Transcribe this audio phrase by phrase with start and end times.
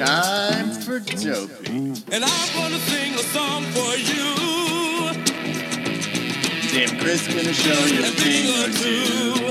[0.00, 1.92] Time for Dopey.
[2.10, 5.12] and I'm gonna sing a song for you.
[6.72, 9.49] Dave Chris gonna show you a thing or two.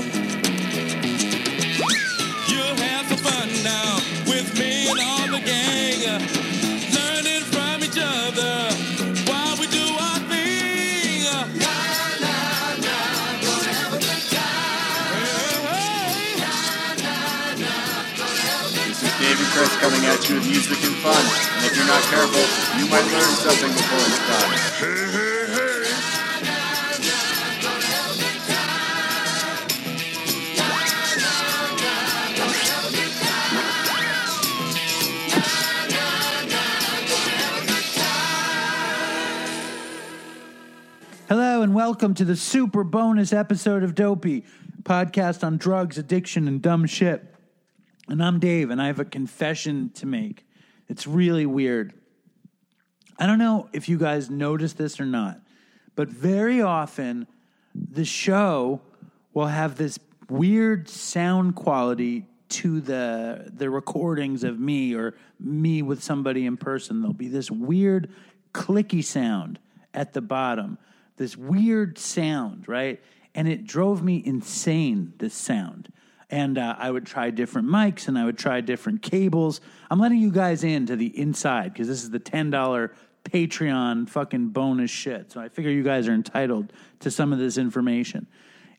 [19.60, 21.12] Chris coming at you with music and fun.
[21.12, 22.40] And if you're not careful,
[22.80, 24.56] you might learn something before it's done.
[41.28, 44.42] Hello and welcome to the super bonus episode of Dopey,
[44.84, 47.26] podcast on drugs, addiction, and dumb shit.
[48.10, 50.44] And I'm Dave, and I have a confession to make.
[50.88, 51.94] It's really weird.
[53.16, 55.40] I don't know if you guys notice this or not,
[55.94, 57.28] but very often
[57.72, 58.80] the show
[59.32, 66.02] will have this weird sound quality to the the recordings of me or me with
[66.02, 67.02] somebody in person.
[67.02, 68.10] There'll be this weird
[68.52, 69.60] clicky sound
[69.94, 70.78] at the bottom,
[71.16, 73.00] this weird sound, right?
[73.36, 75.12] And it drove me insane.
[75.18, 75.92] This sound
[76.30, 79.60] and uh, I would try different mics and I would try different cables.
[79.90, 82.92] I'm letting you guys in to the inside because this is the ten dollar
[83.24, 85.32] Patreon fucking bonus shit.
[85.32, 88.26] So I figure you guys are entitled to some of this information.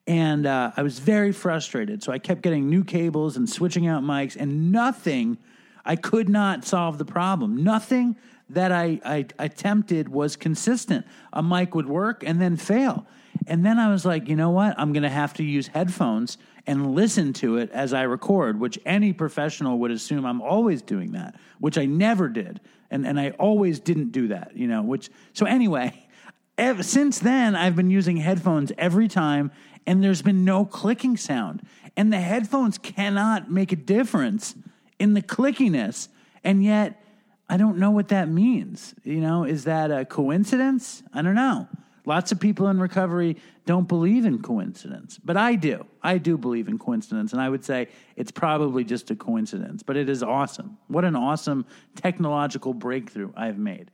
[0.07, 4.01] And uh, I was very frustrated, so I kept getting new cables and switching out
[4.01, 5.37] mics, and nothing.
[5.85, 7.63] I could not solve the problem.
[7.63, 8.15] Nothing
[8.49, 11.05] that I, I attempted was consistent.
[11.33, 13.05] A mic would work and then fail.
[13.47, 14.75] And then I was like, you know what?
[14.77, 16.37] I'm going to have to use headphones
[16.71, 21.11] and listen to it as I record, which any professional would assume I'm always doing
[21.11, 22.61] that, which I never did.
[22.89, 26.07] And, and I always didn't do that, you know, which, so anyway,
[26.57, 29.51] ever, since then, I've been using headphones every time,
[29.85, 31.61] and there's been no clicking sound.
[31.97, 34.55] And the headphones cannot make a difference
[34.97, 36.07] in the clickiness.
[36.41, 37.03] And yet,
[37.49, 38.95] I don't know what that means.
[39.03, 41.03] You know, is that a coincidence?
[41.13, 41.67] I don't know.
[42.05, 45.85] Lots of people in recovery don't believe in coincidence, but I do.
[46.01, 49.97] I do believe in coincidence, and I would say it's probably just a coincidence, but
[49.97, 50.77] it is awesome.
[50.87, 53.91] What an awesome technological breakthrough I've made.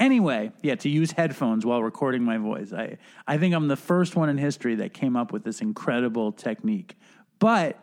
[0.00, 2.72] Anyway, yeah, to use headphones while recording my voice.
[2.72, 2.96] I,
[3.26, 6.96] I think I'm the first one in history that came up with this incredible technique.
[7.38, 7.78] But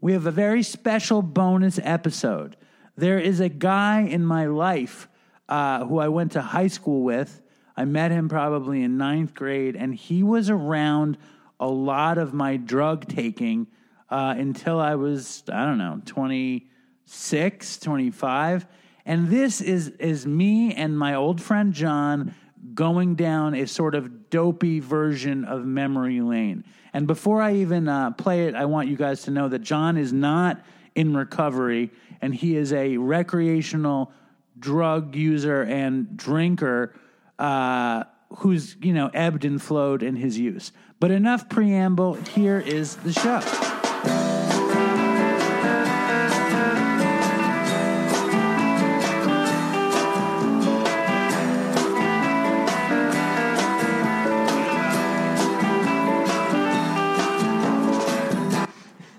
[0.00, 2.56] we have a very special bonus episode.
[2.96, 5.08] There is a guy in my life
[5.48, 7.40] uh, who I went to high school with.
[7.80, 11.16] I met him probably in ninth grade, and he was around
[11.58, 13.68] a lot of my drug taking
[14.10, 18.66] uh, until I was, I don't know, 26, 25.
[19.06, 22.34] And this is, is me and my old friend Jon
[22.74, 26.64] going down a sort of dopey version of memory lane.
[26.92, 29.96] And before I even uh, play it, I want you guys to know that Jon
[29.96, 30.62] is not
[30.94, 34.12] in recovery and he is a recreational
[34.58, 36.92] drug user and drinker
[37.40, 38.04] uh,
[38.36, 40.72] who's, you know, ebbed and flowed in his use.
[41.00, 42.14] But enough preamble.
[42.14, 43.40] Here is the show.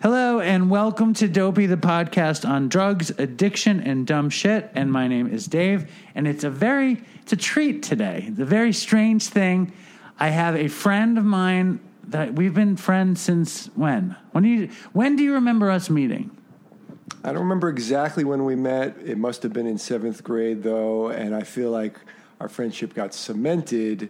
[0.03, 4.71] Hello and welcome to Dopey, the podcast on drugs, addiction, and dumb shit.
[4.73, 8.25] And my name is Dave, and it's a very it's a treat today.
[8.27, 9.73] It's a very strange thing.
[10.19, 11.79] I have a friend of mine
[12.11, 14.15] that we've been friends since when?
[14.31, 16.31] When do you when do you remember us meeting?
[17.23, 18.97] I don't remember exactly when we met.
[19.03, 21.97] It must have been in seventh grade, though, and I feel like
[22.39, 24.09] our friendship got cemented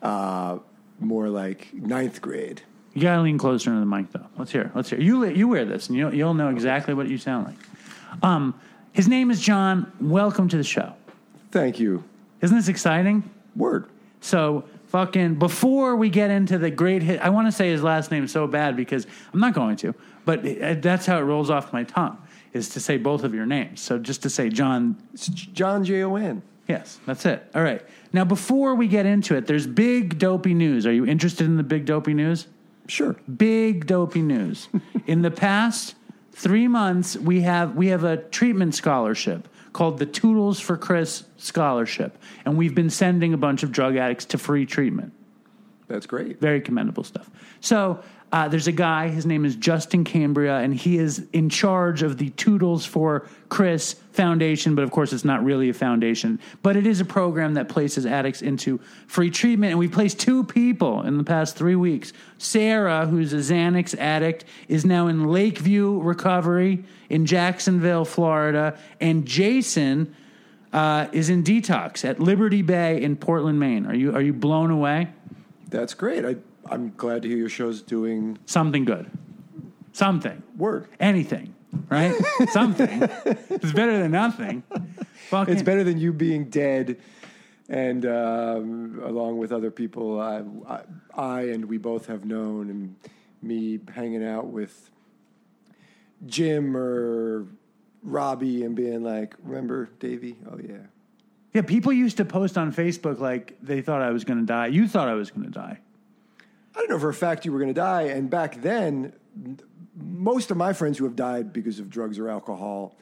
[0.00, 0.58] uh,
[0.98, 2.62] more like ninth grade.
[2.94, 4.26] You gotta lean closer to the mic, though.
[4.36, 4.70] Let's hear.
[4.74, 5.00] Let's hear.
[5.00, 8.22] You you wear this, and you'll you'll know exactly what you sound like.
[8.22, 8.60] Um,
[8.92, 9.90] his name is Jon.
[10.00, 10.94] Welcome to the show.
[11.50, 12.04] Thank you.
[12.42, 13.28] Isn't this exciting?
[13.56, 13.86] Word.
[14.20, 18.10] So fucking before we get into the great hit, I want to say his last
[18.10, 19.94] name so bad because I'm not going to,
[20.24, 20.42] but
[20.82, 22.18] that's how it rolls off my tongue
[22.52, 23.80] is to say both of your names.
[23.80, 26.42] So just to say Jon, It's Jon J O N.
[26.68, 27.42] yes, that's it.
[27.54, 27.82] All right.
[28.12, 30.86] Now before we get into it, there's big dopey news.
[30.86, 32.46] Are you interested in the big dopey news?
[32.88, 33.16] Sure.
[33.36, 34.68] big dopey news.
[35.06, 35.94] In the past
[36.32, 42.18] three months, we have we have a treatment scholarship called the Toodles for Chris Scholarship.
[42.44, 45.12] And we've been sending a bunch of drug addicts to free treatment.
[45.88, 46.40] That's great.
[46.40, 47.30] Very commendable stuff.
[47.60, 48.00] So
[48.32, 52.16] uh, there's a guy, his name is Justin Cambria, and he is in charge of
[52.16, 56.38] the Toodles for Chris Foundation, but of course it's not really a foundation.
[56.62, 60.44] But it is a program that places addicts into free treatment, and we've placed two
[60.44, 62.12] people in the past three weeks.
[62.38, 70.14] Sarah, who's a Xanax addict, is now in Lakeview Recovery in Jacksonville, Florida, and Jason
[70.72, 73.86] uh, is in detox at Liberty Bay in Portland, Maine.
[73.86, 75.08] Are you are you blown away?
[75.68, 76.24] That's great.
[76.24, 76.36] I,
[76.66, 79.10] I'm glad to hear your show's doing Something good.
[79.92, 80.42] Something.
[80.56, 80.88] word.
[81.00, 81.54] Anything.
[81.88, 82.14] Right?
[82.50, 83.02] Something.
[83.50, 84.62] It's better than nothing.
[85.28, 86.98] Fucking, It's better than you being dead,
[87.68, 90.82] and um, along with other people I, I,
[91.14, 92.96] I and we both have known, and
[93.40, 94.90] me hanging out with
[96.26, 97.46] Jim or
[98.02, 100.36] Robbie and being like, "Remember Davey?
[100.50, 100.86] Oh yeah."
[101.54, 104.68] Yeah, people used to post on Facebook like they thought I was going to die.
[104.68, 105.78] You thought I was going to die.
[106.74, 108.02] I don't know for a fact you were going to die.
[108.04, 109.12] And back then,
[109.94, 112.96] most of my friends who have died because of drugs or alcohol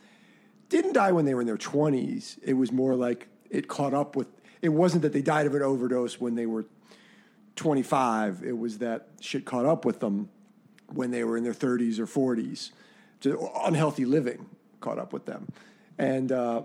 [0.69, 2.39] didn't die when they were in their 20s.
[2.43, 4.29] It was more like it caught up with,
[4.63, 6.65] it wasn't that they died of an overdose when they were
[7.57, 8.43] 25.
[8.45, 10.29] It was that shit caught up with them
[10.93, 12.71] when they were in their 30s or 40s.
[13.21, 14.47] Just unhealthy living
[14.81, 15.49] caught up with them.
[15.99, 16.63] And, uh,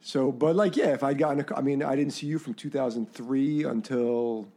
[0.00, 2.54] so, but like, yeah, if I'd gotten, a, I mean, I didn't see you from
[2.54, 4.48] 2003 until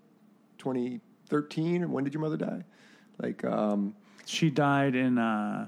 [0.59, 1.91] 2013.
[1.91, 2.63] When did your mother die?
[3.17, 3.95] Like, um,
[4.31, 5.67] She died in uh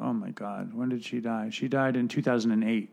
[0.00, 1.50] Oh my god, when did she die?
[1.50, 2.88] She died in 2008.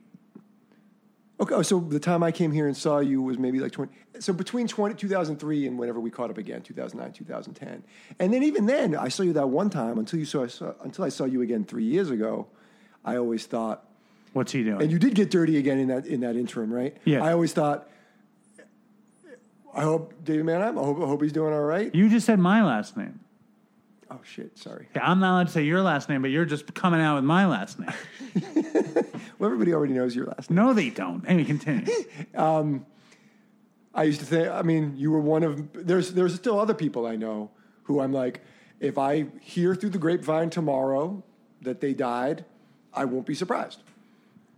[1.40, 3.94] okay, oh, so the time I came here and saw you was maybe like 20.
[4.19, 7.84] So between 20, 2003 and whenever we caught up again, 2009, 2010.
[8.19, 11.06] And then even then, I saw you that one time until you saw, saw until
[11.06, 12.48] I saw you again three years ago.
[13.06, 13.86] I always thought,
[14.34, 14.81] What's he doing?
[14.81, 16.98] and you did get dirty again in that in that interim, right?
[17.06, 17.24] Yeah.
[17.24, 17.88] I always thought,
[19.74, 20.78] I hope David Manheim.
[20.78, 21.94] I hope, I hope he's doing all right.
[21.94, 23.19] you just said my last name.
[24.09, 24.88] Oh shit, sorry.
[24.95, 27.24] Yeah, I'm not allowed to say your last name, but you're just coming out with
[27.24, 27.94] my last name.
[29.39, 30.56] Well, everybody already knows your last name.
[30.56, 31.24] No, they don't.
[31.27, 31.86] Anyway, continue.
[32.36, 32.86] Um,
[33.94, 34.48] I used to think.
[34.48, 35.74] I mean, you were one of.
[35.74, 37.50] There's there's still other people I know
[37.83, 38.42] who I'm like,
[38.80, 41.24] if I hear through the grapevine tomorrow
[41.62, 42.45] that they died,
[42.94, 43.81] I won't be surprised.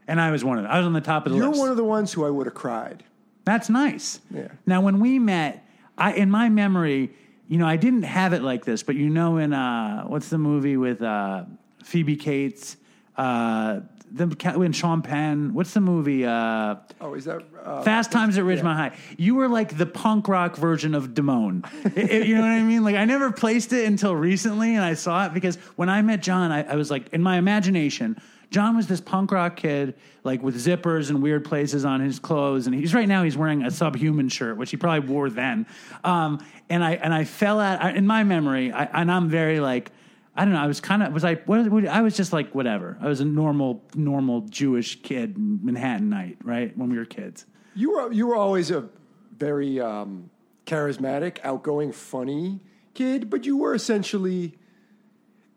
[0.08, 0.72] And I was one of them.
[0.72, 1.44] I was on the top of the list.
[1.44, 1.60] You're list.
[1.60, 3.04] one of the ones who I would have cried.
[3.46, 4.20] That's nice.
[4.34, 4.50] Yeah.
[4.66, 5.66] Now, when we met,
[5.98, 7.14] I in my memory,
[7.50, 10.38] you know, I didn't have it like this, but you know, in uh, what's the
[10.38, 11.44] movie with uh,
[11.84, 12.78] Phoebe Cates,
[13.18, 13.82] uh,
[14.12, 14.26] the
[14.56, 16.26] when Sean Penn, what's the movie?
[16.26, 18.92] Uh, Oh, is that uh, Fast Times at Ridgemont High.
[19.18, 21.64] You were like the punk rock version of Damone.
[21.98, 22.84] It- you know what I mean?
[22.84, 26.22] Like I never placed it until recently, and I saw it because when I met
[26.22, 28.20] Jon, I, I was like, in my imagination,
[28.52, 32.66] Jon was this punk rock kid, like with zippers and weird places on his clothes,
[32.66, 35.68] and he's right now he's wearing a subhuman shirt, which he probably wore then.
[36.04, 39.60] Um, and I and I fell out I, in my memory, I, and I'm very
[39.60, 39.92] like.
[40.36, 40.62] I don't know.
[40.62, 41.36] I was kind of was I.
[41.36, 42.98] What, I was just like whatever.
[43.02, 46.78] I was a normal, normal Jewish kid, Manhattanite, right?
[46.78, 47.46] When we were kids.
[47.76, 48.88] you were you were always a
[49.36, 50.30] very um,
[50.66, 52.62] charismatic, outgoing, funny
[52.94, 54.58] kid, but you were essentially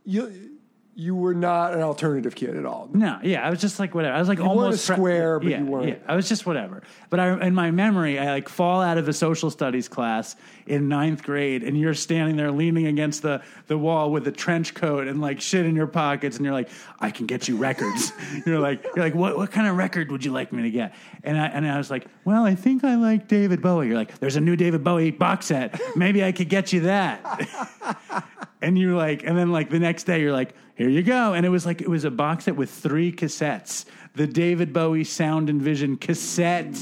[0.04, 0.51] you
[0.94, 2.90] you were not an alternative kid at all.
[2.92, 4.14] No, yeah, I was just like whatever.
[4.14, 6.44] I was like weren't almost a square, but yeah, you weren't- Yeah, I was just
[6.44, 6.82] whatever.
[7.08, 10.36] But I, in my memory, I like fall out of a social studies class
[10.66, 14.74] in ninth grade, and you're standing there leaning against the the wall with a trench
[14.74, 16.68] coat and like shit in your pockets, and you're like,
[17.00, 18.12] "I can get you records."
[18.46, 20.94] you're like, you're like, what what kind of record would you like me to get?
[21.24, 23.86] And I and I was like, well, I think I like David Bowie.
[23.88, 25.80] You're like, there's a new David Bowie box set.
[25.96, 28.26] Maybe I could get you that.
[28.62, 31.32] And you're like, and then like the next day, you're like, here you go.
[31.32, 33.84] And it was like, it was a box set with three cassettes
[34.14, 36.76] the David Bowie Sound and Vision cassette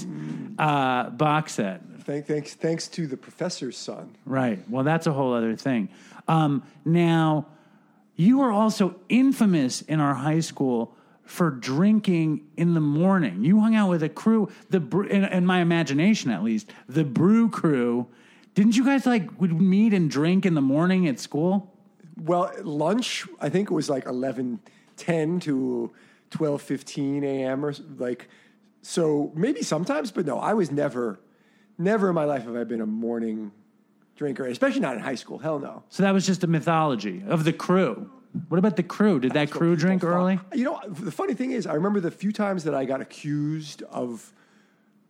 [0.59, 1.83] uh, box set.
[2.00, 4.16] Thank, thanks thanks to the professor's son.
[4.25, 4.59] Right.
[4.71, 5.90] Well, that's a whole other thing.
[6.26, 7.47] Um, now,
[8.16, 13.45] you were also infamous in our high school for drinking in the morning.
[13.45, 17.04] You hung out with a crew, the Br- in, in my imagination at least, the
[17.04, 18.09] brew crew.
[18.54, 21.70] Didn't you guys like would meet and drink in the morning at school?
[22.17, 24.61] Well, lunch, I think it was like 11,
[24.97, 25.93] 10 to
[26.31, 27.64] 12, 15 a.m.
[27.64, 28.29] or like,
[28.83, 31.21] so maybe sometimes, but no, I was never,
[31.79, 33.52] never in my life have I been a morning
[34.17, 35.38] drinker, especially not in high school.
[35.38, 35.83] Hell no.
[35.88, 38.11] So that was just a mythology of the crew.
[38.49, 39.19] What about the crew?
[39.19, 40.40] Did that crew drink People early?
[40.55, 43.83] You know, the funny thing is, I remember the few times that I got accused
[43.90, 44.33] of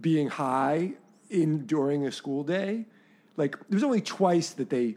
[0.01, 0.93] being high
[1.29, 2.87] in during a school day.
[3.37, 4.97] Like, there was only twice that they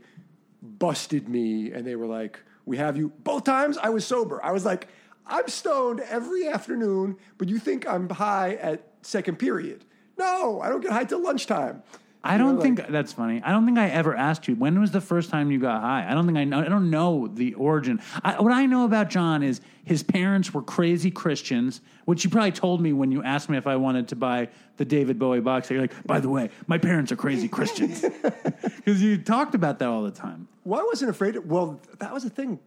[0.64, 3.10] busted me and they were like, We have you.
[3.24, 4.44] Both times I was sober.
[4.44, 4.88] I was like,
[5.26, 9.86] I'm stoned every afternoon, but you think I'm high at second period.
[10.18, 11.84] No, I don't get high till lunchtime.
[12.26, 13.42] I don't think that's funny.
[13.44, 16.10] I don't think I ever asked you when was the first time you got high.
[16.10, 16.62] I don't think I know.
[16.62, 18.02] I don't know the origin.
[18.24, 22.54] I, what I know about Jon is his parents were crazy Christians, which you probably
[22.54, 25.70] told me when you asked me if I wanted to buy the David Bowie box.
[25.70, 28.02] You're like, by the way, my parents are crazy Christians
[28.78, 30.48] because you talked about that all the time.
[30.64, 31.36] Well, I wasn't afraid.
[31.36, 32.60] Of, well, that was the thing.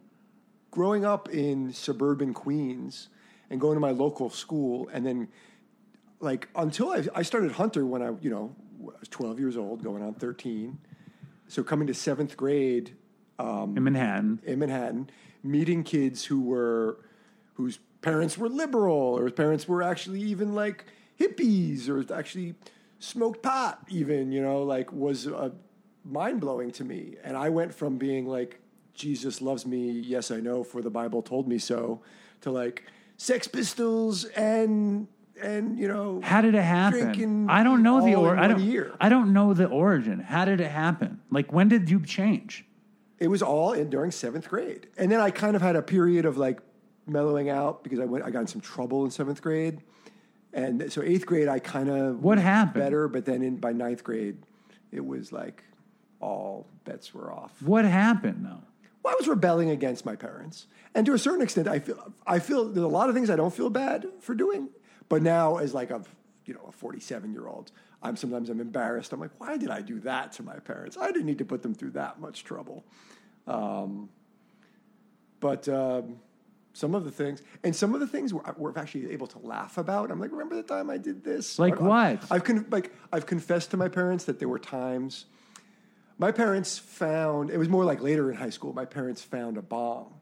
[0.69, 3.09] Growing up in suburban Queens
[3.49, 5.29] and going to my local school, and then
[6.19, 9.83] like until I, I started Hunter when I, you know, I was 12 years old,
[9.83, 10.77] going on 13.
[11.47, 12.95] So coming to seventh grade
[13.77, 15.09] In Manhattan, in Manhattan,
[15.43, 16.99] meeting kids who were
[17.53, 20.85] whose parents were liberal or whose parents were actually even like
[21.19, 22.55] hippies or actually
[22.99, 25.49] smoked pot even you know like was uh,
[26.03, 28.59] mind blowing to me and I went from being like
[28.93, 32.01] Jesus loves me yes I know for the Bible told me so
[32.41, 32.83] to like
[33.17, 35.07] Sex Pistols and
[35.41, 37.49] and you know how did it happen?
[37.49, 38.37] I don't know the or.
[38.37, 38.61] I don't.
[38.61, 38.93] year.
[38.99, 40.19] I don't know the origin.
[40.19, 41.21] How did it happen?
[41.31, 42.65] Like when did you change?
[43.19, 46.25] It was all in during seventh grade, and then I kind of had a period
[46.25, 46.59] of like
[47.07, 48.23] mellowing out because I went.
[48.23, 49.81] I got in some trouble in seventh grade,
[50.53, 52.83] and so eighth grade I kind of What happened?
[52.83, 54.37] better, but then in by ninth grade,
[54.91, 55.63] it was like
[56.19, 57.53] all bets were off.
[57.61, 58.61] What happened though?
[59.03, 62.39] Well, I was rebelling against my parents, and to a certain extent, I feel I
[62.39, 64.69] feel there's a lot of things I don't feel bad for doing,
[65.09, 66.01] but now as like a
[66.45, 67.71] you know a 47 year old,
[68.01, 69.11] I'm sometimes I'm embarrassed.
[69.13, 70.97] I'm like, why did I do that to my parents?
[70.97, 72.85] I didn't need to put them through that much trouble.
[73.47, 74.09] Um,
[75.39, 76.17] but um,
[76.73, 79.77] some of the things, and some of the things we're, we're actually able to laugh
[79.77, 80.11] about.
[80.11, 81.57] I'm like, remember the time I did this?
[81.59, 82.31] Like I- what?
[82.31, 85.25] I've con- like I've confessed to my parents that there were times
[86.19, 89.61] my parents found it was more like later in high school my parents found a
[89.61, 90.13] bomb,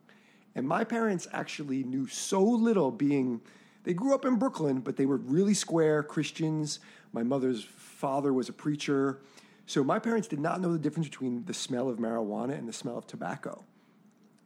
[0.56, 3.42] and my parents actually knew so little being
[3.86, 6.80] they grew up in brooklyn but they were really square christians.
[7.15, 9.22] My mother's father was a preacher.
[9.68, 12.74] So my parents did not know the difference between the smell of marijuana and the
[12.74, 13.63] smell of tobacco.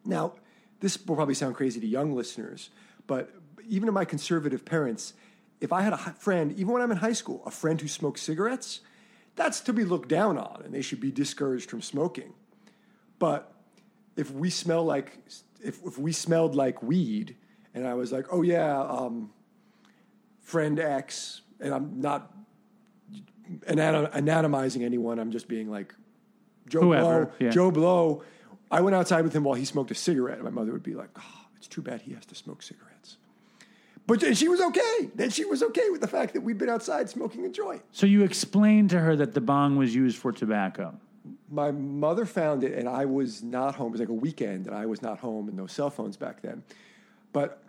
[0.05, 0.33] Now,
[0.79, 2.69] this will probably sound crazy to young listeners,
[3.07, 3.31] but
[3.67, 5.13] even to my conservative parents,
[5.59, 8.21] if I had a friend, even when I'm in high school, a friend who smokes
[8.21, 8.81] cigarettes,
[9.35, 12.33] that's to be looked down on and they should be discouraged from smoking.
[13.17, 13.51] But
[14.15, 15.17] if we smell like,
[15.61, 17.35] if, if we smelled like weed
[17.79, 19.31] and I was like, oh yeah, um,
[20.41, 22.31] friend X, and I'm not
[23.61, 25.95] anatom- anatomizing anyone, I'm just being like,
[26.67, 27.49] Joe Whoever, Blow, yeah.
[27.49, 28.23] Joe Blow.
[28.69, 31.09] I went outside with him while he smoked a cigarette, my mother would be like,
[31.17, 33.17] "Oh, it's too bad he has to smoke cigarettes."
[34.05, 35.09] But she was okay.
[35.15, 37.83] Then she was okay with the fact that we'd been outside smoking a joint.
[37.91, 40.95] So you explained to her that the bong was used for tobacco.
[41.49, 43.89] My mother found it, and I was not home.
[43.89, 46.41] It was like a weekend, and I was not home, and no cell phones back
[46.41, 46.63] then.
[47.31, 47.63] But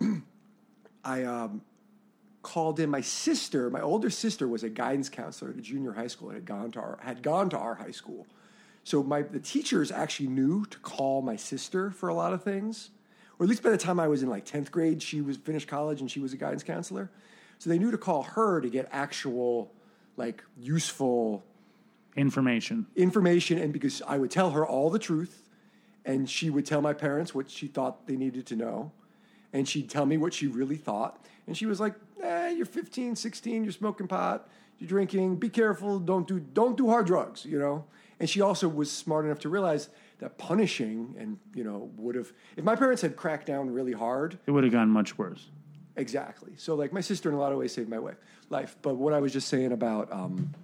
[1.04, 1.62] I um,
[2.42, 3.70] called in my sister.
[3.70, 6.70] My older sister was a guidance counselor at a junior high school and had gone
[6.72, 8.26] to our had gone to our high school.
[8.84, 12.90] So my the teachers actually knew to call my sister for a lot of things,
[13.38, 15.68] or at least by the time I was in like tenth grade, she was finished
[15.68, 17.10] college and she was a guidance counselor.
[17.58, 19.72] So they knew to call her to get actual,
[20.16, 21.44] like useful
[22.16, 22.86] Information.
[22.96, 25.48] information and because I would tell her all the truth
[26.04, 28.90] and she would tell my parents what she thought they needed to know
[29.52, 33.16] and she'd tell me what she really thought and she was like eh, you're 15
[33.16, 37.58] 16 you're smoking pot you're drinking be careful don't do don't do hard drugs you
[37.58, 37.84] know
[38.18, 39.88] and she also was smart enough to realize
[40.18, 44.38] that punishing and you know would have if my parents had cracked down really hard
[44.46, 45.48] It would have gone much worse.
[45.96, 46.52] Exactly.
[46.56, 48.16] So, like, my sister in a lot of ways saved my wife,
[48.48, 48.76] life.
[48.80, 50.54] But what I was just saying about, um,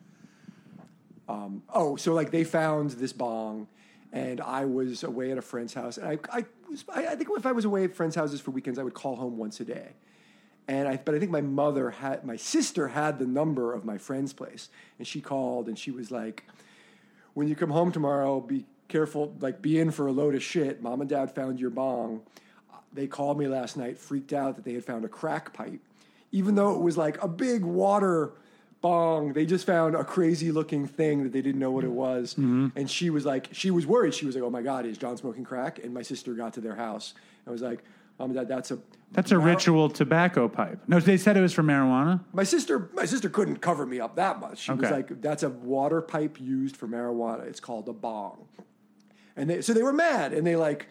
[1.29, 3.67] um, oh, so like they found this bong,
[4.13, 6.45] and I was away at a friend's house, and I, I
[6.93, 9.17] I, I think if I was away at friends' houses for weekends, I would call
[9.17, 9.91] home once a day.
[10.69, 13.99] And I, but I think my mother had, my sister had the number of my
[13.99, 14.69] friend's place,
[14.99, 16.45] and she called, and she was like,
[17.35, 20.83] when you come home tomorrow, be careful, like be in for a load of shit.
[20.83, 22.23] Mom and dad found your bong.
[22.93, 25.81] They called me last night, freaked out that they had found a crack pipe.
[26.33, 28.33] Even though it was like a big water
[28.87, 32.35] bong, they just found a crazy looking thing that they didn't know what it was.
[32.35, 32.69] Mm-hmm.
[32.77, 34.15] And she was like, she was worried.
[34.15, 35.83] She was like, oh my God, is Jon smoking crack?
[35.83, 37.15] And my sister got to their house
[37.45, 37.83] and was like,
[38.19, 38.79] Mom and Dad, that's a
[39.13, 40.81] That's a mar- ritual tobacco pipe.
[40.89, 42.21] No, they said it was for marijuana.
[42.33, 44.59] My sister, my sister couldn't cover me up that much.
[44.61, 47.47] She was like, "That's a water pipe used for marijuana.
[47.47, 48.49] It's called a bong."
[49.37, 50.89] And they, so they were mad, and they like,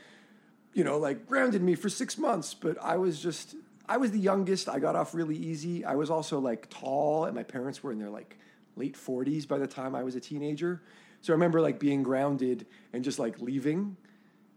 [0.74, 2.54] you know, like grounded me for six months.
[2.54, 3.56] But I was just,
[3.88, 4.68] I was the youngest.
[4.70, 5.86] I got off really easy.
[5.86, 8.38] I was also like tall, and my parents were in their like
[8.75, 10.82] late forties by the time I was a teenager.
[11.22, 13.98] So I remember like being grounded and just like leaving,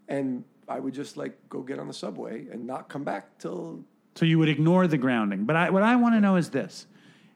[0.08, 3.84] and I would just like go get on the subway and not come back till
[4.14, 5.44] So you would ignore the grounding.
[5.44, 6.86] But I, what I want to know is this: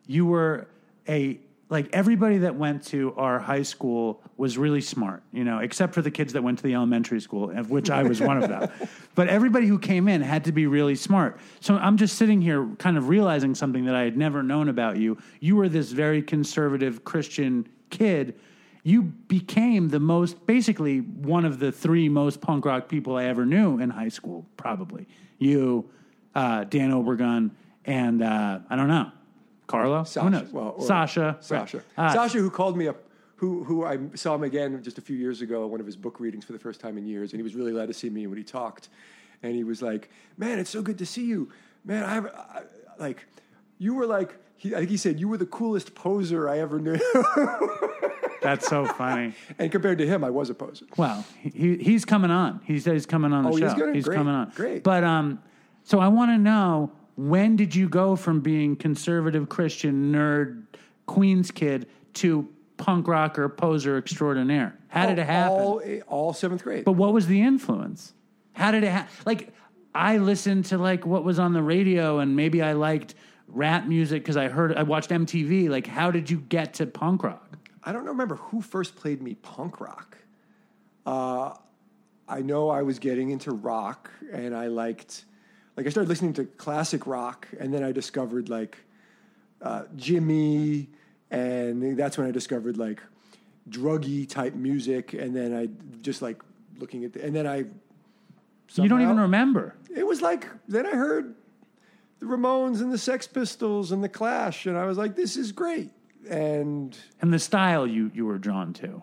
[0.06, 0.68] you were
[1.08, 1.38] a
[1.72, 6.02] like everybody that went to our high school was really smart, you know, except for
[6.02, 8.70] the kids that went to the elementary school, of which I was one of them.
[9.14, 11.38] But everybody who came in had to be really smart.
[11.60, 14.96] So I'm just sitting here kind of realizing something that I had never known about
[14.96, 15.18] you.
[15.40, 18.38] You were this very conservative Christian kid.
[18.84, 23.44] You became the most, basically, one of the three most punk rock people I ever
[23.44, 25.06] knew in high school, probably.
[25.38, 25.90] You,
[26.34, 27.50] uh, Dan Obergun,
[27.84, 29.12] and uh, I don't know,
[29.72, 30.04] Carlo?
[30.04, 30.24] Sasha.
[30.24, 30.52] Who knows?
[30.52, 31.36] Well, Sasha.
[31.40, 31.78] Sasha.
[31.96, 32.06] Right.
[32.10, 32.96] Uh, Sasha, who called me up,
[33.36, 35.96] who who I saw him again just a few years ago at one of his
[35.96, 38.10] book readings for the first time in years, and he was really glad to see
[38.10, 38.88] me when he talked,
[39.42, 41.48] and he was like, "Man, it's so good to see you,
[41.84, 42.04] man.
[42.04, 42.62] I, have, I
[42.98, 43.26] like,
[43.78, 46.78] you were like." He, I think he said you were the coolest poser I ever
[46.78, 46.94] knew,
[48.42, 49.34] That's so funny.
[49.58, 50.86] and compared to him, I was a poser.
[50.96, 52.60] Well, he, he's coming on.
[52.64, 53.64] He said he's coming on the Oh, show.
[53.66, 53.92] he's gonna?
[54.00, 54.52] Great, coming on.
[54.54, 54.84] great.
[54.84, 55.42] But um,
[55.82, 60.64] so I want to know when did you go from being conservative Christian nerd
[61.06, 64.78] Queens kid to punk rocker poser extraordinaire?
[64.88, 65.52] How did it happen?
[65.52, 66.84] All, all seventh grade.
[66.84, 68.12] But what was the influence?
[68.54, 69.12] How did it happen?
[69.24, 69.52] Like,
[69.94, 73.14] I listened to like what was on the radio, and maybe I liked
[73.48, 75.68] rap music because I heard I watched MTV.
[75.68, 77.58] Like, how did you get to punk rock?
[77.84, 80.18] I don't remember who first played me punk rock.
[81.04, 81.54] Uh,
[82.28, 85.24] I know I was getting into rock, and I liked,
[85.76, 88.78] like, I started listening to classic rock, and then I discovered like
[89.60, 90.88] uh, Jimi,
[91.30, 93.00] and that's when I discovered like
[93.68, 95.68] druggy type music, and then I
[96.02, 96.42] just like
[96.78, 97.64] looking at, the, and then I.
[98.74, 99.74] you don't even remember.
[99.94, 101.34] It was like then I heard
[102.18, 105.52] the Ramones and the Sex Pistols and the Clash, and I was like, this is
[105.52, 105.90] great,
[106.28, 106.96] and.
[107.20, 109.02] And the style you you were drawn to.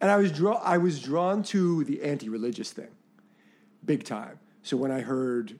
[0.00, 2.90] And I was draw I was drawn to the anti-religious thing,
[3.84, 4.40] big time.
[4.62, 5.58] So when I heard,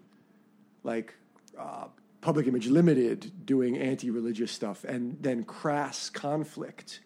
[0.84, 1.14] like,
[1.58, 1.86] uh,
[2.20, 7.00] Public Image Limited doing anti-religious stuff, and then Crass Conflict,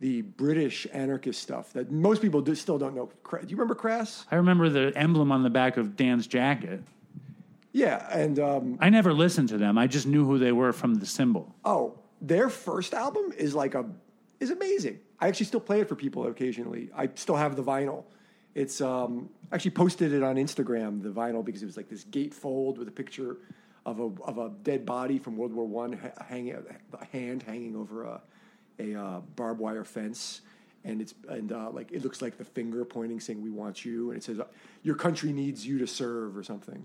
[0.00, 3.10] the British anarchist stuff that most people do, still don't know.
[3.30, 4.24] Do you remember Crass?
[4.30, 6.82] I remember the emblem on the back of Dan's jacket.
[7.72, 9.76] Yeah, and um, I never listened to them.
[9.76, 11.54] I just knew who they were from the symbol.
[11.64, 13.84] oh, their first album is like a
[14.40, 15.00] is amazing.
[15.20, 16.90] I actually still play it for people occasionally.
[16.96, 18.04] I still have the vinyl.
[18.54, 22.76] It's um, actually posted it on Instagram, the vinyl, because it was like this gatefold
[22.76, 23.38] with a picture
[23.86, 26.56] of a of a dead body from World War One hanging
[26.92, 28.20] a hand hanging over a
[28.80, 30.40] a uh, barbed wire fence,
[30.84, 34.10] and it's and uh, like it looks like the finger pointing saying "We want you,"
[34.10, 34.40] and it says
[34.82, 36.84] "Your country needs you to serve" or something.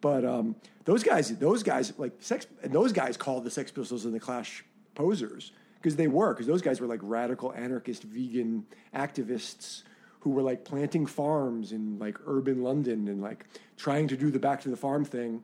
[0.00, 4.06] But um, those guys, those guys, like sex, and those guys called the Sex Pistols
[4.06, 8.66] and the Clash posers because they were, because those guys were like radical anarchist vegan
[8.94, 9.82] activists
[10.20, 14.38] who were like planting farms in like urban London and like trying to do the
[14.38, 15.42] back to the farm thing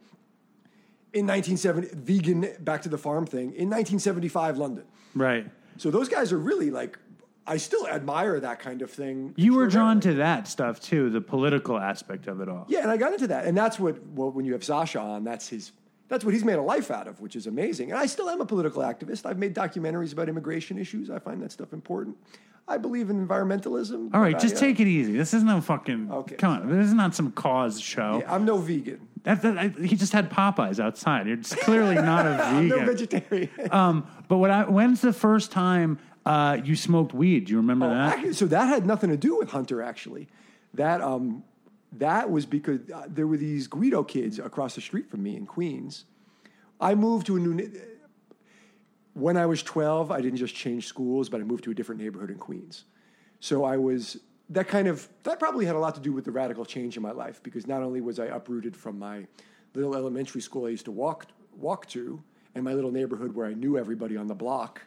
[1.12, 4.84] in 1970, vegan back to the farm thing in 1975 London.
[5.14, 5.46] Right.
[5.78, 6.98] So those guys are really like,
[7.46, 9.32] I still admire that kind of thing.
[9.36, 12.66] You were drawn to that stuff too, the political aspect of it all.
[12.68, 14.04] Yeah, and I got into that, and that's what.
[14.08, 15.72] Well, when you have Sasha on, that's his.
[16.08, 17.90] That's what he's made a life out of, which is amazing.
[17.90, 19.26] And I still am a political activist.
[19.26, 21.10] I've made documentaries about immigration issues.
[21.10, 22.16] I find that stuff important.
[22.68, 24.12] I believe in environmentalism.
[24.12, 25.16] All right, just I, uh, take it easy.
[25.16, 26.10] This is no fucking.
[26.10, 26.34] Okay.
[26.36, 28.20] Come on, this is not some cause show.
[28.22, 29.06] yeah, I'm no vegan.
[29.22, 31.26] That, that, I, he just had Popeyes outside.
[31.26, 32.96] It's clearly not a I'm no vegan.
[32.96, 33.50] vegetarian.
[33.72, 37.46] um, but what I, when's the first time uh, you smoked weed?
[37.46, 38.14] Do you remember that?
[38.14, 39.80] Actually, so that had nothing to do with Hunter.
[39.80, 40.28] Actually,
[40.74, 41.44] that um,
[41.92, 45.46] that was because uh, there were these Guido kids across the street from me in
[45.46, 46.04] Queens.
[46.80, 47.70] I moved to a new.
[49.16, 52.02] When I was twelve, I didn't just change schools, but I moved to a different
[52.02, 52.84] neighborhood in Queens.
[53.40, 54.18] So I was
[54.50, 57.02] that kind of that probably had a lot to do with the radical change in
[57.02, 59.26] my life because not only was I uprooted from my
[59.74, 62.22] little elementary school I used to walk walk to
[62.54, 64.82] and my little neighborhood where I knew everybody on the block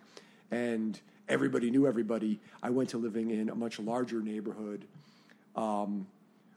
[0.52, 4.86] and everybody knew everybody, I went to living in a much larger neighborhood
[5.56, 6.06] um,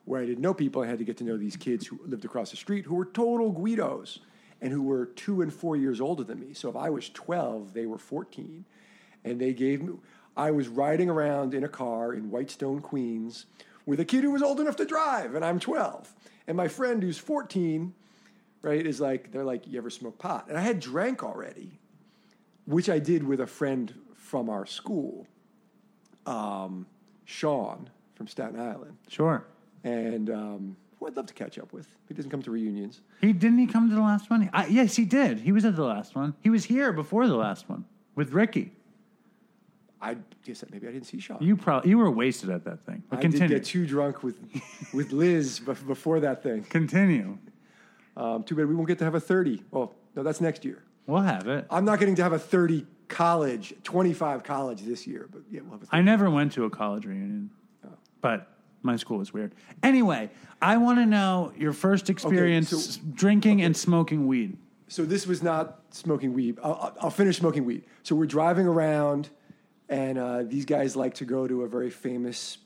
[0.05, 0.83] where I didn't know people.
[0.83, 3.07] I had to get to know these kids who lived across the street who were
[3.07, 4.19] total Guidos
[4.62, 6.55] and who were two and four years older than me.
[6.55, 8.64] So if I was 12, they were 14.
[9.25, 9.94] And they gave me,
[10.37, 13.46] I was riding around in a car in Whitestone, Queens,
[13.85, 16.14] with a kid who was old enough to drive, and I'm 12.
[16.46, 17.92] And my friend who's 14,
[18.62, 20.46] right, is like, they're like, you ever smoke pot?
[20.48, 21.79] And I had drank already,
[22.64, 25.27] which I did with a friend from our school,
[26.25, 26.87] um,
[27.25, 29.44] Sean from Staten Island Sure.
[29.83, 31.87] and um, who I'd love to catch up with.
[32.09, 33.01] He doesn't come to reunions.
[33.21, 34.49] He didn't he come to the last one?
[34.53, 35.41] I, yes, he did.
[35.41, 36.35] He was at the last one.
[36.41, 37.85] He was here before the last one
[38.15, 38.73] with Ricky.
[40.01, 41.38] I guess that maybe I didn't see Sean.
[41.41, 43.05] You probably you were wasted at that thing.
[43.09, 43.49] But I continue.
[43.49, 44.37] did get too drunk with
[44.93, 46.65] with Liz before that thing.
[46.65, 47.38] continue.
[48.17, 49.62] Um, too bad we won't get to have a 30.
[49.71, 50.83] Well, no, that's next year.
[51.07, 51.67] We'll have it.
[51.71, 55.73] I'm not getting to have a 30 college, 25 college this year, but yeah, we'll
[55.73, 55.97] have a 30.
[55.97, 57.51] I never went to a college reunion,
[58.21, 58.49] but
[58.83, 59.55] my school was weird.
[59.83, 64.57] Anyway, I want to know your first experience so- drinking and smoking weed.
[64.88, 66.59] So this was not smoking weed.
[66.62, 67.85] I'll, I'll- finish smoking weed.
[68.03, 69.31] So we're driving around,
[69.88, 72.59] and uh, these guys like to go to a very famous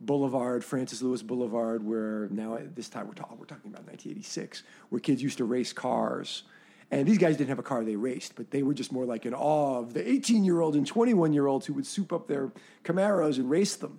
[0.00, 4.64] boulevard, Francis Lewis Boulevard, where now at this time we're talking we're talking about 1986,
[4.90, 6.42] where kids used to race cars.
[6.90, 9.24] And these guys didn't have a car; they raced, but they were just more like
[9.24, 12.28] in awe of the 18 year old and 21 year olds who would soup up
[12.28, 12.52] their
[12.84, 13.98] Camaros and race them.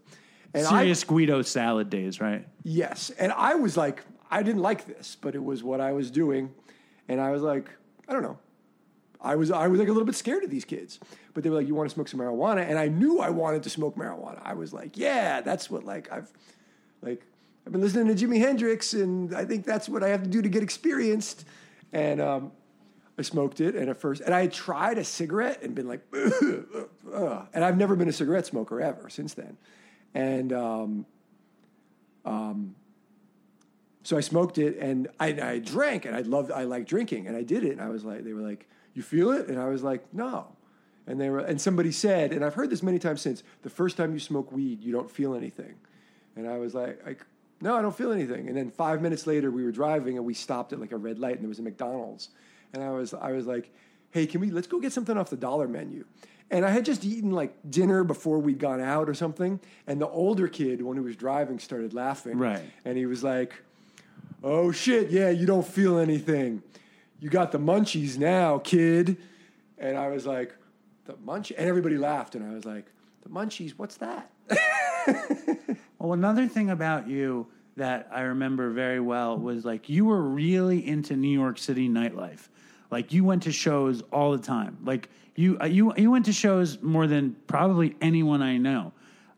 [0.53, 2.47] And I- Serious Guido salad days, right?
[2.63, 3.09] Yes.
[3.11, 6.53] And I was like, I didn't like this, but it was what I was doing.
[7.07, 7.69] And I was like,
[8.07, 8.37] I don't know.
[9.21, 10.99] I was I was like a little bit scared of these kids.
[11.33, 12.67] But they were like, You want to smoke some marijuana?
[12.69, 14.41] And I knew I wanted to smoke marijuana.
[14.43, 16.31] I was like, Yeah, that's what like I've
[17.01, 17.25] like
[17.65, 20.41] I've been listening to Jimi Hendrix and I think that's what I have to do
[20.41, 21.45] to get experienced.
[21.93, 22.51] And um
[23.17, 26.01] I smoked it, and at first, and I had tried a cigarette and been like,
[26.15, 29.55] "Ugh, ugh," and I've never been a cigarette smoker ever since then.
[30.13, 31.05] And um,
[34.03, 37.37] so I smoked it and I, I drank and I loved, I liked drinking and
[37.37, 37.71] I did it.
[37.71, 39.47] And I was like, they were like, you feel it?
[39.47, 40.47] And I was like, no.
[41.07, 43.97] And they were, and somebody said, and I've heard this many times since, the first
[43.97, 45.75] time you smoke weed, you don't feel anything.
[46.35, 47.25] And I was like, like,
[47.61, 48.49] no, I don't feel anything.
[48.49, 51.17] And then five minutes later, we were driving and we stopped at like a red
[51.17, 52.29] light and there was a McDonald's.
[52.73, 53.71] And I was, I was like,
[54.11, 56.05] hey, can we, let's go get something off the dollar menu.
[56.51, 59.59] And I had just eaten like dinner before we'd gone out or something.
[59.87, 62.37] And the older kid, one who was driving, started laughing.
[62.37, 62.63] Right.
[62.85, 63.55] And he was like,
[64.43, 66.61] Oh shit, yeah, you don't feel anything.
[67.19, 69.17] You got the munchies now, kid.
[69.77, 70.55] And I was like,
[71.05, 72.85] the munchie and everybody laughed and I was like,
[73.23, 74.29] the munchies, what's that?
[76.03, 80.85] Well, another thing about you that I remember very well was like you were really
[80.85, 82.49] into New York City nightlife.
[82.93, 84.77] Like you went to shows all the time.
[84.85, 88.93] Like you uh, you you went to shows more than probably anyone I know.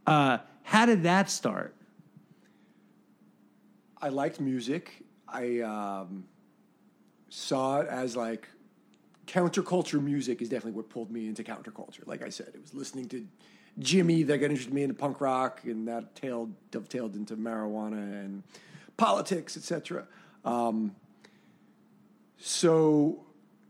[0.06, 1.74] Uh, how did that start?
[4.02, 4.92] I liked music.
[5.28, 6.26] I um,
[7.30, 8.50] saw it as like
[9.26, 12.06] counterculture music is definitely what pulled me into counterculture.
[12.06, 13.26] Like I said, it was listening to
[13.80, 18.44] Jimi that got interested me into punk rock, and that tailed dovetailed into marijuana and
[18.98, 20.08] politics, etc.
[20.44, 20.94] Um,
[22.38, 23.26] so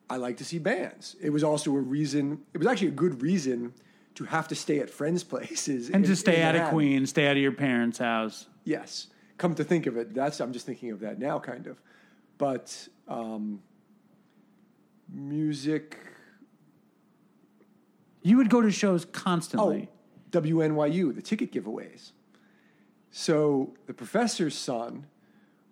[0.10, 1.16] I like to see bands.
[1.22, 2.42] It was also a reason.
[2.54, 3.74] It was actually a good reason
[4.16, 7.28] to have to stay at friends' places And in- to stay out of Queens, stay
[7.28, 8.48] out of your parents' house.
[8.64, 9.08] Yes.
[9.38, 11.82] Come to think of it, that's I'm just thinking of that now, kind of.
[12.38, 13.62] But um,
[15.12, 15.98] music.
[18.22, 19.90] You would go to shows Oh, constantly.
[20.32, 22.12] WNYU, the ticket giveaways.
[23.12, 25.06] So the professor's son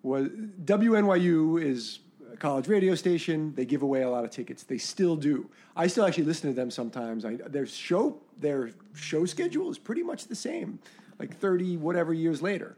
[0.01, 0.27] was
[0.63, 1.99] WNYU is
[2.39, 3.53] college radio station.
[3.55, 4.63] They give away a lot of tickets.
[4.63, 5.49] They still do.
[5.75, 7.25] I still actually listen to them sometimes.
[7.25, 10.79] I, their show their show schedule is pretty much the same,
[11.19, 12.77] like thirty whatever years later.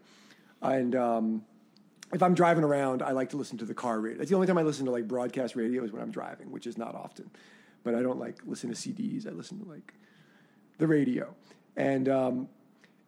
[0.61, 1.43] And um,
[2.13, 4.17] if I'm driving around, I like to listen to the car radio.
[4.17, 6.67] That's the only time I listen to like broadcast radio is when I'm driving, which
[6.67, 7.29] is not often.
[7.83, 9.27] But I don't like listen to CDs.
[9.27, 9.93] I listen to like
[10.77, 11.33] the radio,
[11.75, 12.49] and um,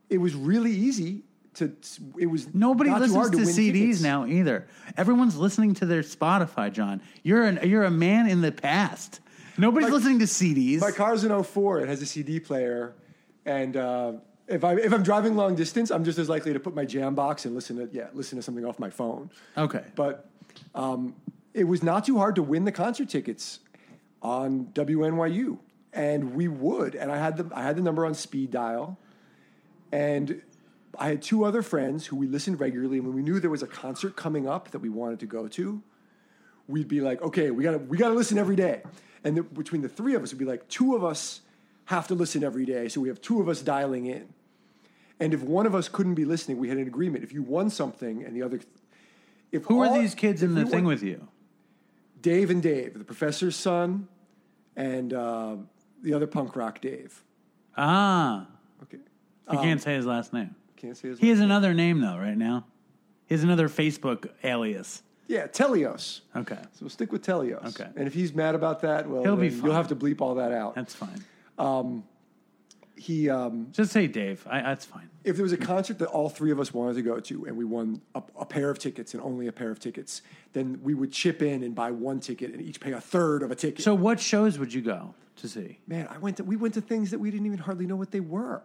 [0.09, 1.23] it was really easy
[1.57, 1.71] to.
[2.17, 4.01] It was Nobody listens to, win CDs tickets.
[4.01, 4.67] now either.
[4.95, 7.01] Everyone's listening to their Spotify, Jon.
[7.23, 9.19] You're an, you're a man in the past.
[9.57, 10.81] Nobody's My- listening to CDs.
[10.81, 11.81] My car's an 04.
[11.81, 12.93] It has a CD player,
[13.45, 14.13] and uh,
[14.47, 17.15] if I if I'm driving long distance, I'm just as likely to put my jam
[17.15, 19.29] box and listen to yeah listen to something off my phone.
[19.57, 19.83] okay.
[19.95, 20.29] But
[20.75, 21.15] um,
[21.53, 23.59] it was not too hard to win the concert tickets
[24.21, 25.57] on WNYU,
[25.93, 26.93] and we would.
[26.95, 28.97] And I had the I had the number on speed dial,
[29.91, 30.41] and
[30.97, 32.97] I had two other friends who we listened regularly.
[32.97, 35.47] And when we knew there was a concert coming up that we wanted to go
[35.49, 35.81] to,
[36.67, 38.81] we'd be like, okay, we gotta we gotta listen every day.
[39.23, 41.41] And the, between the three of us, it'd be like two of us
[41.85, 44.27] have to listen every day, so we have two of us dialing in.
[45.19, 47.23] And if one of us couldn't be listening, we had an agreement.
[47.23, 48.59] If you won something and the other,
[49.51, 51.27] if Who are these kids in the thing won- with you?
[52.21, 54.07] Dave and Dave, the professor's son,
[54.75, 55.55] and uh,
[56.01, 57.23] the other punk rock Dave.
[57.75, 58.47] Ah,
[58.83, 58.97] Okay,
[59.51, 60.55] you can't say his last name.
[60.77, 61.19] Can't say his.
[61.19, 62.65] He has another name though, right now.
[63.27, 65.03] He has another Facebook alias.
[65.27, 66.21] yeah, Telios.
[66.35, 67.65] Okay, So we'll stick with Telios.
[67.79, 67.89] Okay.
[67.97, 69.65] And if he's mad about that, well, He'll be fine.
[69.65, 70.75] you'll have to bleep all that out.
[70.75, 71.23] that's fine.
[72.95, 74.45] He, um, Just say Dave.
[74.49, 75.07] I, that's fine.
[75.23, 77.55] if there was a concert that all three of us wanted to go to, and
[77.55, 80.95] we won a, a pair of tickets and only a pair of tickets, then we
[80.95, 83.83] would chip in and buy one ticket and each pay a third of a ticket.
[83.83, 85.77] So, what shows would you go to see?
[85.85, 88.09] man, I went to we went to things that we didn't even hardly know what
[88.09, 88.63] they were.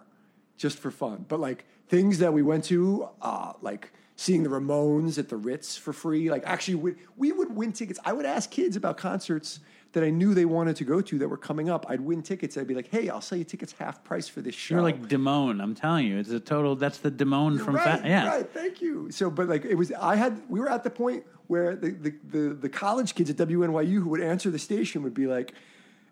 [0.57, 1.25] Just for fun.
[1.29, 5.77] But like things that we went to, uh, like seeing the Ramones at the Ritz
[5.77, 6.31] for free.
[6.31, 7.99] Like actually, we, we would win tickets.
[8.05, 9.61] I would ask kids about concerts
[9.93, 11.85] that I knew they wanted to go to that were coming up.
[11.89, 12.57] I'd win tickets.
[12.57, 15.09] I'd be like, "Hey, I'll sell you tickets half price for this show." You're like
[15.09, 15.63] Damone.
[15.63, 16.77] I'm telling you, it's a total.
[16.77, 18.27] That's the You're from right, Fa- yeah.
[18.27, 18.51] right.
[18.51, 19.11] Thank you.
[19.11, 22.15] So, but like it was, I had we were at the point where the the
[22.31, 25.53] the, the college kids at WNYU who would answer the station would be like,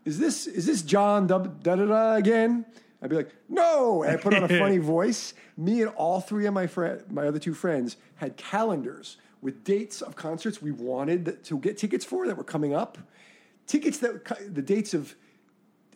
[0.05, 2.67] "Is this is this Jon da da, da again?"
[3.03, 5.35] I'd be like, "No," and I put on a funny voice.
[5.57, 10.03] Me and all three of my friend, my other two friends, had calendars with dates
[10.03, 12.99] of concerts we wanted to get tickets for that were coming up.
[13.67, 15.15] Tickets that the dates of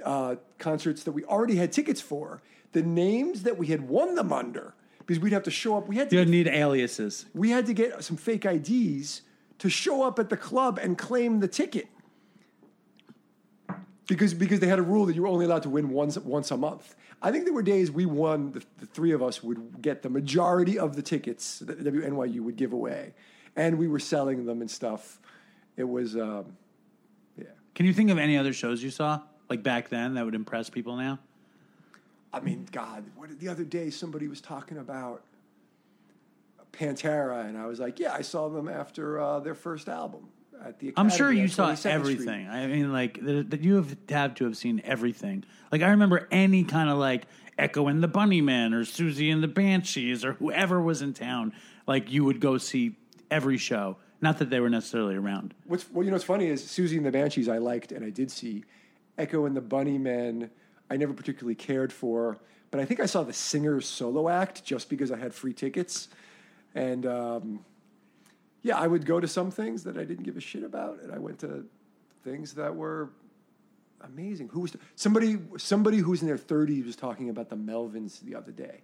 [0.05, 2.41] uh, concerts that we already had tickets for,
[2.73, 5.87] the names that we had won them under, because we'd have to show up.
[5.89, 7.27] We had to You need aliases.
[7.35, 9.23] we had to get some fake IDs
[9.59, 11.89] to show up at the club and claim the ticket.
[14.07, 16.51] Because because they had a rule that you were only allowed to win once once
[16.51, 16.95] a month.
[17.23, 18.53] I think there were days we won.
[18.53, 22.57] The, the three of us would get the majority of the tickets that WNYU would
[22.57, 23.15] give away,
[23.57, 25.21] and we were selling them and stuff.
[25.77, 26.57] It was, um,
[27.37, 27.47] yeah.
[27.75, 30.69] Can you think of any other shows you saw like back then that would impress
[30.71, 31.19] people now?
[32.33, 35.23] I mean, God, what, the other day somebody was talking about
[36.73, 40.29] Pantera, and I was like, yeah, I saw them after uh, their first album
[40.65, 40.93] at the.
[40.97, 41.93] I'm sure you saw 22nd Street.
[41.93, 42.49] everything.
[42.49, 45.45] I mean, like that that you have had to have seen everything.
[45.73, 47.27] Like I remember any kind of like
[47.59, 51.53] Echo and the Bunnymen or Siouxsie and the Banshees or whoever was in town.
[51.87, 52.97] Like you would go see
[53.31, 53.97] every show.
[54.21, 55.55] Not that they were necessarily around.
[55.67, 58.11] What's well, you know, what's funny is Siouxsie and the Banshees I liked and I
[58.11, 58.65] did see.
[59.17, 60.51] Echo and the Bunnymen
[60.91, 62.39] I never particularly cared for,
[62.71, 66.09] but I think I saw the singer's solo act just because I had free tickets,
[66.75, 67.65] and um,
[68.65, 71.13] yeah, I would go to some things that I didn't give a shit about, and
[71.13, 71.67] I went to
[72.25, 73.11] things that were
[74.01, 74.49] amazing.
[74.49, 75.39] Who was somebody?
[75.59, 78.81] Somebody who's in their thirties was talking about the Melvins the other day,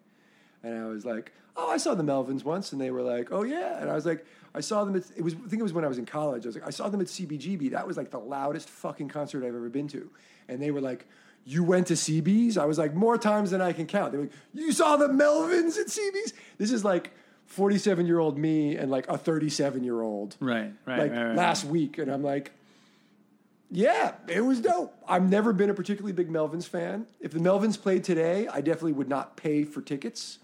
[0.62, 3.42] and I was like, "Oh, I saw the Melvins once," and they were like, "Oh
[3.42, 5.72] yeah," and I was like, "I saw them." At, it was I think it was
[5.72, 6.44] when I was in college.
[6.44, 7.70] I was like, "I saw them at CBGB.
[7.70, 10.10] That was like the loudest fucking concert I've ever been to,"
[10.46, 11.06] and they were like.
[11.46, 12.58] You went to CB's?
[12.58, 14.12] I was like, more times than I can count.
[14.12, 16.34] They were like, you saw the Melvins at CB's?
[16.58, 17.12] This is like
[17.50, 21.36] 47 year old me and like a 37 year old Right, right, like right, right.
[21.36, 22.52] last week, and I'm like,
[23.72, 24.94] yeah, it was dope.
[25.06, 27.06] I've never been a particularly big Melvins fan.
[27.20, 30.38] If the Melvins played today, I definitely would not pay for tickets.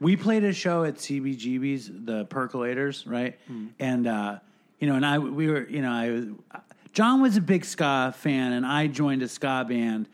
[0.00, 3.36] We played a show at CBGB's, the Percolators, right?
[3.80, 4.38] And uh,
[4.78, 6.24] you know, and I we were, you know, I was
[6.92, 10.08] Jon was a big ska fan, and I joined a ska band,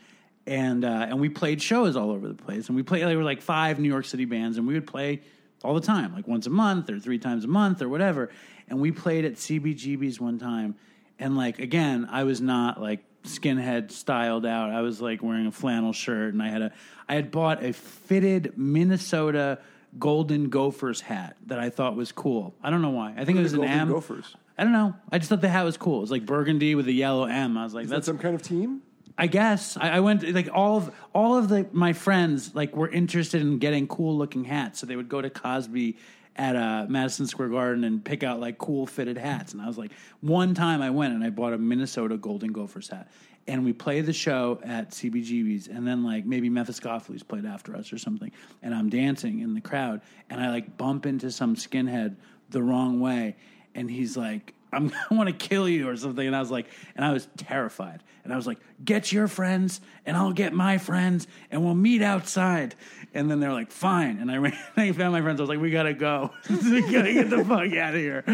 [0.47, 3.25] and uh, and we played shows all over the place, and we played there were
[3.25, 5.21] like five New York City bands, and we would play
[5.63, 8.31] all the time, like once a month or three times a month or whatever,
[8.69, 10.77] and we played at CBGB's one time,
[11.19, 14.71] and like again, I was not like skinhead styled out.
[14.71, 16.73] I was like wearing a flannel shirt, and I had a
[17.09, 19.59] I had bought a fitted Minnesota
[19.99, 22.55] Golden Gophers hat that I thought was cool.
[22.63, 23.15] I don't know why.
[23.17, 23.89] I think it was an Golden M.
[23.89, 24.37] Gophers?
[24.57, 24.95] I don't know.
[25.11, 25.99] I just thought the hat was cool.
[25.99, 27.57] It was like burgundy with a yellow M.
[27.57, 28.83] I was like, Is that that's some kind of team?
[29.19, 29.77] I guess.
[29.77, 33.59] I, I went like all of all of the my friends like were interested in
[33.59, 35.97] getting cool looking hats, so they would go to Cosby
[36.37, 39.53] at uh, Madison Square Garden and pick out like cool fitted hats.
[39.53, 42.89] And I was like, one time I went and I bought a Minnesota Golden Gophers
[42.89, 43.11] hat,
[43.47, 47.93] and we played the show at CBGB's, and then like maybe Mephistopheles played after us
[47.93, 48.31] or something,
[48.63, 52.17] and I'm dancing in the crowd, and I like bump into some skinhead
[52.51, 53.37] the wrong way,
[53.75, 54.55] and he's like.
[54.73, 56.27] I'm I want to kill you or something.
[56.27, 58.03] And I was like, and I was terrified.
[58.25, 62.03] And I was like, get your friends and I'll get my friends and we'll meet
[62.03, 62.75] outside.
[63.15, 64.19] And then they're like, fine.
[64.19, 65.41] And I ran, I found my friends.
[65.41, 66.33] I was like, we gotta go.
[66.51, 68.25] we gotta get the fuck out of here.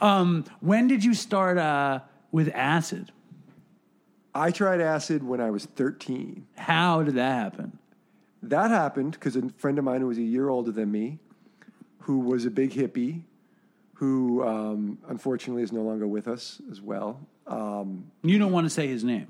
[0.00, 2.00] Um, when did you start uh,
[2.32, 3.12] with acid?
[4.34, 6.46] I tried acid when I was 13.
[6.56, 7.78] How did that happen?
[8.42, 11.18] That happened because a friend of mine who was a year older than me,
[12.00, 13.22] who was a big hippie,
[13.98, 17.18] who um, unfortunately is no longer with us as well.
[17.48, 19.26] Um, You don't want to say his name.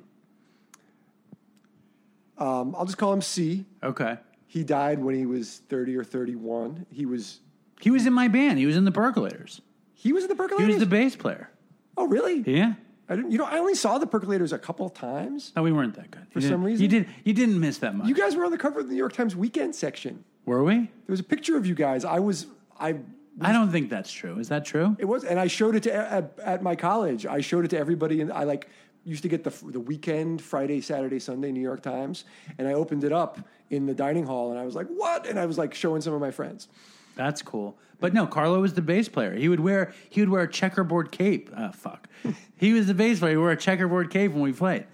[2.37, 3.64] um, I'll just call him C.
[3.83, 4.18] Okay.
[4.46, 6.87] He died when he was 30 or 31.
[6.90, 7.40] He was
[7.81, 8.59] He was in my band.
[8.59, 9.61] He was in the Percolators.
[9.94, 10.61] he was in the Percolators?
[10.61, 11.50] He was the bass player.
[11.96, 12.42] oh, really?
[12.46, 12.74] Yeah.
[13.11, 13.31] I didn't.
[13.33, 15.54] You know, I only saw the percolators a couple of times.
[15.57, 16.26] No, we weren't that good.
[16.31, 16.83] For You some reason?
[16.83, 17.09] you did.
[17.24, 18.07] You didn't miss that much.
[18.07, 20.24] You guys were on the cover of the New York Times weekend section.
[20.44, 20.74] were we?
[20.76, 22.04] There was a picture of you guys.
[22.04, 22.46] I was
[22.78, 22.96] I
[23.40, 24.38] I don't think that's true.
[24.38, 24.96] Is that true?
[24.98, 27.27] It was, and I showed it to at, at my college.
[27.27, 28.68] I showed it to everybody, and I like
[29.05, 32.24] used to get the the weekend Friday, Saturday, Sunday New York Times,
[32.59, 33.38] and I opened it up
[33.70, 36.12] in the dining hall, and I was like, "What?" And I was like showing some
[36.14, 36.68] of my friends.
[37.14, 37.77] That's cool.
[38.01, 39.35] But no, Carlo was the bass player.
[39.35, 41.51] He would wear he would wear a checkerboard cape.
[41.55, 42.09] Uh, fuck.
[42.57, 43.33] he was the bass player.
[43.33, 44.87] He wore a checkerboard cape when we played.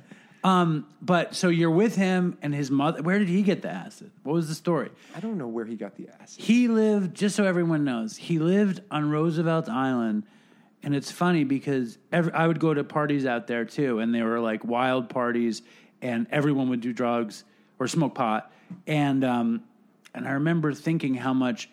[0.45, 3.03] Um, but so you're with him and his mother.
[3.03, 4.11] Where did he get the acid?
[4.23, 4.91] What was the story?
[5.17, 6.45] I don't know where he got the acid.
[6.45, 10.25] He lived, just so everyone knows, he lived on Roosevelt Island.
[10.83, 14.23] And it's funny because every, I would go to parties out there too, and they
[14.23, 15.63] were like wild parties,
[16.03, 17.45] and everyone would do drugs
[17.79, 18.53] or smoke pot.
[18.87, 19.65] And um,
[20.15, 21.71] and I remember thinking how much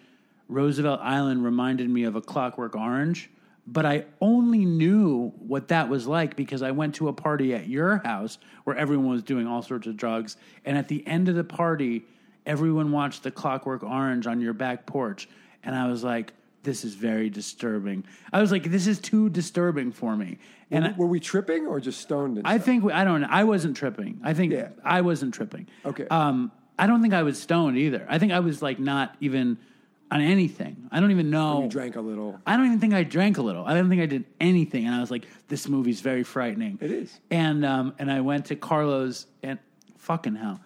[0.48, 3.30] Roosevelt Island reminded me of a Clockwork Orange,
[3.68, 7.68] but I only knew what that was like because I went to a party at
[7.68, 11.36] your house where everyone was doing all sorts of drugs, and at the end of
[11.36, 12.06] the party,
[12.46, 15.30] everyone watched the Clockwork Orange on your back porch,
[15.64, 19.92] and I was like, "This is very disturbing." I was like, "This is too disturbing
[19.92, 20.40] for me,"
[20.72, 22.42] and I- were we tripping or just stoned?
[22.44, 23.28] I think I don't know.
[23.30, 24.20] I wasn't tripping.
[24.24, 24.70] I think Yeah.
[24.84, 25.68] I wasn't tripping.
[25.86, 26.08] Okay.
[26.10, 28.08] Um, I don't think I was stoned either.
[28.10, 29.60] I think I was like not even
[30.12, 30.90] on anything.
[30.92, 31.64] I don't even know.
[31.64, 32.40] you drank a little.
[32.46, 33.66] I don't even think I drank a little.
[33.66, 36.92] I don't think I did anything, and I was like, "This movie's very frightening." It
[36.92, 37.20] is.
[37.32, 39.58] And um, and I went to Carlos and
[39.98, 40.60] fucking hell.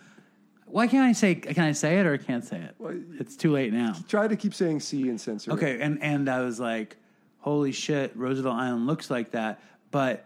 [0.65, 1.35] Why can't I say?
[1.35, 2.75] Can I say it or I can't say it?
[2.79, 3.95] Well, it's too late now.
[4.07, 5.51] Try to keep saying C and censor.
[5.51, 5.53] it.
[5.53, 6.97] Okay, and and I was like,
[7.39, 10.25] holy shit, Roosevelt Island looks like that, but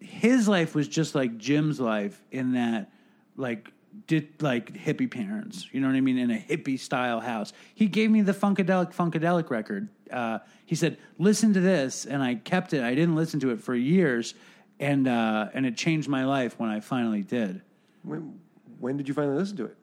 [0.00, 2.90] his life was just like Jim's life in that,
[3.36, 3.72] like,
[4.06, 7.52] did like hippie parents, you know what I mean, in a hippie style house.
[7.74, 9.88] He gave me the Funkadelic Funkadelic record.
[10.10, 12.82] Uh, he said, "Listen to this," and I kept it.
[12.82, 14.34] I didn't listen to it for years,
[14.80, 17.62] and uh, and it changed my life when I finally did.
[18.02, 18.38] When,
[18.80, 19.76] when did you finally listen to it?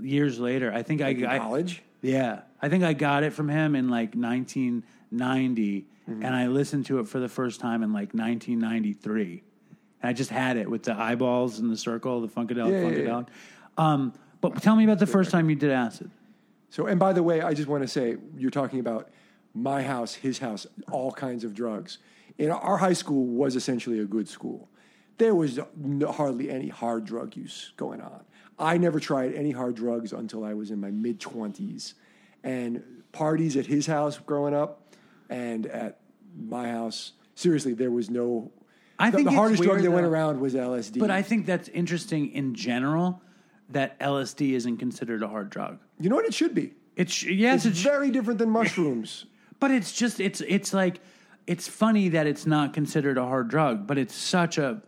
[0.00, 1.82] Years later, I think In I, I college.
[2.02, 6.24] Yeah, I think I got it from him in like 1990, Mm-hmm.
[6.24, 9.42] and I listened to it for the first time in like 1993.
[10.02, 12.88] And I just had it with the eyeballs and the circle, the funkadelic, Yeah, yeah,
[12.88, 13.08] yeah.
[13.08, 13.28] funkadelic.
[13.76, 16.10] Um, but tell me about the first time you did acid.
[16.70, 19.10] So, and by the way, I just want to say you're talking about
[19.54, 21.98] my house, his house, all kinds of drugs.
[22.36, 24.68] In our high school was essentially a good school.
[25.16, 28.20] There was no, hardly any hard drug use going on.
[28.58, 31.94] I never tried any hard drugs until I was in my mid 20s.
[32.44, 34.94] And parties at his house growing up
[35.28, 35.98] and at
[36.36, 38.52] my house, seriously, there was no.
[38.98, 40.12] I think the hardest drug that went though.
[40.12, 40.98] around was LSD.
[40.98, 43.22] But I think that's interesting in general
[43.70, 45.78] that LSD isn't considered a hard drug.
[46.00, 46.74] you know what it should be?
[46.96, 49.26] It's yes, It's it's very different than mushrooms.
[49.60, 51.00] But it's just it's it's like
[51.48, 54.80] it's funny that it's not considered a hard drug, but it's such a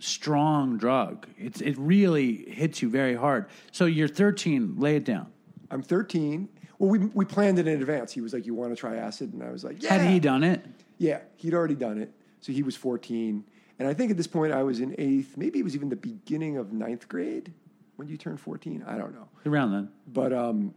[0.00, 1.28] strong drug.
[1.38, 3.46] It's it really hits you very hard.
[3.70, 5.28] So you're 13, lay it down.
[5.70, 6.48] I'm 13.
[6.80, 8.10] Well, we we planned it in advance.
[8.12, 10.18] He was like, "You want to try acid?" And I was like, "Yeah." Had he
[10.18, 10.64] done it?
[10.98, 12.12] Yeah, he'd already done it.
[12.40, 13.44] So he was 14,
[13.78, 15.36] and I think at this point I was in eighth.
[15.36, 17.52] Maybe it was even the beginning of ninth grade
[17.96, 18.84] when you turned 14.
[18.86, 19.88] I don't know, Around then.
[20.06, 20.74] but um,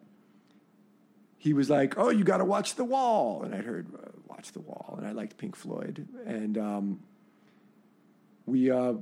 [1.37, 4.51] he was like, "Oh, you got to watch The Wall," and I'd heard uh, "Watch
[4.51, 6.99] the Wall," and I liked Pink Floyd, and um,
[8.45, 8.93] we uh,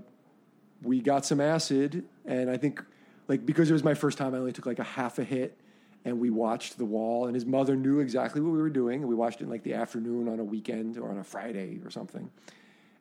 [0.82, 2.84] we got some acid, and I think
[3.28, 5.58] like because it was my first time, I only took like a half a hit,
[6.06, 9.10] and we watched The Wall, and his mother knew exactly what we were doing, and
[9.10, 11.90] we watched it in like the afternoon on a weekend or on a Friday or
[11.90, 12.30] something,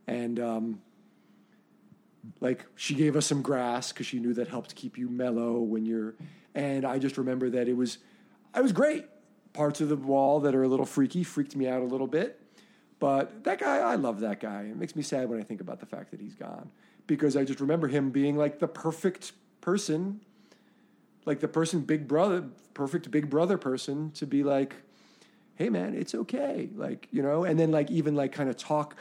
[0.06, 0.80] and um,
[2.40, 5.86] like she gave us some grass because she knew that helped keep you mellow when
[5.86, 6.14] you're,
[6.54, 7.98] and I just remember that it was,
[8.54, 9.06] I was great.
[9.52, 12.40] Parts of the wall that are a little freaky freaked me out a little bit.
[13.00, 14.62] But that guy, I love that guy.
[14.62, 16.70] It makes me sad when I think about the fact that he's gone
[17.06, 20.20] because I just remember him being like the perfect person,
[21.24, 24.76] like the person, big brother, perfect big brother person to be like,
[25.56, 26.70] hey man, it's okay.
[26.74, 28.96] Like, you know, and then like even like kind of talk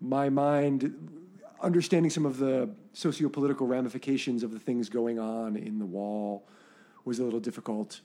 [0.00, 0.94] my mind,
[1.62, 6.46] understanding some of the socio political ramifications of the things going on in the wall
[7.04, 8.00] was a little difficult.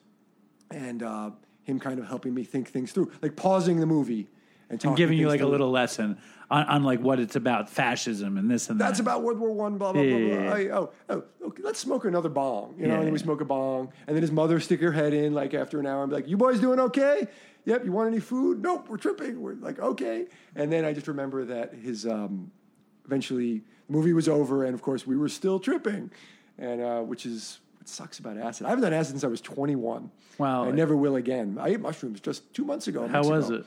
[0.71, 1.31] And uh,
[1.63, 4.29] him kind of helping me think things through, like pausing the movie
[4.69, 6.17] and And giving you like a little lesson
[6.51, 8.85] on, on like what it's about fascism and this and that.
[8.85, 9.77] That's about World War One.
[9.77, 10.27] Blah blah blah blah.
[10.27, 10.53] Yeah.
[10.53, 11.23] I- oh oh.
[11.43, 12.75] Okay, let's smoke another bong.
[12.77, 14.91] You know, Yeah, and then we smoke a bong, and then his mother stick her
[14.91, 17.27] head in like after an hour and be like, "You boys doing okay?
[17.65, 17.85] Yep.
[17.85, 18.61] You want any food?
[18.61, 18.89] Nope.
[18.89, 19.41] We're tripping.
[19.41, 22.51] We're like okay." And then I just remember that his um,
[23.05, 26.11] eventually the movie was over, and of course we were still tripping,
[26.57, 28.65] and uh, which is what sucks about acid.
[28.65, 30.11] I haven't done acid since I was 21.
[30.37, 30.65] Wow.
[30.65, 31.57] I never will again.
[31.59, 33.07] I ate mushrooms just two months ago.
[33.07, 33.55] How months was ago.
[33.57, 33.65] it?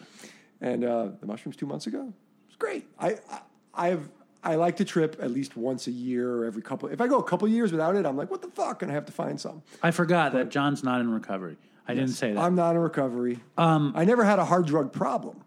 [0.63, 2.15] And uh, the mushrooms two months ago.
[2.47, 2.87] It's great.
[2.99, 3.41] I, I
[3.75, 4.09] I've
[4.45, 6.89] I like to trip at least once a year or every couple.
[6.89, 8.83] If I go a couple years without it, I'm like, what the fuck?
[8.83, 9.63] And I have to find some.
[9.83, 11.57] I forgot that Jon's not in recovery.
[11.87, 12.41] I didn't say that.
[12.41, 13.41] I'm not in recovery.
[13.59, 15.43] Um, I never had a hard drug problem.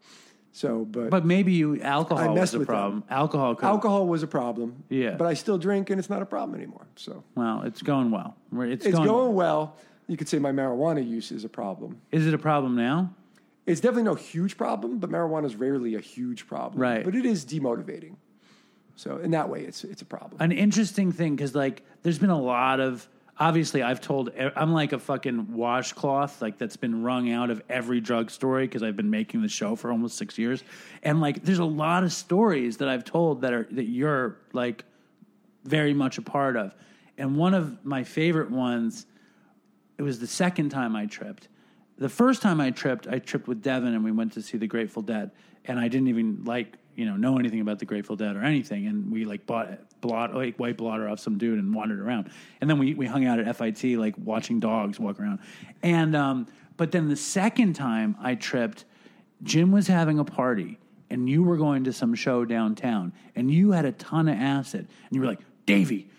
[0.52, 2.76] So, but, but maybe you alcohol was a with them.
[2.76, 3.04] problem.
[3.10, 4.86] Alcohol could alcohol was a problem.
[4.88, 5.16] Yeah.
[5.16, 6.88] But I still drink, and it's not a problem anymore.
[6.96, 8.38] So Well, it's going well.
[8.54, 9.76] It's, it's going, going well.
[10.08, 12.00] You could say my marijuana use is a problem.
[12.12, 13.14] Is it a problem now?
[13.66, 16.82] It's definitely no huge problem, but marijuana is rarely a huge problem.
[16.82, 17.04] Right.
[17.04, 18.16] But it is demotivating.
[18.96, 20.42] So in that way, it's it's a problem.
[20.42, 23.08] an interesting thing because like there's been a lot of
[23.38, 28.00] obviously i've told i'm like a fucking washcloth like that's been wrung out of every
[28.00, 30.64] drug story because i've been making the show for almost six years
[31.04, 34.86] and like there's a lot of stories that i've told that are that you're like
[35.66, 36.74] very much a part of
[37.18, 39.06] and one of my favorite ones
[39.98, 41.48] it was the second time I tripped.
[41.98, 44.68] The first time I tripped, I tripped with Devin and we went to see the
[44.68, 45.32] Grateful Dead.
[45.64, 48.88] And I didn't even like, you know, know anything about the Grateful Dead or anything.
[48.88, 52.30] And we like bought blot like white blotter off some dude and wandered around.
[52.62, 55.40] And then we, we hung out at FIT, like watching dogs walk around.
[55.82, 58.86] And um, but then the second time I tripped,
[59.44, 60.80] Jim was having a party
[61.10, 64.88] and you were going to some show downtown and you had a ton of acid.
[65.06, 66.10] And you were like, Davey,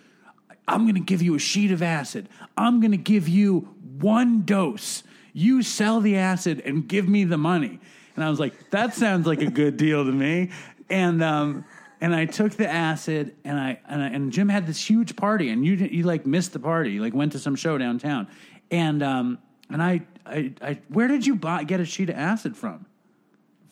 [0.67, 2.29] I'm going to give you a sheet of acid.
[2.57, 3.69] I'm going to give you
[4.01, 5.03] one dose.
[5.37, 7.79] You sell the acid and give me the money.
[8.15, 10.51] And I was like, that sounds like a good deal to me.
[10.89, 11.67] And um,
[12.01, 15.51] and I took the acid and I and, I, and Jim had this huge party
[15.51, 16.93] and you you like missed the party.
[16.93, 18.29] You like went to some show downtown.
[18.71, 22.57] And um, and I, I I where did you buy get a sheet of acid
[22.57, 22.87] from?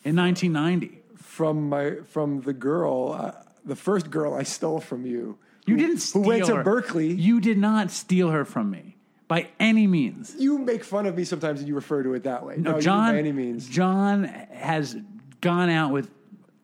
[0.03, 1.01] In 1990.
[1.17, 3.31] from my from the girl, uh,
[3.65, 5.39] the first girl I stole from you.
[5.65, 6.63] You who- didn't steal who went to her.
[6.63, 7.11] Berkeley.
[7.11, 8.94] You did not steal her from me
[9.35, 10.33] by any means.
[10.39, 12.55] You make fun of me sometimes, and you refer to it that way.
[12.55, 13.13] No, No, you Jon.
[13.13, 13.67] by any means.
[13.67, 14.95] Jon has
[15.41, 16.09] gone out with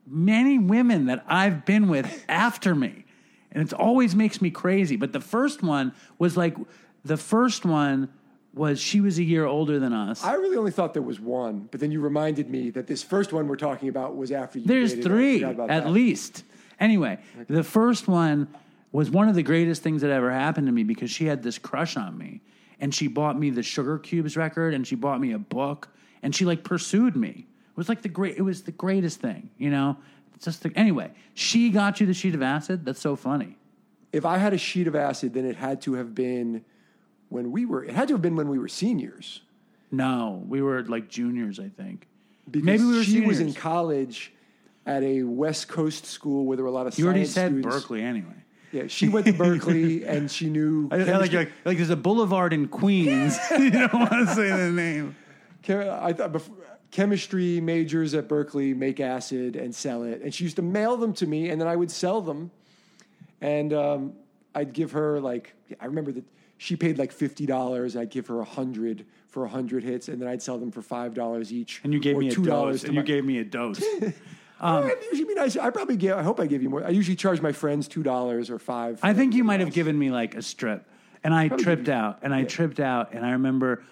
[0.07, 3.03] many women that I've been with after me,
[3.51, 4.95] and it always makes me crazy.
[4.95, 6.55] But the first one was like
[7.03, 8.07] the first one
[8.53, 10.23] was she was a year older than us.
[10.23, 13.33] I really only thought there was one, but then you reminded me that this first
[13.33, 14.65] one we're talking about was after you.
[14.65, 15.87] There's three at that.
[15.87, 16.45] least.
[16.79, 17.19] Anyway,
[17.49, 18.47] the first one
[18.93, 21.57] was one of the greatest things that ever happened to me because she had this
[21.57, 22.41] crush on me,
[22.81, 25.87] and she bought me the Sugarcubes record, and she bought me a book,
[26.23, 27.47] and she like pursued me.
[27.69, 28.37] It was like the great.
[28.37, 29.95] It was the greatest thing, you know.
[30.35, 31.11] It's just the, anyway.
[31.35, 32.83] She got you the sheet of acid.
[32.83, 33.57] That's so funny.
[34.11, 36.65] If I had a sheet of acid, then it had to have been
[37.29, 37.85] when we were.
[37.85, 39.41] It had to have been when we were seniors.
[39.91, 42.07] No, we were like juniors, I think.
[42.49, 44.33] Because Maybe we were she was in college
[44.85, 47.75] at a West Coast school where there were a lot of You already said students.
[47.75, 48.33] Berkeley anyway.
[48.71, 50.87] Yeah, she went to Berkeley and she knew.
[50.91, 53.37] I, I like, chemistry- like like there's a boulevard in Queens.
[53.51, 55.15] you don't want to say the name.
[55.63, 56.55] Chem- I thought before,
[56.91, 61.13] chemistry majors at Berkeley make acid and sell it, and she used to mail them
[61.13, 62.51] to me, and then I would sell them,
[63.41, 64.13] and um,
[64.55, 66.23] I'd give her like I remember that
[66.57, 67.95] she paid like fifty dollars.
[67.95, 70.81] I'd give her a hundred for a hundred hits, and then I'd sell them for
[70.81, 71.81] five dollars each.
[71.83, 72.83] And you gave me a $2 dose.
[72.83, 73.81] And you gave me a dose.
[74.63, 76.15] Oh, I usually mean I, I probably give.
[76.17, 76.83] I hope I give you more.
[76.85, 78.99] I usually charge my friends two dollars or five.
[79.01, 80.85] I think you might have given me like a strip,
[81.23, 82.47] and I Probably tripped give you- out, and I yeah.
[82.47, 83.83] tripped out, and I remember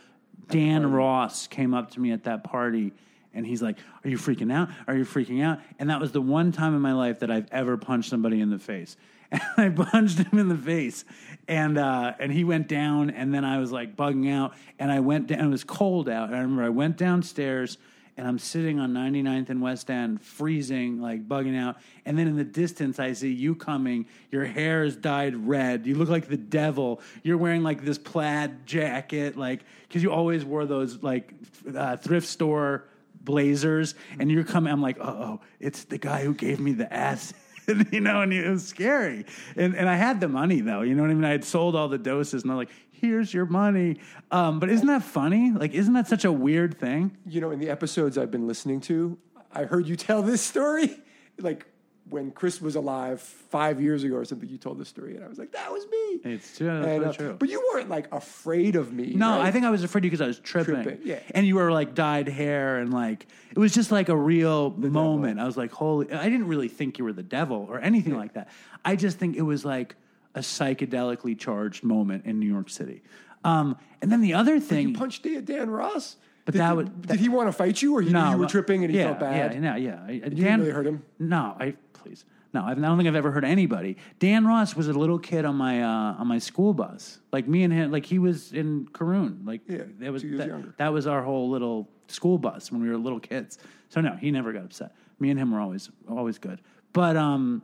[0.49, 2.93] Dan Ross came up to me at that party,
[3.34, 4.70] and he's like, "Are you freaking out?
[4.88, 7.47] Are you freaking out?" And that was the one time in my life that I've
[7.51, 8.95] ever punched somebody in the face,
[9.32, 11.03] and I punched him in the face,
[11.47, 14.99] and uh, and he went down, and then I was like bugging out, and I
[14.99, 15.39] went down.
[15.39, 17.78] It was cold out, and I remember I went downstairs
[18.20, 21.78] and I'm sitting on 99th and West End, freezing, like bugging out.
[22.05, 24.07] And then in the distance, I see you coming.
[24.30, 25.88] Your hair is dyed red.
[25.88, 26.99] You look like the devil.
[27.24, 31.34] You're wearing like this plaid jacket, like because you always wore those like
[31.74, 32.89] uh, thrift store
[33.22, 33.95] blazers.
[34.20, 34.74] And you're coming.
[34.74, 37.38] I'm like, oh, it's the guy who gave me the acid.
[37.91, 39.26] you know, and it was scary.
[39.55, 40.82] And and I had the money though.
[40.82, 41.24] You know what I mean?
[41.26, 42.70] I had sold all the doses, and I'm like,
[43.00, 43.97] here's your money.
[44.32, 45.52] Um, but isn't that funny?
[45.52, 47.18] Like, isn't that such a weird thing?
[47.26, 49.18] you know, in the episodes I've been listening to,
[49.54, 50.95] I heard you tell this story.
[51.39, 51.66] Like
[52.10, 55.28] when Chris was alive five years ago or something, you told this story, and I
[55.28, 56.68] was like, "That was me." It's true.
[56.68, 57.36] That's And, really uh, true.
[57.39, 59.14] But you weren't like afraid of me.
[59.14, 59.41] No, right?
[59.45, 60.82] I think I was afraid of you because I was tripping.
[60.84, 61.20] Tripping, yeah.
[61.36, 65.39] And you were like dyed hair and like it was just like a real moment.
[65.39, 68.34] I was like, holy I didn't really think you were the devil or anything like
[68.34, 68.50] that.
[68.84, 69.95] I just think it was like
[70.39, 73.03] a psychedelically charged moment in New York City.
[73.43, 76.15] Um, and then the other thing you punched Dan, Ross.
[76.45, 78.37] But did, that did- would- did he want to fight you, or he knew you
[78.37, 79.53] were but- tripping and he yeah, felt bad?
[79.53, 80.03] Yeah, yeah, yeah.
[80.07, 81.03] I- didn't Dan really hurt him?
[81.19, 82.25] No, I please.
[82.51, 83.97] No, I don't think I've ever hurt anybody.
[84.17, 87.19] Dan Ross was a little kid on my uh, on my school bus.
[87.31, 89.41] Like me and him, like he was in Caroon.
[89.45, 92.97] Like Yeah, that was that, that was our whole little school bus when we were
[92.97, 93.59] little kids.
[93.89, 94.95] So no, he never got upset.
[95.19, 96.59] Me and him were always always good.
[96.93, 97.61] But um,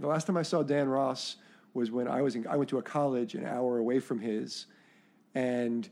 [0.00, 1.36] The last time I saw Dan Ross
[1.74, 4.66] was when I was in, I went to a college an hour away from his,
[5.34, 5.88] and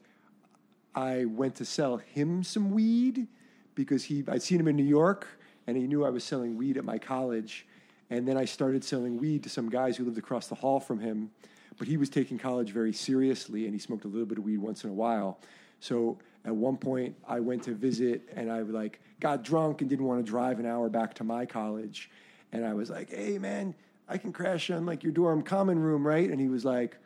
[0.94, 3.26] I went to sell him some weed
[3.74, 5.26] because he I'd seen him in New York
[5.66, 7.66] and he knew I was selling weed at my college,
[8.08, 10.98] and then I started selling weed to some guys who lived across the hall from
[10.98, 11.30] him,
[11.78, 14.58] but he was taking college very seriously and he smoked a little bit of weed
[14.58, 15.38] once in a while.
[15.78, 20.06] So at one point I went to visit and I like got drunk and didn't
[20.06, 22.10] want to drive an hour back to my college,
[22.52, 23.74] and I was like, "Hey man,
[24.10, 26.28] I can crash on like your dorm common room, right?
[26.28, 26.98] And he was like,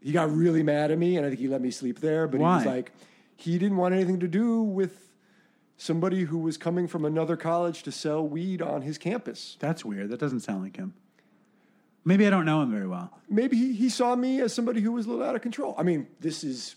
[0.00, 2.26] he got really mad at me, and I think he let me sleep there.
[2.28, 2.92] But he was like,
[3.36, 5.08] he didn't want anything to do with
[5.76, 9.56] somebody who was coming from another college to sell weed on his campus.
[9.60, 10.10] That's weird.
[10.10, 10.94] That doesn't sound like him.
[12.04, 13.10] Maybe I don't know him very well.
[13.28, 15.74] Maybe he, he saw me as somebody who was a little out of control.
[15.76, 16.76] I mean, this is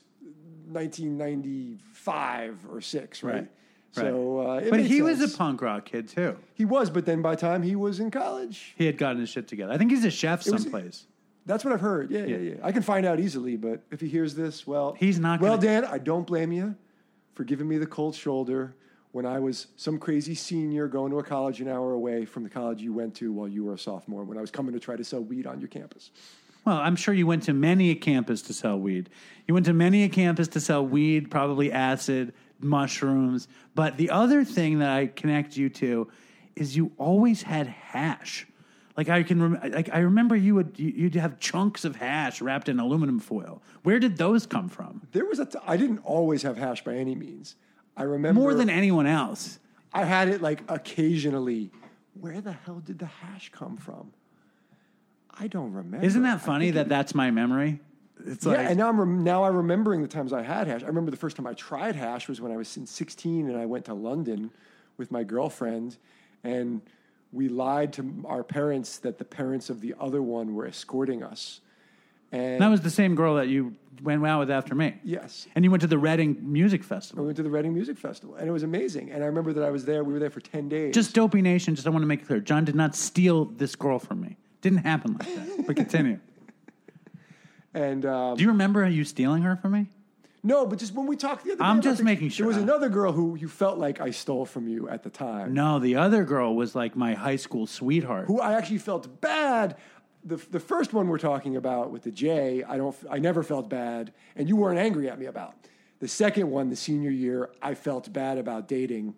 [0.67, 3.35] 1995 or six, right?
[3.35, 3.47] Right.
[3.93, 6.35] So, uh, but he was a punk rock kid too.
[6.55, 9.29] He was, but then by the time he was in college, He had gotten his
[9.29, 9.71] shit together.
[9.71, 11.05] I think he's a chef was- someplace.
[11.45, 12.09] That's what I've heard.
[12.09, 12.53] Yeah, yeah, yeah.
[12.63, 15.81] I can find out easily, but if he hears this, well, He's not Well, gonna-
[15.81, 16.75] Dan, I don't blame you
[17.33, 18.73] for giving me the cold shoulder
[19.11, 22.49] when I was some crazy senior going to a college an hour away from the
[22.49, 24.23] college you went to while you were a sophomore.
[24.23, 26.11] When I was coming to try to sell weed on your campus.
[26.65, 29.09] Well, I'm sure you went to many a campus to sell weed.
[29.45, 32.33] You went to many a campus to sell weed, probably acid,
[32.63, 33.47] mushrooms.
[33.75, 36.07] But the other thing that I connect you to
[36.55, 38.47] is you always had hash.
[38.95, 42.41] Like I can, rem- like I remember you would you- you'd have chunks of hash
[42.41, 43.61] wrapped in aluminum foil.
[43.81, 45.01] Where did those come from?
[45.13, 45.45] There was a.
[45.45, 47.55] T- I didn't always have hash by any means.
[47.97, 49.59] I remember More than anyone else.
[49.93, 51.71] I had it like occasionally.
[52.19, 54.11] Where the hell did the hash come from?
[55.39, 56.05] I don't remember.
[56.05, 57.79] Isn't that funny that it- that's my memory?
[58.25, 60.83] It's yeah, like and now I'm rem- now I'm remembering the times I had hash.
[60.83, 63.57] I remember the first time I tried hash was when I was in 16 and
[63.57, 64.51] I went to London
[64.97, 65.97] with my girlfriend,
[66.43, 66.81] and
[67.31, 71.59] we lied to our parents that the parents of the other one were escorting us.
[72.31, 74.95] And that was the same girl that you went out with after me.
[75.03, 77.23] yes, And you went to the Reading Music Festival.
[77.23, 79.11] I went to the Reading Music Festival, and it was amazing.
[79.11, 80.03] And I remember that I was there.
[80.03, 80.95] We were there for 10 days.
[80.95, 82.39] Just Dopey Nation, just I want to make it clear.
[82.39, 84.35] Jon did not steal this girl from me.
[84.61, 85.67] Didn't happen like that.
[85.67, 86.19] But continue.
[87.73, 89.87] And um, Do you remember you stealing her from me?
[90.45, 92.45] no, but just when we talked the other I'm just the- making sure.
[92.45, 95.53] There was another girl who you felt like I stole from you at the time.
[95.53, 98.27] No, the other girl was like my high school sweetheart.
[98.27, 99.77] who I actually felt bad.
[100.25, 103.69] The, the first one we're talking about with the J, I don't, I never felt
[103.69, 105.53] bad, and you weren't angry at me about.
[105.99, 109.15] The second one, the senior year, I felt bad about dating,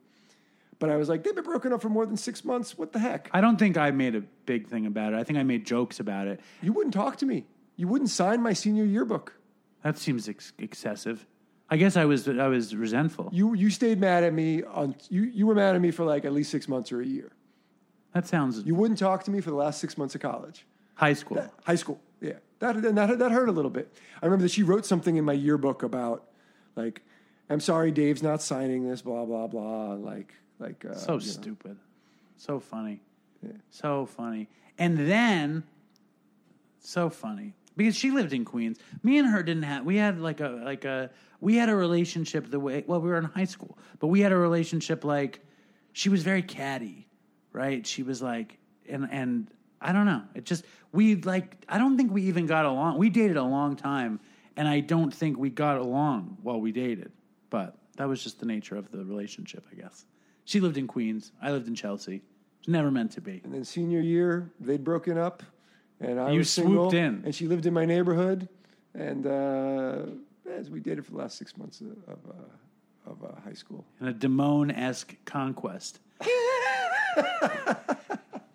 [0.78, 2.78] but I was like, they've been broken up for more than six months.
[2.78, 3.30] What the heck?
[3.34, 5.18] I don't think I made a big thing about it.
[5.20, 6.40] I think I made jokes about it.
[6.62, 7.46] You wouldn't talk to me.
[7.76, 9.34] You wouldn't sign my senior yearbook.
[9.84, 11.26] That seems ex- excessive.
[11.70, 13.30] I guess I was I was resentful.
[13.34, 16.24] You you stayed mad at me on you you were mad at me for like
[16.26, 17.32] at least six months or a year.
[18.14, 20.66] That sounds You wouldn't talk to me for the last six months of college.
[20.96, 21.44] high school.
[21.66, 22.34] High school, yeah.
[22.60, 23.92] That, and that that hurt a little bit.
[24.22, 26.26] I remember that she wrote something in my yearbook about
[26.76, 27.02] like,
[27.50, 29.94] "I'm sorry, Dave's not signing this." Blah blah blah.
[29.96, 31.20] Like like uh, So you know.
[31.20, 31.78] stupid.
[32.38, 33.02] So funny.
[33.72, 34.48] So funny.
[34.78, 35.64] And then
[36.80, 37.54] so funny.
[37.76, 38.80] Because she lived in Queens.
[39.04, 41.10] Me and her didn't have we had like a like a
[41.42, 44.32] we had a relationship the way well, we were in high school, but we had
[44.32, 45.40] a relationship like
[45.94, 47.08] she was very catty,
[47.52, 47.86] right?
[47.86, 48.58] She was like
[48.88, 49.48] and and
[49.82, 50.24] I don't know.
[50.34, 52.98] It just we like I don't think we even got along.
[52.98, 54.20] We dated a long time
[54.58, 57.12] and I don't think we got along while we dated.
[57.50, 60.06] But that was just the nature of the relationship, I guess.
[60.46, 61.32] She lived in Queens.
[61.42, 62.22] I lived in Chelsea.
[62.60, 63.42] It's never meant to be.
[63.44, 65.44] And then senior year, they'd broken up,
[66.00, 67.22] and I You was single, swooped in.
[67.26, 68.48] and she lived in my neighborhood,
[68.94, 70.02] and uh,
[70.52, 73.86] as we dated for the last six months of of, uh, of uh, high school.
[74.02, 76.00] In a Damone esque conquest.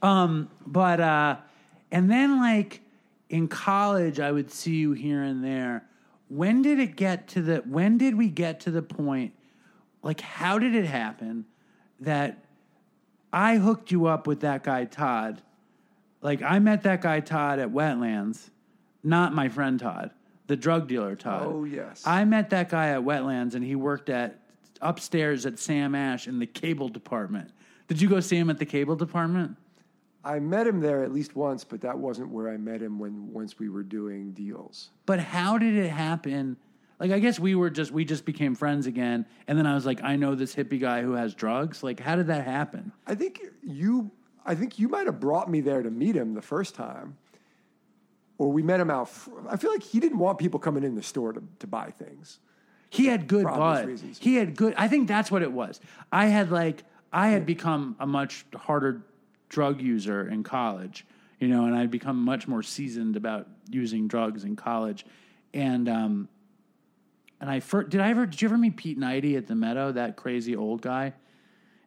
[0.03, 1.36] um, but uh,
[1.91, 2.80] and then like
[3.28, 5.84] in college, I would see you here and there.
[6.28, 7.57] When did it get to the?
[7.59, 9.32] When did we get to the point?
[10.03, 11.45] Like, how did it happen
[12.01, 12.45] that
[13.32, 15.43] I hooked you up with that guy Todd?
[16.23, 18.51] Like, I met that guy Todd at Wetlands,
[19.03, 20.11] not my friend Todd,
[20.47, 21.47] the drug dealer Todd.
[21.47, 22.03] Oh, yes.
[22.07, 24.39] I met that guy at Wetlands, and he worked at
[24.81, 27.51] upstairs at Sam Ash in the cable department.
[27.89, 29.57] Did you go see him at the cable department?
[30.23, 33.33] I met him there at least once, but that wasn't where I met him when
[33.33, 34.91] once we were doing deals.
[35.07, 36.59] But how did it happen?
[36.99, 39.87] Like, I guess we were just we just became friends again, and then I was
[39.87, 41.83] like, I know this hippie guy who has drugs.
[41.83, 42.93] Like, how did that happen?
[43.07, 44.11] I think you,
[44.47, 47.16] I think you might have brought me there to meet him the first time,
[48.38, 49.09] or we met him out.
[49.09, 51.91] fr- I feel like he didn't want people coming in the store to, to buy
[51.91, 52.38] things.
[52.88, 53.88] He had good For obvious bud.
[53.88, 54.18] reasons.
[54.18, 54.74] He had good.
[54.76, 55.80] I think that's what it was.
[56.11, 56.82] I had like
[57.12, 59.03] I had become a much harder
[59.49, 61.07] drug user in college,
[61.38, 65.05] you know, and I'd become much more seasoned about using drugs in college,
[65.55, 66.28] and um,
[67.41, 69.93] and I fir- did I ever did you ever meet Pete Knighty at the Meadow?
[69.93, 71.12] That crazy old guy.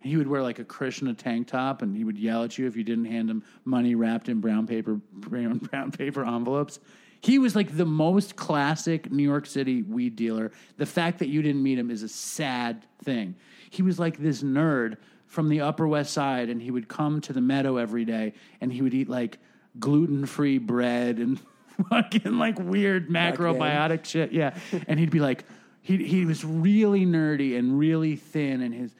[0.03, 2.75] He would wear like a Krishna tank top, and he would yell at you if
[2.75, 6.79] you didn't hand him money wrapped in brown paper brown, brown paper envelopes.
[7.21, 10.51] He was like the most classic New York City weed dealer.
[10.75, 13.35] The fact that you didn't meet him is a sad thing.
[13.69, 17.33] He was like this nerd from the Upper West Side, and he would come to
[17.33, 19.39] the Meadow every day, and he would eat like
[19.79, 21.39] gluten free bread and
[21.89, 24.33] fucking like weird macrobiotic shit.
[24.33, 24.55] Yeah,
[24.87, 25.45] and he'd be like,
[25.81, 28.93] he he was really nerdy and really thin, and his,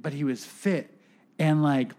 [0.00, 0.90] but he was fit,
[1.38, 1.92] and like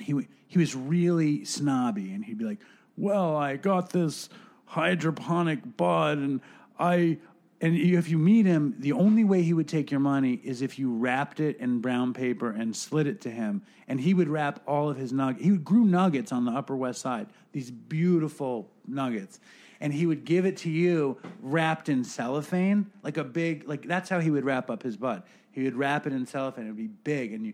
[0.00, 2.60] he he was really snobby, and he'd be like,
[2.96, 4.28] "Well, I got this
[4.66, 6.40] hydroponic bud, and
[6.78, 7.18] I."
[7.60, 10.78] And if you meet him, the only way he would take your money is if
[10.78, 13.62] you wrapped it in brown paper and slid it to him.
[13.88, 15.42] And he would wrap all of his nuggets.
[15.42, 19.40] He grew nuggets on the Upper West Side, these beautiful nuggets.
[19.80, 24.10] And he would give it to you wrapped in cellophane, like a big, like that's
[24.10, 25.22] how he would wrap up his bud.
[25.54, 26.64] He would wrap it in cellophane.
[26.64, 27.52] It would be big, and you,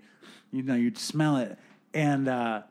[0.51, 1.59] you know, you'd smell it.
[1.93, 2.63] And uh,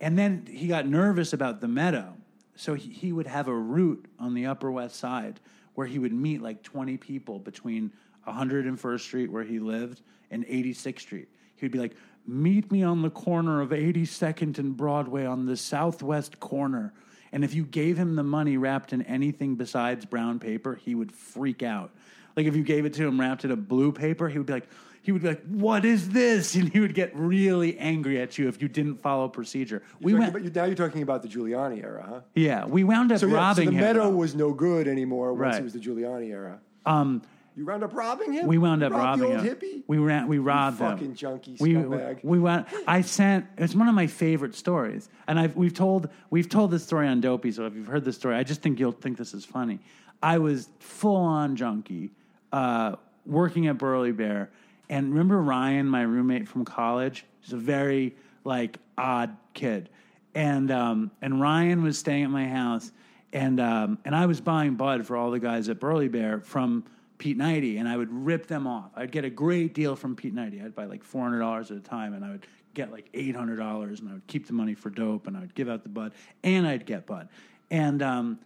[0.00, 2.14] and then he got nervous about the meadow,
[2.56, 5.38] so he, he would have a route on the Upper West Side
[5.74, 7.92] where he would meet like twenty people between
[8.26, 11.28] 101st Street where he lived and 86th Street.
[11.56, 11.94] He would be like,
[12.26, 16.92] "Meet me on the corner of 82nd and Broadway on the southwest corner."
[17.32, 21.12] And if you gave him the money wrapped in anything besides brown paper, he would
[21.12, 21.90] freak out.
[22.36, 24.52] Like if you gave it to him wrapped in a blue paper, he would be
[24.54, 24.68] like,
[25.04, 28.48] he would be like, "What is this?" And he would get really angry at you
[28.48, 29.82] if you didn't follow procedure.
[30.00, 32.20] We went, about- now you're talking about the Giuliani era, huh?
[32.34, 33.76] yeah, we wound up So, yeah, so the him.
[33.76, 35.60] Meadow was no good anymore once Right.
[35.60, 36.60] it was the Giuliani era.
[36.86, 37.22] Um,
[37.56, 38.46] You wound up robbing him.
[38.46, 39.56] we wound up You robbing the old him.
[39.56, 39.82] hippie.
[39.88, 40.28] We ran.
[40.28, 40.86] We robbed him.
[40.92, 42.22] fucking junkie We, scumbag.
[42.22, 42.66] we went.
[42.86, 43.46] I sent.
[43.58, 47.20] It's one of my favorite stories, and I've we've told we've told this story on
[47.20, 47.50] Dopey.
[47.50, 49.80] So if you've heard this story, I just think you'll think this is funny.
[50.22, 52.12] I was full on junkie,
[52.52, 52.96] uh,
[53.26, 54.50] working at Burly Bear,
[54.88, 57.24] and remember Ryan, my roommate from college.
[57.40, 59.88] He's a very like odd kid,
[60.34, 62.92] and um, and Ryan was staying at my house,
[63.32, 66.84] and um, and I was buying bud for all the guys at Burly Bear from
[67.18, 68.90] Pete Nighty, and I would rip them off.
[68.96, 70.60] I'd get a great deal from Pete Nighty.
[70.60, 73.36] I'd buy like four hundred dollars at a time, and I would get like eight
[73.36, 75.84] hundred dollars, and I would keep the money for dope, and I would give out
[75.84, 77.28] the bud, and I'd get bud,
[77.70, 78.38] and um,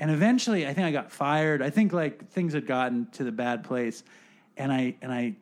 [0.00, 1.60] and eventually, I think I got fired.
[1.60, 4.02] I think like things had gotten to the bad place,
[4.56, 5.34] and I and I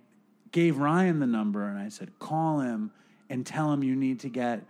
[0.51, 2.91] gave Ryan the number, and I said, call him
[3.31, 4.65] and tell him you need to get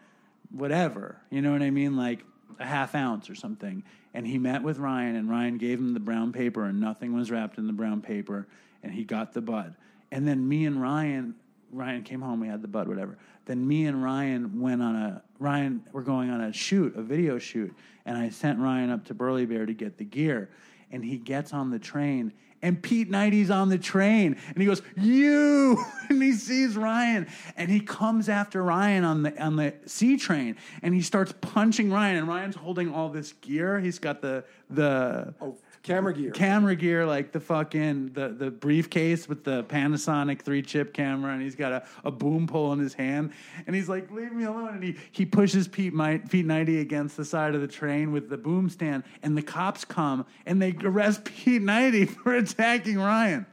[0.50, 1.16] whatever.
[1.30, 1.96] You know what I mean?
[1.96, 2.24] Like
[2.58, 3.82] a half ounce or something.
[4.12, 7.30] And he met with Ryan, and Ryan gave him the brown paper, and nothing was
[7.30, 8.46] wrapped in the brown paper,
[8.82, 9.74] and he got the bud.
[10.10, 11.34] And then me and Ryan,
[11.72, 13.18] Ryan came home, we had the bud, whatever.
[13.44, 17.38] Then me and Ryan went on a Ryan, we're going on a shoot, a video
[17.38, 20.50] shoot, and I sent Ryan up to Burly Bear to get the gear,
[20.90, 22.32] and he gets on the train.
[22.60, 27.70] And Pete Nighty's on the train, and he goes, "You!" And he sees Ryan, and
[27.70, 32.16] he comes after Ryan on the on the C train, and he starts punching Ryan.
[32.16, 33.78] And Ryan's holding all this gear.
[33.78, 35.56] He's got the the Oh,
[35.88, 36.30] camera gear.
[36.30, 41.42] camera gear, like the fucking the the briefcase with the Panasonic three chip camera, and
[41.42, 43.32] he's got a, a boom pole in his hand,
[43.66, 47.16] and he's like, "Leave me alone!" And he he pushes Pete Might, Pete Nighty against
[47.16, 50.74] the side of the train with the boom stand, and the cops come and they
[50.82, 53.46] arrest Pete Nighty for attacking Ryan,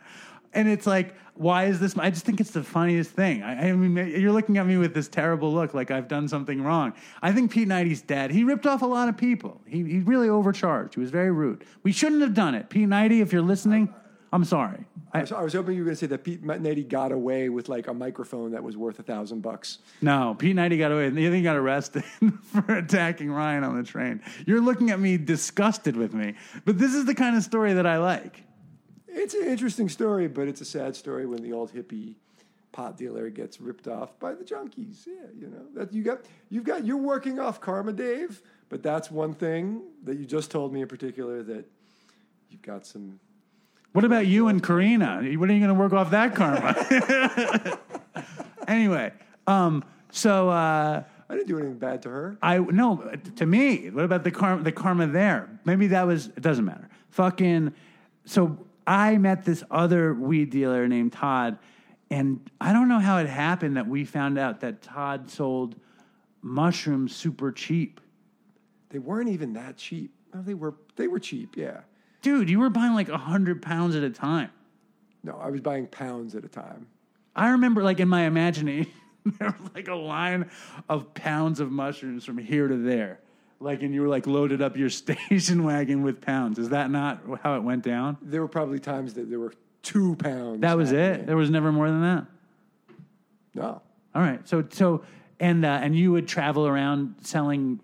[0.55, 1.15] and it's like.
[1.37, 1.97] Why is this?
[1.97, 3.43] I just think it's the funniest thing.
[3.43, 6.63] I, I mean, you're looking at me with this terrible look, like I've done something
[6.63, 6.93] wrong.
[7.21, 8.31] I think Pete Nighty's dead.
[8.31, 9.59] He ripped off a lot of people.
[9.67, 10.93] He, he really overcharged.
[10.93, 11.65] He was very rude.
[11.83, 12.69] We shouldn't have done it.
[12.69, 13.93] Pete Nighty, if you're listening,
[14.31, 14.85] I'm sorry.
[15.11, 17.11] I I, was, I was hoping you were going to say that Pete Nighty got
[17.11, 19.79] away with like a microphone that was worth a thousand bucks.
[20.01, 21.07] no, Pete Nighty got away.
[21.07, 22.05] I he got arrested
[22.43, 24.21] for attacking Ryan on the train.
[24.45, 26.35] You're looking at me disgusted with me.
[26.63, 28.44] But this is the kind of story that I like.
[29.15, 32.15] It's an interesting story, but it's a sad story when the old hippie
[32.73, 35.07] pot dealer gets ripped off by the junkies.
[35.07, 38.41] Yeah, you know that you got you've got you're working off karma, Dave.
[38.67, 41.65] But that's one thing that you just told me in particular that
[42.49, 43.19] you've got some.
[43.93, 45.21] What about you and Karina?
[45.37, 46.75] What are you going to work off that karma?
[48.67, 49.13] anyway,
[49.47, 52.37] um, so uh, I didn't do anything bad to her.
[52.41, 52.97] I no
[53.37, 53.89] to me.
[53.91, 54.61] What about the karma?
[54.61, 55.57] The karma there?
[55.63, 56.27] Maybe that was.
[56.27, 56.89] It doesn't matter.
[57.11, 57.73] Fucking.
[58.25, 58.57] So
[58.87, 61.57] I met this other weed dealer named Todd,
[62.09, 65.75] and I don't know how it happened that we found out that Todd sold
[66.41, 67.99] mushrooms super cheap.
[68.89, 70.13] They weren't even that cheap.
[70.33, 70.75] No, they were.
[70.95, 71.57] They were cheap.
[71.57, 71.81] Yeah.
[72.21, 74.49] Dude, you were buying like a hundred pounds at a time.
[75.23, 76.87] No, I was buying pounds at a time.
[77.35, 78.91] I remember, like in my imagination,
[79.39, 80.49] there was like a line
[80.87, 83.19] of pounds of mushrooms from here to there.
[83.59, 86.59] Like, and you were like loaded up your station wagon with pounds.
[86.59, 88.17] Is that not how it went down?
[88.21, 90.61] There were probably times that there were two pounds.
[90.61, 91.25] That was it.
[91.25, 92.25] There was never more than that.
[93.53, 93.81] No.
[94.13, 94.47] All right.
[94.47, 95.03] So, so,
[95.39, 97.79] and uh, and you would travel around selling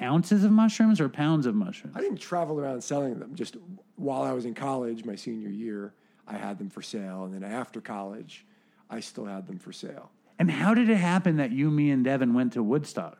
[0.00, 1.96] ounces of mushrooms or pounds of mushrooms.
[1.96, 3.34] I didn't travel around selling them.
[3.34, 3.56] Just
[3.96, 5.94] while I was in college, my senior year,
[6.26, 8.44] I had them for sale, and then after college,
[8.90, 10.10] I still had them for sale.
[10.38, 13.18] And how did it happen that you, me, and Devin went to Woodstock?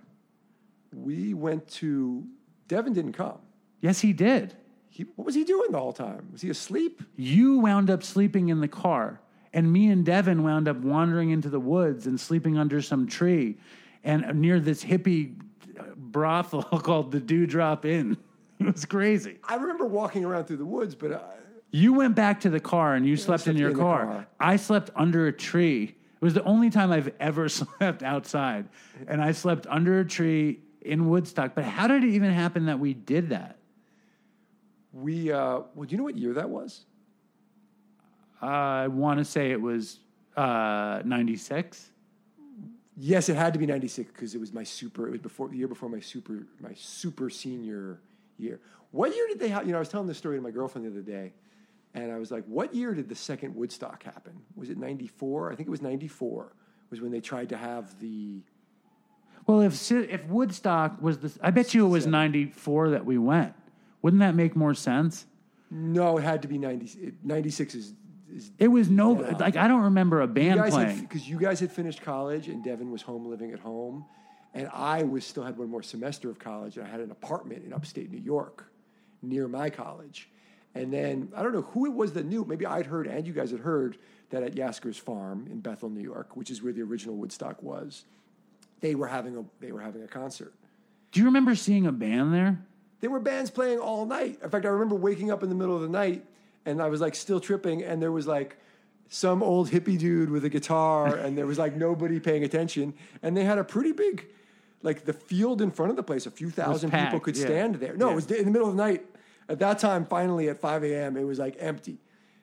[0.97, 2.24] We went to.
[2.68, 3.38] Devin didn't come.
[3.80, 4.55] Yes, he did.
[4.88, 6.28] He, what was he doing the whole time?
[6.32, 7.03] Was he asleep?
[7.16, 9.20] You wound up sleeping in the car,
[9.53, 13.59] and me and Devin wound up wandering into the woods and sleeping under some tree
[14.03, 15.34] and near this hippie
[15.97, 18.16] brothel called the Dewdrop Inn.
[18.59, 19.36] It was crazy.
[19.44, 21.20] I remember walking around through the woods, but uh,
[21.72, 24.07] You went back to the car and you slept in your in car.
[24.07, 24.26] car.
[24.40, 25.94] I slept under a tree.
[26.14, 28.70] It was the only time I've ever slept outside.
[29.07, 31.55] And I slept under a tree in Woodstock.
[31.55, 33.57] But how did it even happen that we did that?
[34.97, 35.30] we.
[35.30, 36.84] Uh, well, do you know what year that was?
[38.41, 40.01] I want to say it was
[40.37, 41.91] uh, 96.
[42.99, 45.07] Yes, it had to be '96 because it was my super.
[45.07, 48.01] It was before the year before my super my super senior
[48.39, 48.61] year.
[48.91, 49.66] What year did they have?
[49.66, 51.34] You know, I was telling this story to my girlfriend the other day,
[51.93, 54.41] and I was like, "What year did the second Woodstock happen?
[54.55, 55.53] Was it '94?
[55.53, 56.53] I think it was '94.
[56.89, 58.41] Was when they tried to have the.
[59.47, 63.55] Well, if if Woodstock was the, I bet you it was 94 that we went.
[64.03, 65.26] Wouldn't that make more sense?
[65.70, 67.94] No, it had to be 90, 96 is.
[68.32, 71.01] is It was no, like, I don't remember a you band guys playing.
[71.01, 74.05] because you guys had finished college and Devin was home living at home,
[74.55, 77.64] and I was still had one more semester of college and I had an apartment
[77.64, 78.70] in upstate New York,
[79.22, 80.28] near my college,
[80.74, 82.44] and then I don't know who it was that knew.
[82.44, 83.99] Maybe I'd heard and you guys had heard
[84.30, 88.05] that at Yasgur's farm in Bethel, New York, which is where the original Woodstock was,
[88.80, 90.54] they were having a they were having a concert.
[91.12, 92.58] Do you remember seeing a band there?
[93.00, 94.38] There were bands playing all night.
[94.42, 96.24] In fact, I remember waking up in the middle of the night
[96.66, 98.58] and I was like still tripping, and there was like
[99.08, 103.36] some old hippie dude with a guitar, and there was like nobody paying attention, and
[103.36, 104.26] they had a pretty big,
[104.82, 107.46] like the field in front of the place, a few thousand people could yeah.
[107.46, 107.96] stand there.
[107.96, 108.12] No, Yeah.
[108.12, 109.06] it was in the middle of the night.
[109.48, 111.98] At that time, finally at 5 a.m., it was like empty.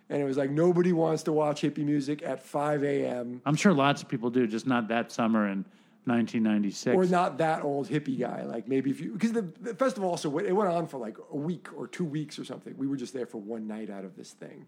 [0.10, 3.42] And it was like nobody wants to watch hippie music at 5 a.m.
[3.46, 5.66] I'm sure lots of people do, just not that summer in
[6.06, 6.96] 1996.
[6.96, 8.44] or not that old hippie guy.
[8.44, 11.18] Like maybe if you because the, the festival also went, it went on for like
[11.32, 12.76] a week or two weeks or something.
[12.78, 14.68] We were just there for one night out of this thing.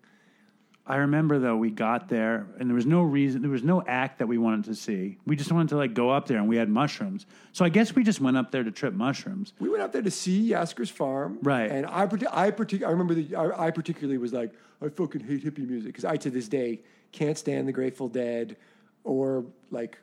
[0.88, 4.20] I remember though we got there and there was no reason, there was no act
[4.20, 5.18] that we wanted to see.
[5.26, 7.26] We just wanted to like go up there and we had mushrooms.
[7.54, 9.54] So I guess we just went up there to trip mushrooms.
[9.60, 11.72] We went up there to see Yasgur's farm, Right.
[11.72, 15.68] And I, I, I remember the, I, I particularly was like, I fucking hate hippie
[15.68, 16.82] music because I to this day
[17.12, 18.56] can't stand the Grateful Dead
[19.04, 19.98] or like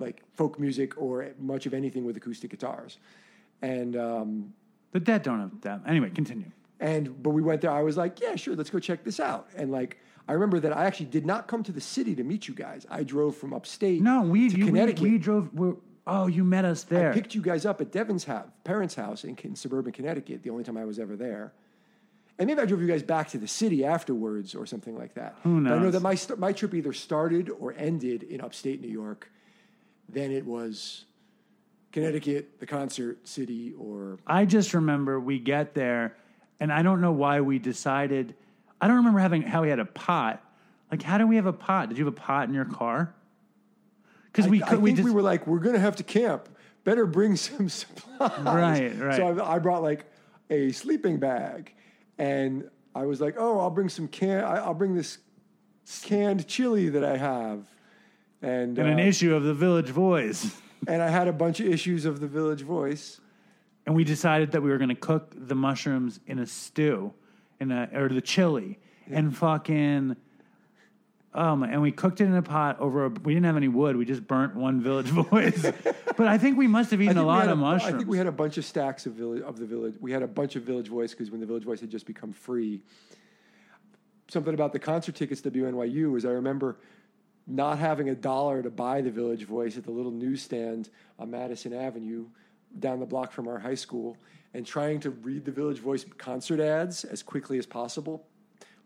[0.00, 2.98] like folk music or much of anything with acoustic guitars.
[3.62, 4.54] And um,
[4.92, 5.82] The dead don't have that.
[5.86, 6.50] Anyway, continue.
[6.80, 7.70] And but we went there.
[7.70, 9.48] I was like, yeah, sure, let's go check this out.
[9.56, 12.48] And like, I remember that I actually did not come to the city to meet
[12.48, 12.86] you guys.
[12.90, 14.00] I drove from upstate.
[14.00, 15.02] No, we, to you, Connecticut.
[15.02, 15.74] we drove, we're,
[16.06, 17.10] oh, you met us there.
[17.10, 20.42] I picked you guys up at Devin's house, parents' house in, in suburban Connecticut.
[20.42, 21.52] The only time I was ever there.
[22.38, 25.36] And maybe I drove you guys back to the city afterwards or something like that.
[25.42, 28.88] Who But I know that my my trip either started or ended in upstate New
[28.88, 29.30] York.
[30.12, 31.04] Then it was
[31.92, 36.16] Connecticut, the concert city, or I just remember we get there,
[36.58, 38.34] and I don't know why we decided.
[38.80, 40.42] I don't remember having how we had a pot.
[40.90, 41.88] Like, how do we have a pot?
[41.88, 43.14] Did you have a pot in your car?
[44.26, 44.78] Because we I, could.
[44.78, 46.48] I we just we were like, we're going to have to camp.
[46.84, 48.38] Better bring some supplies.
[48.40, 49.16] Right, right.
[49.16, 50.06] So I, I brought like
[50.48, 51.72] a sleeping bag,
[52.18, 54.44] and I was like, oh, I'll bring some can.
[54.44, 55.18] I, I'll bring this
[56.02, 57.66] canned chili that I have,
[58.42, 60.54] and and an uh, issue of the Village Voice.
[60.86, 63.20] and I had a bunch of issues of the Village Voice.
[63.86, 67.12] and we decided that we were going to cook the mushrooms in a stew,
[67.60, 68.78] in a or the chili,
[69.10, 70.16] and fucking.
[71.32, 71.62] Um!
[71.62, 73.04] And we cooked it in a pot over.
[73.04, 73.96] A, we didn't have any wood.
[73.96, 75.62] We just burnt one Village Voice.
[76.16, 77.94] but I think we must have eaten a lot of mushrooms.
[77.94, 79.94] I think we had a bunch of stacks of village of the village.
[80.00, 82.32] We had a bunch of Village Voice because when the Village Voice had just become
[82.32, 82.80] free.
[84.26, 86.78] Something about the concert tickets to WNYU is I remember
[87.50, 90.88] not having a dollar to buy the Village Voice at the little newsstand
[91.18, 92.26] on Madison Avenue
[92.78, 94.16] down the block from our high school
[94.54, 98.26] and trying to read the Village Voice concert ads as quickly as possible,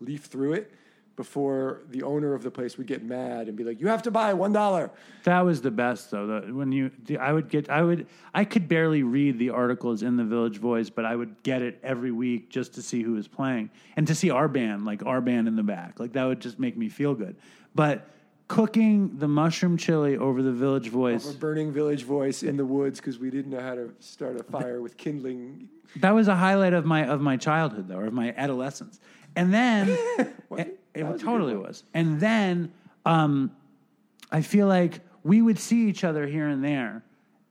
[0.01, 0.73] leaf through it
[1.17, 4.11] before the owner of the place would get mad and be like, "You have to
[4.11, 4.91] buy one dollar."
[5.23, 6.27] That was the best though.
[6.27, 6.91] The, when you,
[7.21, 10.91] I would get, I would, I could barely read the articles in the Village Voice,
[10.91, 14.15] but I would get it every week just to see who was playing and to
[14.15, 16.01] see our band, like our band in the back.
[16.01, 17.37] Like that would just make me feel good.
[17.77, 18.09] But
[18.49, 23.19] cooking the mushroom chili over the Village Voice, burning village voice in the woods because
[23.19, 25.69] we didn't know how to start a fire with kindling.
[25.97, 29.01] that was a highlight of my of my childhood though, or of my adolescence.
[29.37, 29.89] And then
[30.19, 30.35] it, it?
[30.51, 31.85] it That was a good totally was.
[31.93, 32.73] And then
[33.05, 33.51] um,
[34.31, 37.03] I feel like we would see each other here and there,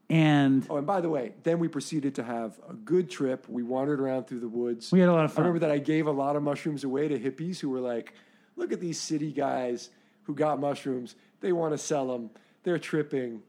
[0.10, 3.50] and Oh, and by the way, then we proceeded to have a good trip.
[3.50, 4.92] We wandered around through the woods.
[4.92, 5.44] We had a lot of fun.
[5.44, 8.14] I remember that I gave a lot of mushrooms away to hippies who were like,
[8.56, 9.90] "Look at these city guys
[10.24, 11.16] who got mushrooms.
[11.42, 12.30] They want to sell them.
[12.64, 13.42] they're tripping.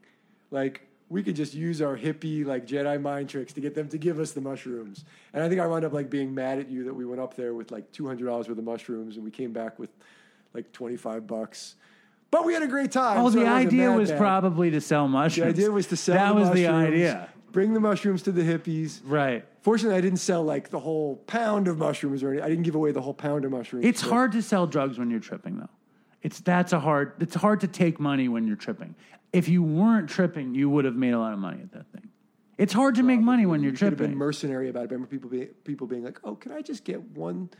[0.50, 3.98] Like we could just use our hippie like Jedi mind tricks to get them to
[3.98, 5.04] give us the mushrooms.
[5.32, 7.34] And I think I wound up like being mad at you that we went up
[7.36, 9.90] there with like two hundred dollars worth of mushrooms and we came back with
[10.52, 11.76] like twenty five bucks.
[12.30, 13.18] But we had a great time.
[13.18, 14.18] Oh, so the idea was bad.
[14.18, 15.54] probably to sell mushrooms.
[15.54, 16.16] the idea was to sell.
[16.16, 19.00] That was the idea, Bring the mushrooms to the hippies.
[19.04, 19.44] right?
[19.60, 22.44] Fortunately, I didn't sell like the whole pound of mushrooms or anything.
[22.44, 23.86] I didn't give away the whole pound of mushrooms.
[23.86, 25.68] It's hard to sell drugs when you're tripping, though.
[26.24, 27.12] It's that's a hard.
[27.20, 28.96] It's hard to take money when you're tripping.
[29.32, 32.08] If you weren't tripping, you would have made a lot of money at that thing.
[32.56, 34.18] It's hard to make money when you're You have been tripping.
[34.18, 34.90] mercenary about it.
[34.90, 37.50] I remember people being people being like, "Oh, can I just get one,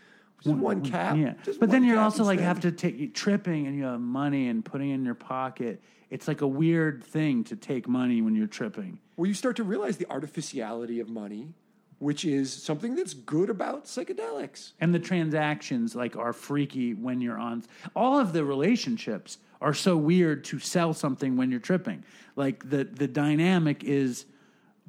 [0.42, 3.66] just one cap?" Yeah, Just but then you're cap also like have to take tripping,
[3.66, 5.82] and you have money and putting it in your pocket.
[6.10, 9.00] It's like a weird thing to take money when you're tripping.
[9.16, 11.54] Well, you start to realize the artificiality of money,
[11.98, 14.72] which is something that's good about psychedelics.
[14.80, 17.62] and the transactions like are freaky when you're on.
[17.94, 22.04] All of the relationships are so weird to sell something when you're tripping.
[22.36, 24.26] Like the the dynamic is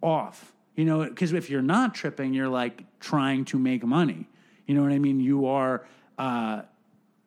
[0.01, 0.53] off.
[0.75, 4.27] You know because if you're not tripping you're like trying to make money.
[4.65, 5.19] You know what i mean?
[5.19, 5.85] You are
[6.17, 6.63] uh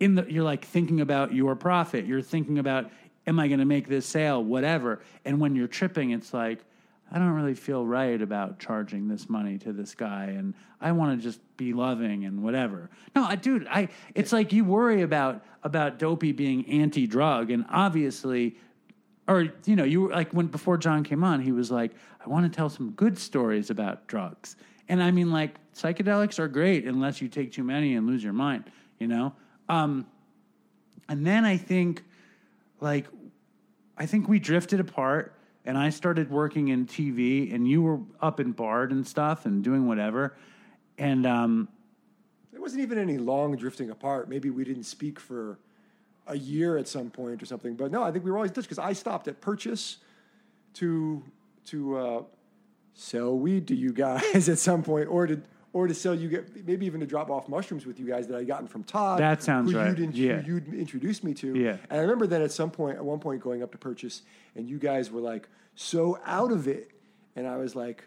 [0.01, 2.05] in the you're like thinking about your profit.
[2.05, 2.91] You're thinking about
[3.27, 4.43] am i going to make this sale?
[4.43, 5.01] Whatever.
[5.25, 6.61] And when you're tripping it's like
[7.11, 11.19] i don't really feel right about charging this money to this guy and i want
[11.19, 12.89] to just be loving and whatever.
[13.17, 18.57] No I, dude i it's like you worry about about dopey being anti-drug and obviously
[19.27, 21.93] or you know you were like when before Jon came on he was like
[22.25, 24.57] i want to tell some good stories about drugs.
[24.89, 28.33] And i mean like psychedelics are great unless you take too many and lose your
[28.33, 28.65] mind
[28.99, 29.33] you know?
[29.69, 30.07] Um,
[31.09, 32.05] and then i think
[32.81, 33.07] like
[33.97, 35.38] i think we drifted apart
[35.69, 39.63] and i started working in tv and you were up in bard and stuff and
[39.63, 40.35] doing whatever
[40.99, 41.69] and um,
[42.51, 44.29] There wasn't even any long drifting apart.
[44.29, 45.59] Maybe we didn't speak for
[46.27, 47.77] a year at some point or something.
[47.77, 49.99] But no, I think we were always in touch because I stopped at Purchase
[50.75, 51.23] to
[51.67, 52.23] to uh,
[52.95, 55.41] sell weed to you guys at some point, or to
[55.73, 58.37] or to sell you get maybe even to drop off mushrooms with you guys that
[58.37, 59.21] I'd gotten from Todd.
[59.21, 59.89] That sounds who right.
[59.89, 60.41] You'd, int- Yeah.
[60.41, 61.55] who you'd introduced me to.
[61.55, 61.77] Yeah.
[61.91, 64.23] And I remember then at some point, at one point, going up to Purchase,
[64.57, 66.91] and you guys were like so out of it,
[67.37, 68.05] and I was like,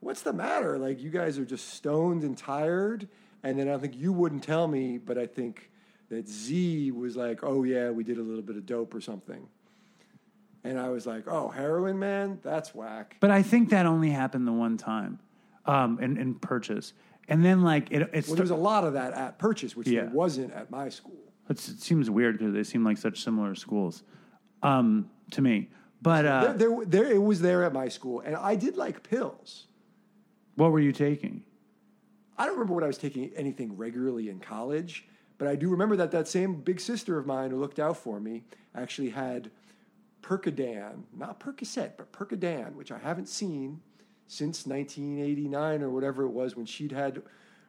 [0.00, 0.78] "What's the matter?
[0.78, 3.08] Like you guys are just stoned and tired."
[3.42, 5.70] And then I think you wouldn't tell me, but I think
[6.08, 9.46] that Z was like, "Oh yeah, we did a little bit of dope or something,"
[10.64, 14.46] and I was like, "Oh, heroin, man, that's whack." but i think that only happened
[14.46, 15.18] the one time
[15.66, 16.92] um, and, in purchase
[17.28, 19.88] and then like it, it's Well, there was a lot of that at Purchase, which
[19.88, 20.02] Yeah.
[20.02, 21.16] there wasn't at my school.
[21.48, 24.02] It's, it seems weird because they seem like such similar schools
[24.62, 25.70] um, to me.
[26.00, 29.02] But uh, there, there, there, it was there at my school, and I did like
[29.02, 29.66] pills.
[30.56, 31.42] what were you taking?
[32.36, 35.06] I don't remember when I was taking anything regularly in college,
[35.38, 38.20] but I do remember that that same big sister of mine who looked out for
[38.20, 38.42] me
[38.74, 39.50] actually had
[40.20, 43.80] Percodan, not Percocet, but Percodan, which I haven't seen
[44.26, 47.22] since 1989 or whatever it was when she'd had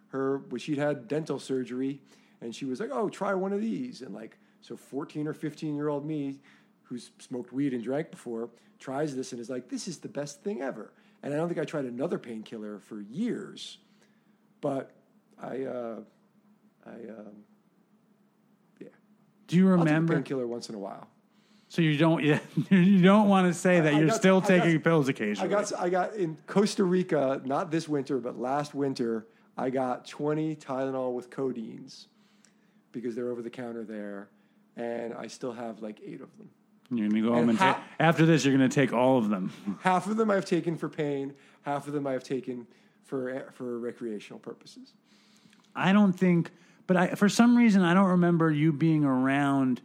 [0.09, 2.01] her when she'd had dental surgery,
[2.41, 5.75] and she was like, "Oh, try one of these," and like so, 14 or 15
[5.75, 6.39] year old me,
[6.83, 8.49] who's smoked weed and drank before,
[8.79, 10.93] tries this and is like, "This is the best thing ever."
[11.23, 13.79] And I don't think I tried another painkiller for years
[14.61, 14.91] but
[15.39, 15.99] I, uh,
[16.87, 17.43] I, um,
[18.79, 18.87] yeah,
[19.47, 20.13] Do you I'll take a remember?
[20.15, 21.07] painkiller once in a while.
[21.67, 22.39] So you don't yeah,
[22.69, 25.11] you don't want to say that I you're got- still I got- taking pills I
[25.11, 25.49] occasionally.
[25.49, 30.55] got, I got in Costa Rica, not this winter, but last winter, I got 20
[30.57, 32.05] Tylenol with codeines
[32.91, 34.29] because they're over the counter there,
[34.77, 36.49] and I still have like eight of them.
[36.91, 38.45] you're gonna go home and and how- take after this.
[38.45, 39.51] You're gonna take all of them.
[39.81, 42.67] Half of them I've taken for pain, half of them I've taken
[43.03, 44.93] for for recreational purposes.
[45.75, 46.51] I don't think,
[46.87, 49.81] but I for some reason I don't remember you being around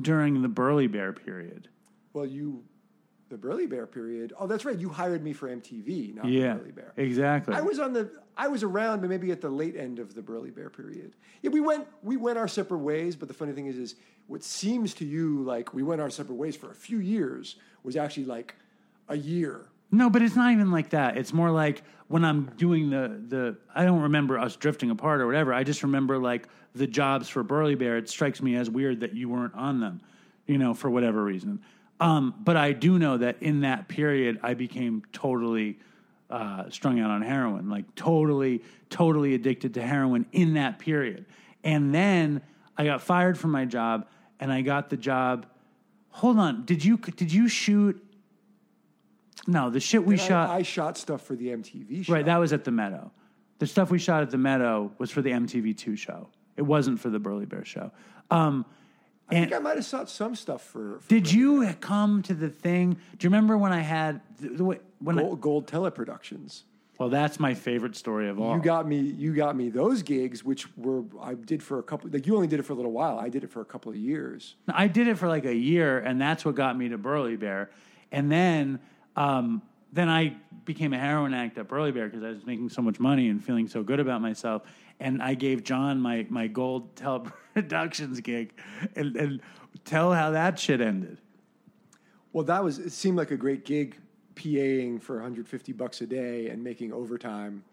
[0.00, 1.68] during the Burly Bear period.
[2.12, 2.64] Well, you,
[3.28, 4.32] the Burly Bear period.
[4.38, 4.78] Oh, that's right.
[4.78, 6.92] You hired me for MTV, not Yeah, Bear.
[6.96, 7.54] exactly.
[7.54, 10.22] I was on the I was around, but maybe at the late end of the
[10.22, 11.14] Burly Bear period.
[11.42, 13.14] Yeah, we went we went our separate ways.
[13.16, 13.94] But the funny thing is, is
[14.26, 17.96] what seems to you like we went our separate ways for a few years was
[17.96, 18.54] actually like
[19.08, 19.66] a year.
[19.94, 21.16] No, but it's not even like that.
[21.16, 25.26] It's more like when I'm doing the the I don't remember us drifting apart or
[25.26, 25.54] whatever.
[25.54, 27.96] I just remember like the jobs for Burly Bear.
[27.96, 30.00] It strikes me as weird that you weren't on them,
[30.46, 31.62] you know, for whatever reason.
[32.00, 35.78] Um, but I do know that in that period, I became totally
[36.28, 41.26] uh, strung out on heroin, like totally, totally addicted to heroin in that period.
[41.62, 42.42] And then
[42.76, 44.08] I got fired from my job,
[44.40, 45.46] and I got the job.
[46.10, 48.03] Hold on, did you did you shoot?
[49.46, 50.50] No, the shit we And I- shot.
[50.50, 52.12] I, shot stuff for the MTV show.
[52.12, 53.10] Right, that was at the Meadow.
[53.58, 56.28] The stuff we shot at the Meadow was for the MTV2 show.
[56.56, 57.92] It wasn't for the Burly Bear show.
[58.30, 58.64] Um,
[59.28, 60.98] I think I might have shot some stuff for.
[61.00, 62.92] for Did you come to the thing?
[63.18, 66.62] Do you remember when I had the, the way when I, Gold, Gold Teleproductions?
[66.98, 68.54] well, that's my favorite story of all.
[68.54, 68.98] You got me.
[68.98, 72.10] You got me those gigs, which were I did for a couple.
[72.10, 73.18] Like you only did it for a little while.
[73.18, 74.56] I did it for a couple of years.
[74.68, 77.70] I did it for like a year, and that's what got me to Burly Bear.
[78.12, 78.78] And then,
[79.16, 79.62] um,
[79.92, 82.98] then I became a heroin addict at Burly Bear because I was making so much
[82.98, 84.62] money and feeling so good about myself.
[84.98, 88.54] And I gave Jon my my gold teleproductions gig,
[88.96, 89.40] and, and
[89.84, 91.18] tell how that shit ended.
[92.32, 92.78] Well, that was.
[92.78, 93.96] It seemed like a great gig,
[94.34, 97.64] PAing for 150 bucks a day and making overtime.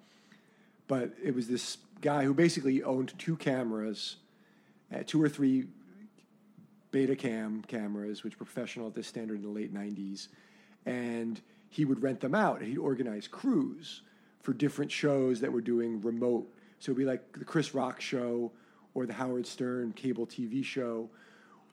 [0.88, 4.18] But it was this guy who basically owned two cameras,
[4.94, 5.66] uh, two or three
[6.92, 10.28] Betacam cameras, which were professional at this standard in the late 90s.
[10.86, 14.02] And he would rent them out he'd organize crews
[14.42, 16.52] for different shows that were doing remote.
[16.80, 18.52] So it'd be like the Chris Rock show
[18.94, 21.10] or the Howard Stern cable TV show.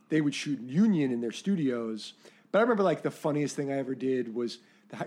[0.08, 2.12] They would shoot Union in their studios.
[2.52, 4.58] But I remember like the funniest thing I ever did was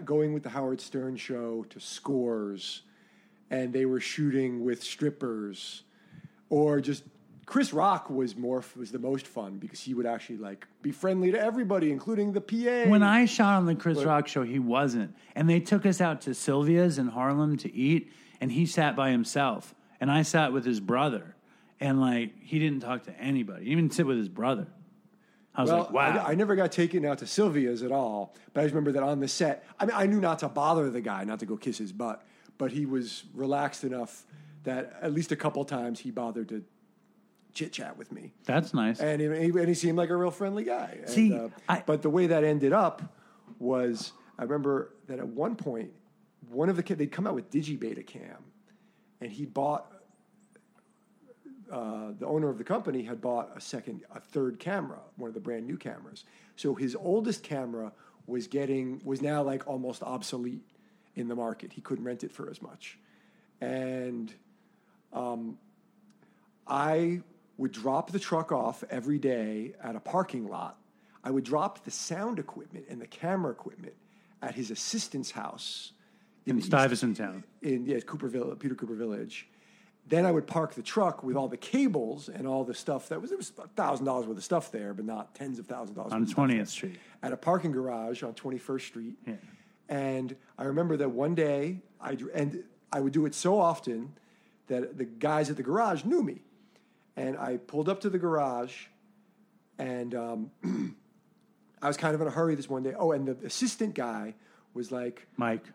[0.04, 2.82] going with the Howard Stern show to scores
[3.52, 5.84] and they were shooting with strippers
[6.50, 7.04] or just
[7.52, 11.34] Chris Rock was more was the most fun because he would actually like be friendly
[11.34, 12.90] to everybody, including the PA.
[12.90, 15.14] When I shot on the Chris Rock show, he wasn't.
[15.36, 19.12] And they took us out to Sylvia's in Harlem to eat, and he sat by
[19.12, 19.76] himself.
[20.00, 21.36] And I sat with his brother.
[21.82, 24.68] And like, he didn't talk to anybody, he didn't even sit with his brother.
[25.54, 26.24] I was well, like, wow.
[26.26, 29.04] I, I never got taken out to Sylvia's at all, but I just remember that
[29.04, 29.66] on the set.
[29.78, 32.26] I mean, I knew not to bother the guy, not to go kiss his butt,
[32.58, 34.26] but he was relaxed enough
[34.64, 36.64] that at least a couple times he bothered to
[37.54, 38.32] chit chat with me.
[38.46, 39.00] That's nice.
[39.00, 40.98] and he, and he seemed like a real friendly guy.
[41.02, 43.02] And, See, uh, I- but the way that ended up
[43.60, 45.92] was, I remember that at one point,
[46.50, 48.38] one of the kids they'd come out with DigiBeta Cam,
[49.22, 49.92] and he bought.
[51.72, 55.34] Uh, the owner of the company had bought a second, a third camera, one of
[55.34, 56.26] the brand new cameras.
[56.58, 57.94] So his oldest camera
[58.28, 60.66] was getting was now like almost obsolete
[61.16, 61.72] in the market.
[61.72, 63.00] He couldn't rent it for as much,
[63.62, 64.34] and
[65.14, 65.58] um,
[66.68, 67.22] I
[67.62, 70.78] would drop the truck off every day at a parking lot.
[71.24, 73.94] I would drop the sound equipment and the camera equipment
[74.42, 75.92] at his assistant's house
[76.48, 77.44] in east- Stuyvesant Town.
[77.62, 79.48] in yeah, Cooper Village, Peter Cooper Village.
[80.08, 83.22] Then I would park the truck with all the cables and all the stuff that
[83.22, 85.96] was there was thousand dollars worth of stuff there, but not tens of thousands of
[85.98, 86.68] dollars On 20th.
[86.70, 86.98] Street.
[87.22, 89.14] at a parking garage on Twenty First Street.
[89.28, 89.36] Yeah.
[89.88, 94.14] And I remember that one day I and I would do it so often
[94.68, 96.42] that the guys at the garage knew me,
[97.22, 98.88] and I pulled up to the garage,
[99.78, 100.52] and um,
[101.82, 102.94] I was kind of in a hurry this one day.
[102.98, 104.34] Oh, and the assistant guy
[104.74, 105.66] was like, Mike.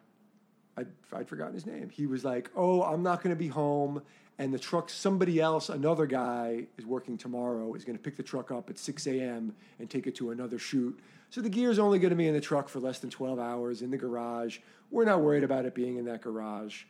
[0.78, 1.88] I'd, I'd forgotten his name.
[1.88, 4.03] He was like, "Oh, I'm not going to be home,
[4.38, 4.90] and the truck.
[4.90, 7.72] Somebody else, another guy, is working tomorrow.
[7.74, 9.55] Is going to pick the truck up at 6 a.m.
[9.78, 11.01] and take it to another shoot.
[11.30, 13.80] So the gear's only going to be in the truck for less than 12 hours
[13.80, 14.59] in the garage.
[14.90, 16.84] We're not worried about it being in that garage."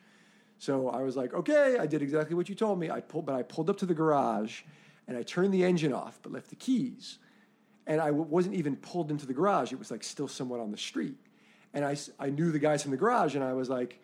[0.59, 2.91] So I was like, "Okay, I did exactly what you told me.
[2.91, 4.63] I pulled, but I pulled up to the garage,
[5.07, 7.19] and I turned the engine off, but left the keys."
[7.87, 9.73] and I w- wasn't even pulled into the garage.
[9.73, 11.17] It was like still somewhat on the street.
[11.73, 14.01] And I, I knew the guys from the garage, and I was like,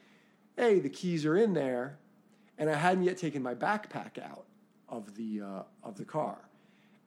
[0.57, 1.99] hey, the keys are in there.
[2.59, 4.45] And I hadn't yet taken my backpack out
[4.89, 6.39] of the, uh, of the car.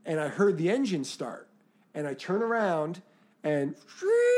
[0.05, 1.47] And I heard the engine start.
[1.93, 3.01] And I turn around,
[3.43, 3.75] and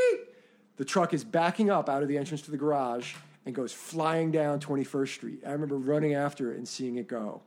[0.77, 3.15] the truck is backing up out of the entrance to the garage
[3.47, 5.39] and goes flying down 21st Street.
[5.47, 7.41] I remember running after it and seeing it go.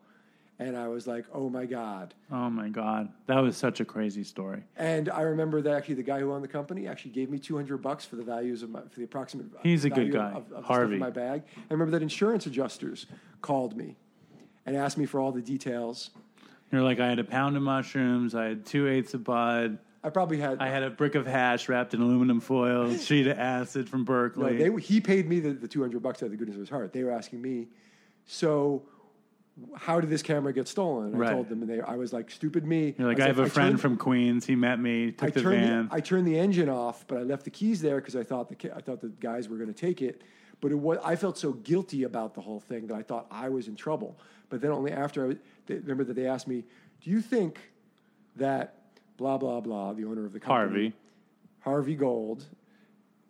[0.59, 2.14] And I was like, oh my God.
[2.32, 3.11] Oh my God.
[3.26, 4.62] That was such a crazy story.
[4.78, 7.76] And I remember that actually the guy who owned the company actually gave me 200
[7.82, 10.51] bucks for the values of my, for the approximate He's a value good guy, of,
[10.53, 10.96] of Harvey.
[10.96, 11.42] my bag.
[11.55, 13.05] I remember that insurance adjusters
[13.42, 13.98] called me
[14.64, 16.11] and asked me for all the details.
[16.72, 20.09] You're like, I had a pound of mushrooms, I had two eighths of bud, I
[20.09, 23.88] probably had, I had a brick of hash wrapped in aluminum foil, sheet of acid
[23.88, 24.57] from no, Berkeley.
[24.57, 26.92] they, he paid me the, the 200 bucks out of the goodness of his heart.
[26.92, 27.68] They were asking me,
[28.24, 28.82] so
[29.76, 31.12] how did this camera get stolen?
[31.12, 32.94] And I told them, and they, I was like, stupid me.
[32.96, 34.46] You're like, was I have a friend turned- from Queens.
[34.46, 35.88] He met me, took I the van.
[35.88, 38.48] The, I turned the engine off, but I left the keys there because I thought
[38.48, 40.22] the I thought the guys were going to take it.
[40.62, 43.48] But it was, I felt so guilty about the whole thing that I thought I
[43.48, 44.18] was in trouble.
[44.51, 45.36] But then only after I was,
[45.66, 46.64] they, remember that they asked me,
[47.03, 47.59] "Do you think
[48.36, 48.80] that
[49.21, 50.93] blah blah blah, the owner of the company, Harvey.
[51.61, 52.45] Harvey Gold?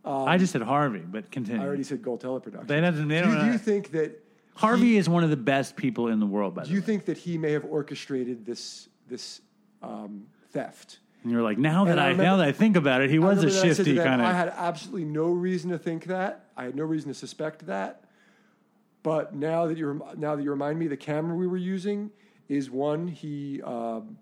[0.04, 1.60] I just said Harvey, but continue.
[1.60, 2.68] I already said Gold Teleproductions.
[2.68, 4.24] They don't- they do, don't- do you think that
[4.54, 6.86] Harvey is one of the best people in the world, by the do you way.
[6.86, 9.42] think that he may have orchestrated this this
[9.82, 11.00] um, theft?
[11.22, 13.18] And you're like, now that I I, remember- now that I think about it, he
[13.18, 14.26] was a remember that I said to shifty kind of.
[14.28, 16.46] I had absolutely no reason to think that.
[16.56, 18.04] I had no reason to suspect that.
[19.02, 22.10] But now that you now that you remind me, the camera we were using
[22.48, 24.16] is one he um,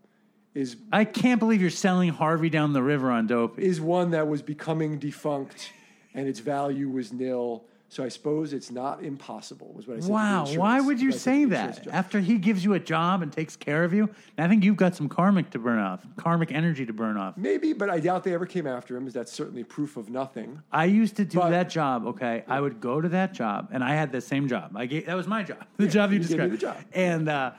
[0.58, 3.58] is I can't believe you're selling Harvey down the river on dope.
[3.58, 5.72] is one that was becoming defunct,
[6.14, 7.64] and its value was nil.
[7.90, 9.72] So I suppose it's not impossible.
[9.74, 10.02] Was what I said.
[10.02, 11.84] to the Wow, insurance- why would you what I said to say the insurance that
[11.86, 11.94] judge.
[11.94, 14.10] after he gives you a job and takes care of you?
[14.36, 17.38] I think you've got some karmic to burn off, karmic energy to burn off.
[17.38, 19.06] Maybe, but I doubt they ever came after him.
[19.06, 20.60] As that's certainly proof of nothing.
[20.70, 22.04] I used to do But- that job.
[22.08, 24.72] Okay, I would go to that job, and I had the same job.
[24.74, 26.52] I gave, that was my job, the job you you gave me described.
[26.52, 26.76] the job.
[26.92, 27.52] And uh,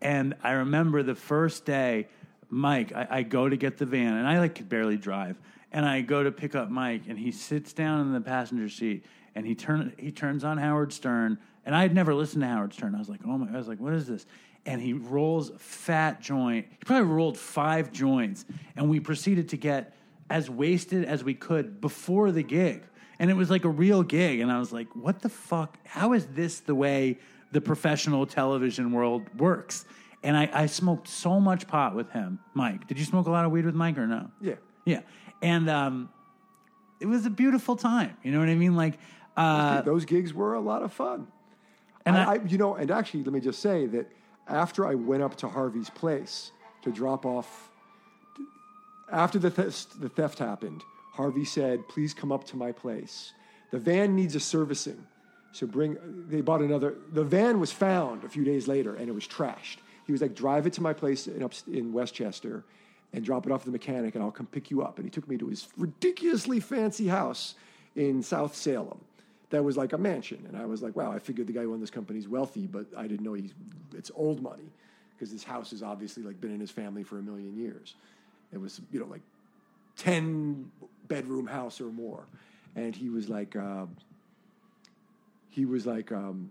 [0.00, 2.08] and I remember the first day,
[2.50, 2.92] Mike.
[2.94, 5.36] I, I go to get the van, and I like could barely drive.
[5.70, 9.04] And I go to pick up Mike, and he sits down in the passenger seat,
[9.34, 12.72] and he turn he turns on Howard Stern, and I had never listened to Howard
[12.72, 12.94] Stern.
[12.94, 13.52] I was like, oh my!
[13.52, 14.26] I was like, what is this?
[14.66, 16.66] And he rolls a fat joint.
[16.70, 18.44] He probably rolled five joints,
[18.76, 19.94] and we proceeded to get
[20.30, 22.82] as wasted as we could before the gig.
[23.18, 24.40] And it was like a real gig.
[24.40, 25.76] And I was like, what the fuck?
[25.84, 27.18] How is this the way
[27.50, 29.84] the professional television world works?
[30.22, 32.40] And I, I smoked so much pot with him.
[32.54, 34.30] Mike, did you smoke a lot of weed with Mike or no?
[34.40, 34.54] Yeah.
[34.84, 35.00] Yeah.
[35.42, 36.08] And um,
[37.00, 38.16] it was a beautiful time.
[38.24, 38.74] You know what I mean?
[38.74, 38.98] Like,
[39.36, 41.28] uh, Those gigs were a lot of fun.
[42.04, 44.10] And I- I, you know, and actually, let me just say that
[44.48, 46.50] after I went up to Harvey's place
[46.82, 47.70] to drop off,
[49.10, 53.32] after the theft, the theft happened, Harvey said, "Please come up to my place.
[53.70, 55.06] The van needs a servicing,
[55.52, 55.96] so bring."
[56.28, 56.94] They bought another.
[57.12, 59.78] The van was found a few days later, and it was trashed.
[60.08, 62.64] He was like, "Drive it to my place in up in Westchester."
[63.10, 64.98] And drop it off at the mechanic, and I'll come pick you up.
[64.98, 67.54] And he took me to his ridiculously fancy house
[67.96, 69.00] in South Salem
[69.50, 70.44] that was like a mansion.
[70.48, 72.66] And I was like, wow, I figured the guy who owned this company is wealthy,
[72.66, 73.54] but I didn't know he's
[73.94, 74.70] it's old money
[75.14, 77.94] because this house has obviously like been in his family for a million years.
[78.52, 79.22] It was you know like
[79.96, 80.70] ten
[81.08, 82.26] bedroom house or more,
[82.76, 83.86] and he was like, uh,
[85.48, 86.50] he was like, um,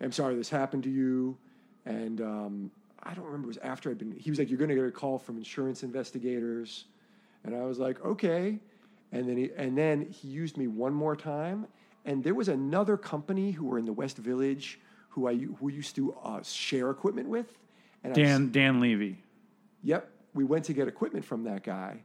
[0.00, 1.36] I'm sorry this happened to you,
[1.84, 2.70] and um,
[3.08, 3.46] I don't remember.
[3.46, 4.12] It was after I'd been.
[4.12, 6.86] He was like, you're going to get a call from insurance investigators,
[7.44, 8.58] and I was like, okay.
[9.12, 11.66] And then he and then he used me one more time,
[12.04, 14.80] and there was another company who were in the West Village
[15.10, 17.58] who I who used to uh, share equipment with.
[18.02, 19.18] And was- Dan, Dan Levy.
[19.82, 22.02] Yep, we went to get equipment from that guy.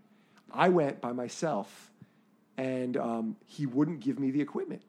[0.54, 1.92] I went by myself,
[2.58, 4.84] and um, he wouldn't give me the equipment.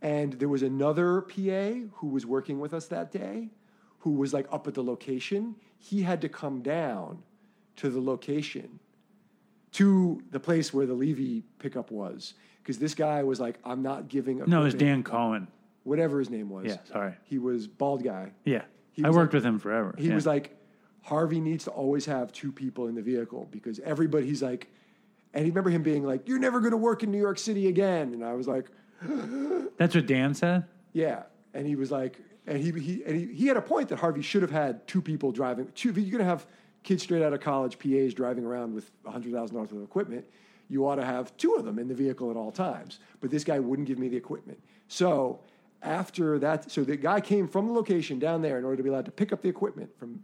[0.00, 3.50] And there was another PA who was working with us that day,
[4.02, 5.54] who was like up at the location.
[5.78, 7.22] He had to come down
[7.76, 8.78] to the location,
[9.72, 14.08] to the place where the Levy pickup was, because this guy was like, "I'm not
[14.08, 14.48] giving." up.
[14.48, 15.46] No, it was Dan Cohen.
[15.84, 16.66] Whatever his name was.
[16.66, 17.14] Yeah, sorry.
[17.24, 18.32] He was bald guy.
[18.44, 18.62] Yeah.
[19.02, 19.94] I worked like- with him forever.
[19.98, 20.14] He Yeah.
[20.14, 20.56] was like,
[21.00, 24.68] Harvey needs to always have two people in the vehicle because everybody, he's like,
[25.34, 27.66] and he remember him being like, You're never going to work in New York City
[27.68, 28.12] again.
[28.14, 28.70] And I was like,
[29.78, 30.64] That's what Dan said?
[30.92, 31.22] Yeah.
[31.54, 34.22] And he was like, and he, he, and he, he had a point that Harvey
[34.22, 35.68] should have had two people driving.
[35.74, 36.46] Two, you're going to have
[36.82, 40.24] kids straight out of college, PAs driving around with $100,000 worth of equipment,
[40.68, 42.98] you ought to have two of them in the vehicle at all times.
[43.20, 44.58] But this guy wouldn't give me the equipment.
[44.88, 45.40] So
[45.82, 48.88] after that, so the guy came from the location down there in order to be
[48.88, 50.22] allowed to pick up the equipment from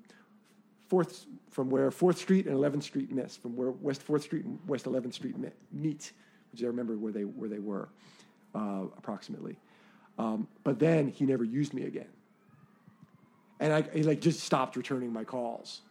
[0.88, 4.58] Fourth, from where Fourth Street and Eleventh Street miss, from where West Fourth Street and
[4.66, 5.36] West Eleventh Street
[5.70, 6.12] meet,
[6.50, 7.90] which I remember where they where they were,
[8.54, 9.58] uh, approximately.
[10.18, 12.08] Um, but then he never used me again,
[13.60, 15.82] and I he like just stopped returning my calls.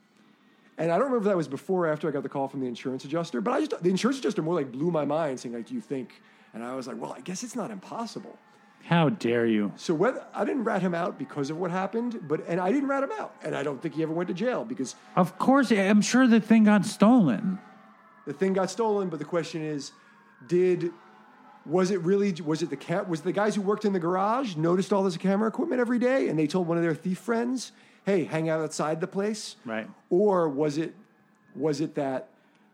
[0.80, 2.59] And I don't remember if that was before or after I got the call from
[2.59, 5.55] the insurance adjuster, but I just the insurance adjuster more like blew my mind, saying
[5.55, 6.21] like, "Do you think?"
[6.53, 8.38] And I was like, "Well, I guess it's not impossible."
[8.84, 9.73] How dare you?
[9.75, 12.89] So whether I didn't rat him out because of what happened, but and I didn't
[12.89, 15.71] rat him out, and I don't think he ever went to jail because Of course,
[15.71, 17.59] I'm sure the thing got stolen.
[18.25, 19.09] the thing got stolen.
[19.09, 19.91] But the question is,
[20.47, 20.91] did
[21.68, 24.56] was it really was it the cat was the guys who worked in the garage
[24.56, 27.72] noticed all this camera equipment every day, and they told one of their thief friends,
[28.06, 29.88] "Hey, hang out outside the place," Right.
[30.10, 30.96] Or was it
[31.56, 32.30] was it that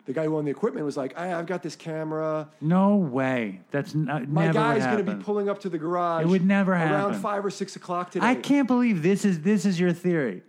[0.06, 3.62] the guy who owned the equipment was like, "I- "I've got this camera." No way.
[3.72, 6.26] That's not, My guy's going to be pulling up to the garage.
[6.26, 7.20] It would never around happen.
[7.22, 8.26] five or six o'clock today.
[8.28, 10.44] I can't believe this is this is your theory.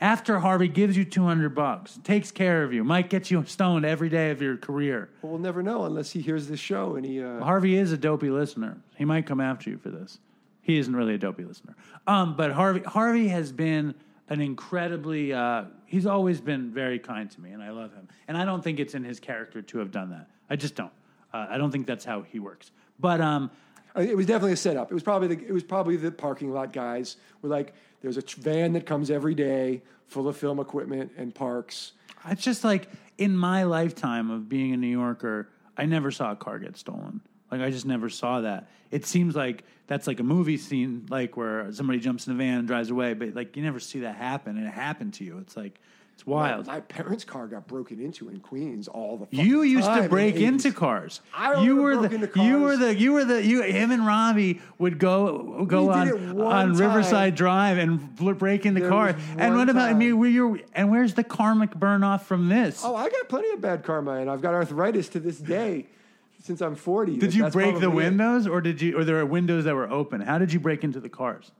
[0.00, 4.10] After Harvey gives you 200 bucks, takes care of you, might get you stoned every
[4.10, 5.08] day of your career.
[5.22, 7.22] Well, we'll never know unless he hears this show and he.
[7.22, 8.76] Uh, Harvey is a dopey listener.
[8.96, 10.18] He might come after you for this.
[10.60, 11.76] He isn't really a dopey listener.
[12.06, 13.94] Um, but Harvey Harvey has been
[14.28, 18.08] an incredibly uh, he's always been very kind to me and I love him.
[18.28, 20.28] And I don't think it's in his character to have done that.
[20.50, 20.92] I just don't.
[21.32, 22.70] Uh, I don't think that's how he works.
[22.98, 23.50] But um,
[23.96, 24.90] Uh, it was definitely a setup.
[24.90, 28.22] It was probably the, it was probably the parking lot guys were like, there's a
[28.38, 31.92] van that comes every day full of film equipment and parks.
[32.28, 36.36] It's just like in my lifetime of being a New Yorker, I never saw a
[36.36, 37.20] car get stolen.
[37.50, 38.68] Like I just never saw that.
[38.90, 42.58] It seems like that's like a movie scene, like where somebody jumps in a van
[42.58, 45.38] and drives away, but like you never see that happen, and it happened to you.
[45.38, 45.80] It's like
[46.16, 46.66] It's wild.
[46.66, 49.26] My parents' car got broken into in Queens all the.
[49.26, 49.46] Time.
[49.46, 50.48] You used time to break the 80s.
[50.48, 51.20] into cars.
[51.34, 54.98] I you were the you were the you were the you him and Robbie would
[54.98, 56.76] go go We on on time.
[56.78, 59.14] Riverside Drive and break into There cars.
[59.36, 60.18] And what about I mean?
[60.18, 62.80] Were you and where's the karmic burn off from this?
[62.82, 65.86] Oh, I got plenty of bad karma, and I've got arthritis to this day
[66.42, 67.18] since I'm 40.
[67.18, 68.08] did you break the probably it.
[68.08, 70.22] windows, or did you, or there were windows that were open?
[70.22, 71.52] How did you break into the cars?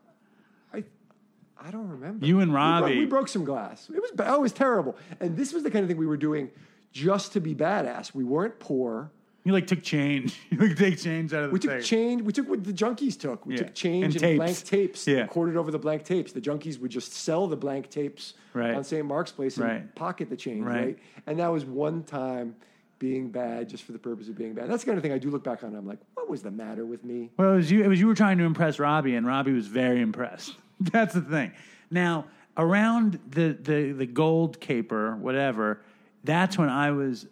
[1.66, 2.24] I, don't remember.
[2.26, 2.98] You and We Robbie.
[2.98, 3.88] We broke, some glass.
[3.93, 4.97] It was oh, it was terrible.
[5.20, 6.51] And this was the kind of thing we were doing
[6.93, 8.14] just to be badass.
[8.14, 9.10] We weren't poor.
[9.44, 10.38] You like took change.
[10.51, 11.82] You like take change out of the We took thing.
[11.82, 12.22] change.
[12.22, 13.47] We took what the junkies took.
[13.47, 13.59] We Yeah.
[13.64, 14.36] took change And and, tapes.
[14.38, 15.06] blank tapes.
[15.06, 15.20] Yeah.
[15.22, 16.32] Recorded over the blank tapes.
[16.32, 18.74] The junkies would just sell the blank tapes Right.
[18.74, 19.06] on St.
[19.06, 19.94] Mark's Place and Right.
[19.94, 20.64] pocket the change.
[20.64, 20.74] Right.
[20.84, 20.98] Right.
[21.26, 22.56] And that was one time
[22.98, 24.68] being bad just for the purpose of being bad.
[24.70, 25.68] That's the kind of thing I do look back on.
[25.68, 27.30] and I'm like, what was the matter with me?
[27.38, 27.84] Well, it was you.
[27.84, 30.56] It was you were trying to impress Robbie, and Robbie was very impressed.
[30.81, 31.53] That's the thing.
[31.90, 32.27] Now,
[32.57, 35.81] around the the the gold caper, whatever,
[36.24, 37.27] that's when I was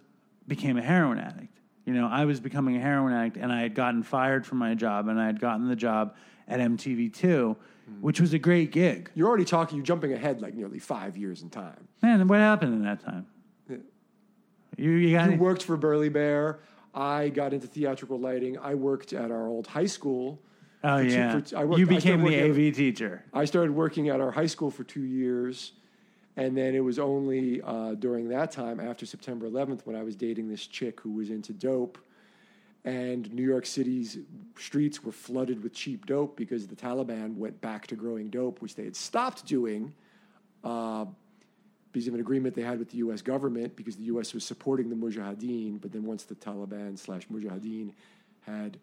[0.47, 1.59] became a heroin addict.
[1.85, 4.75] You know, I was becoming a heroin addict, and I had gotten fired from my
[4.75, 6.15] job, and I had gotten the job
[6.49, 7.57] at MTV Two,
[7.87, 8.01] hmm.
[8.01, 9.11] which was a great gig.
[9.15, 9.77] You're already talking.
[9.77, 11.89] You're jumping ahead like nearly five years in time.
[12.03, 13.27] Man, what happened in that time?
[14.77, 16.59] You, you got You any- worked for Burly Bear.
[16.95, 18.59] I got into theatrical lighting.
[18.59, 20.41] I worked at our old high school.
[20.85, 23.25] Oh for two- yeah, for I worked- you became the working at- AV teacher.
[23.33, 25.73] I started working at our high school for two years.
[26.37, 30.17] And then it was only uh, during that time, after September 11th, when I was
[30.17, 31.97] dating this chick who was into dope.
[32.85, 34.19] And New York City's
[34.59, 38.75] streets were flooded with cheap dope because the Taliban went back to growing dope, which
[38.75, 39.95] they had stopped doing
[40.65, 41.05] uh,
[41.93, 43.23] because of an agreement they had with the U.S.
[43.23, 44.35] government because the U.S.
[44.35, 45.81] was supporting the Mujahideen.
[45.81, 47.93] But then once the Taliban slash Mujahideen
[48.41, 48.77] had,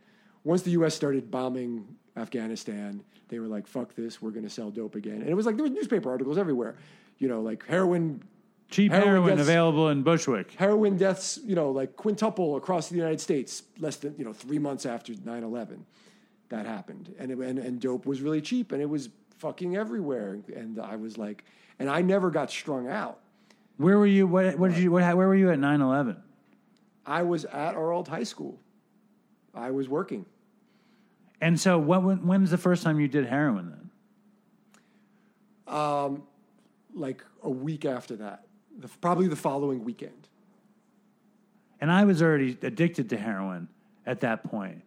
[0.44, 0.96] once the U.S.
[0.96, 5.30] started bombing Afghanistan, they were like, "Fuck this, we're going to sell dope again." And
[5.30, 6.76] it was like there were newspaper articles everywhere,
[7.18, 8.24] you know, like heroin
[8.72, 10.54] Cheap Heroin heroin gets- available in Bushwick.
[10.54, 14.60] heroin deaths, you know, like quintuple across the United States, less than, you know, three
[14.60, 15.86] months after 9 11.
[16.48, 17.14] That happened.
[17.20, 19.10] And, it, and, and dope was really cheap and it was
[19.40, 20.40] fucking everywhere.
[20.56, 21.44] And I was like,
[21.80, 23.20] and I never got strung out.
[23.76, 24.26] Where were you?
[24.26, 24.92] What, what did you?
[24.92, 26.18] What, where were you at 9-11?
[27.06, 28.58] I was at our old high school.
[29.54, 30.26] I was working.
[31.42, 33.70] And so, what, when, was the first time you did heroin
[35.68, 35.76] then?
[35.76, 36.24] Um,
[36.94, 38.46] like a week after that,
[38.78, 40.28] the, probably the following weekend.
[41.80, 43.68] And I was already addicted to heroin
[44.06, 44.84] at that point.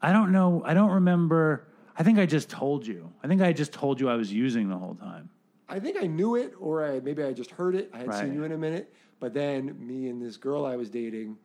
[0.00, 0.62] I don't know.
[0.64, 1.66] I don't remember.
[1.96, 3.12] I think I just told you.
[3.22, 5.28] I think I just told you I was using the whole time.
[5.68, 7.90] I think I knew it, or I, maybe I just heard it.
[7.92, 8.20] I had Right.
[8.20, 11.36] seen you in a minute, but then me and this girl I was dating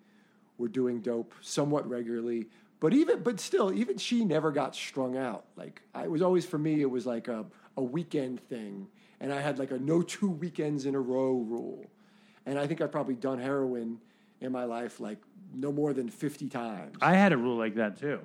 [0.57, 2.47] were doing dope somewhat regularly.
[2.79, 5.45] But even, but still, even she never got strung out.
[5.55, 7.45] Like I it was always for me, it was like a
[7.77, 8.87] a weekend thing,
[9.19, 11.85] and I had like a no two weekends in a row rule.
[12.45, 13.99] And I think I've probably done heroin
[14.41, 15.19] in my life like
[15.53, 16.97] no more than fifty times.
[17.01, 18.19] I had a rule like that too.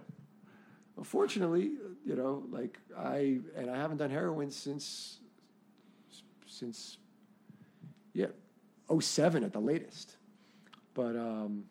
[1.04, 1.70] Fortunately,
[2.04, 5.18] you know, like I and I haven't done heroin since
[6.46, 6.98] since
[8.12, 8.26] yeah,
[9.00, 10.16] 07 at the latest.
[10.94, 11.64] But um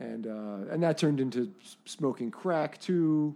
[0.00, 1.52] and uh and that turned into
[1.84, 3.34] smoking crack too,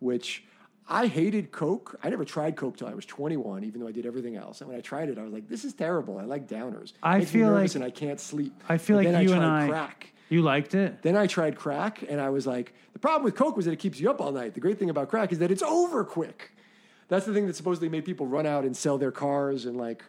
[0.00, 0.44] which
[0.88, 1.98] I hated coke.
[2.02, 4.60] I never tried coke till I was 21, even though I did everything else.
[4.60, 6.18] And when I tried it, I was like, "This is terrible.
[6.18, 6.92] I like downers.
[7.02, 9.30] I Makes feel nervous like- and I can't sleep." I feel But like then you
[9.30, 9.68] I and tried I.
[9.68, 10.12] crack.
[10.28, 11.02] You liked it.
[11.02, 13.78] Then I tried crack, and I was like, the problem with coke was that it
[13.78, 14.54] keeps you up all night.
[14.54, 16.52] The great thing about crack is that it's over quick.
[17.08, 20.02] That's the thing that supposedly made people run out and sell their cars and like,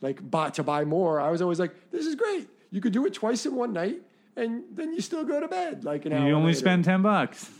[0.00, 1.20] like buy, to buy more.
[1.20, 2.48] I was always like, this is great.
[2.70, 4.00] You could do it twice in one night,
[4.36, 6.26] and then you still go to bed like an hour.
[6.26, 6.58] You only later.
[6.58, 7.50] spend ten bucks,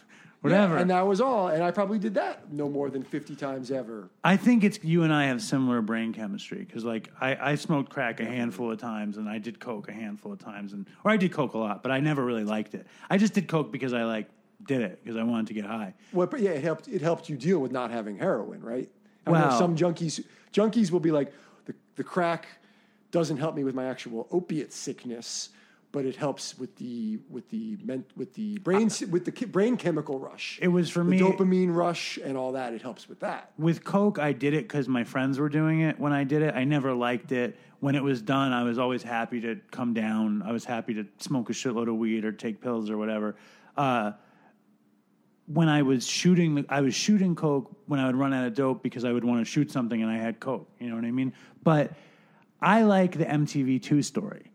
[0.41, 0.75] whatever.
[0.75, 1.49] Yeah, and that was all.
[1.49, 4.11] And I probably did that no more than fifty times ever.
[4.23, 7.91] I think it's you and I have similar brain chemistry because, like, I, I smoked
[7.91, 11.11] crack a handful of times, and I did coke a handful of times, and or
[11.11, 12.87] I did coke a lot, but I never really liked it.
[13.11, 14.29] I just did coke because I like
[14.67, 15.95] did it because I wanted to get high.
[16.13, 16.89] Well, but yeah, it helped.
[16.89, 18.91] It helped you deal with not having heroin, right?
[19.27, 19.59] I Wow.
[19.59, 21.33] some junkies junkies will be like,
[21.65, 22.47] the the crack
[23.11, 25.51] doesn't help me with my actual opiate sickness,
[25.97, 29.79] but it helps with the with the men, with the brain with the ki- brain
[29.79, 30.59] chemical rush.
[30.61, 32.75] It was for the me- dopamine rush and all that.
[32.75, 33.53] It helps with that.
[33.57, 35.99] With coke, I did it because my friends were doing it.
[35.99, 37.59] When I did it, I never liked it.
[37.81, 40.43] When it was done, I was always happy to come down.
[40.43, 43.35] I was happy to smoke a shitload of weed or take pills or whatever.
[43.75, 44.13] Uh,
[45.47, 48.53] when I was shooting, the, I was shooting coke when I would run out of
[48.53, 50.69] dope because I would want to shoot something and I had coke.
[50.79, 51.33] You know what I mean?
[51.65, 51.95] But
[52.61, 54.53] I like the MTV2 story.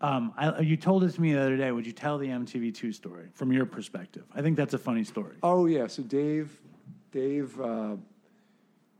[0.00, 1.72] Um, I, you told it to me the other day.
[1.72, 4.24] Would you tell the MTV2 story from your perspective?
[4.34, 5.36] I think that's a funny story.
[5.42, 6.60] Oh yeah, so Dave,
[7.10, 7.96] Dave uh,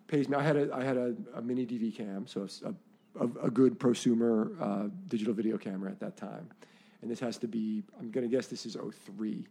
[0.09, 0.37] pays me.
[0.37, 2.75] I had a I had a, a mini DV cam, so it's a
[3.21, 6.49] a, a good prosumer uh, digital video camera at that time.
[7.03, 9.47] And this has to be, I'm going to guess this is 03.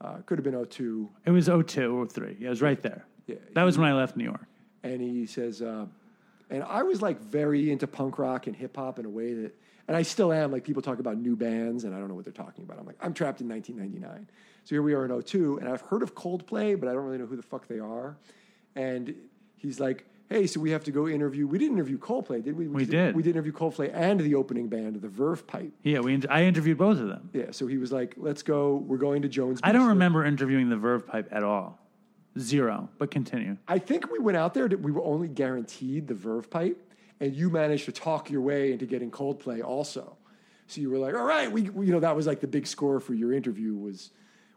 [0.00, 1.10] Uh, could have been 02.
[1.26, 2.36] It was 02 or 03.
[2.38, 3.04] Yeah, it was right there.
[3.26, 3.36] Yeah.
[3.54, 4.46] That was when I left New York.
[4.82, 5.86] and he says, uh,
[6.48, 9.54] and I was like very into punk rock and hip hop in a way that,
[9.90, 10.52] and I still am.
[10.52, 12.78] Like people talk about new bands, and I don't know what they're talking about.
[12.78, 14.28] I'm like, I'm trapped in 1999.
[14.64, 17.18] So here we are in 02, and I've heard of Coldplay, but I don't really
[17.18, 18.16] know who the fuck they are.
[18.76, 19.16] And
[19.56, 21.44] he's like, hey, so we have to go interview.
[21.48, 22.68] We didn't interview Coldplay, did we?
[22.68, 23.16] We did.
[23.16, 25.72] We did interview Coldplay and the opening band, the Verve Pipe.
[25.82, 26.22] Yeah, we.
[26.30, 27.28] I interviewed both of them.
[27.32, 27.50] Yeah.
[27.50, 28.76] So he was like, let's go.
[28.76, 29.58] We're going to Jones.
[29.64, 31.80] I don't remember interviewing the Verve Pipe at all.
[32.38, 32.88] Zero.
[32.98, 33.56] But continue.
[33.66, 36.80] I think we went out there that we were only guaranteed the Verve pipe,
[37.20, 40.16] and you managed to talk your way into getting Coldplay also.
[40.66, 43.00] So you were like, all right, we, you know, that was like the big score
[43.00, 44.10] for your interview was,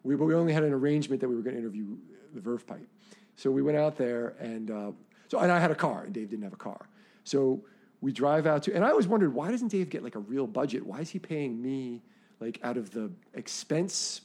[0.04, 1.86] we, but we only had an arrangement that we were going to interview
[2.34, 2.88] the Verve pipe.
[3.36, 4.92] So we went out there, and uh,
[5.28, 6.88] so and I had a car, and Dave didn't have a car.
[7.24, 7.64] So
[8.02, 10.46] we drive out to, and I always wondered why doesn't Dave get like a real
[10.46, 10.86] budget?
[10.86, 12.04] Why is he paying me
[12.40, 14.22] like out of the expense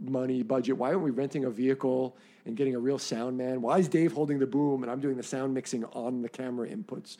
[0.00, 0.76] money budget?
[0.76, 2.16] Why aren't we renting a vehicle
[2.46, 3.60] and getting a real sound man?
[3.60, 6.68] Why is Dave holding the boom and I'm doing the sound mixing on the camera
[6.68, 7.16] inputs?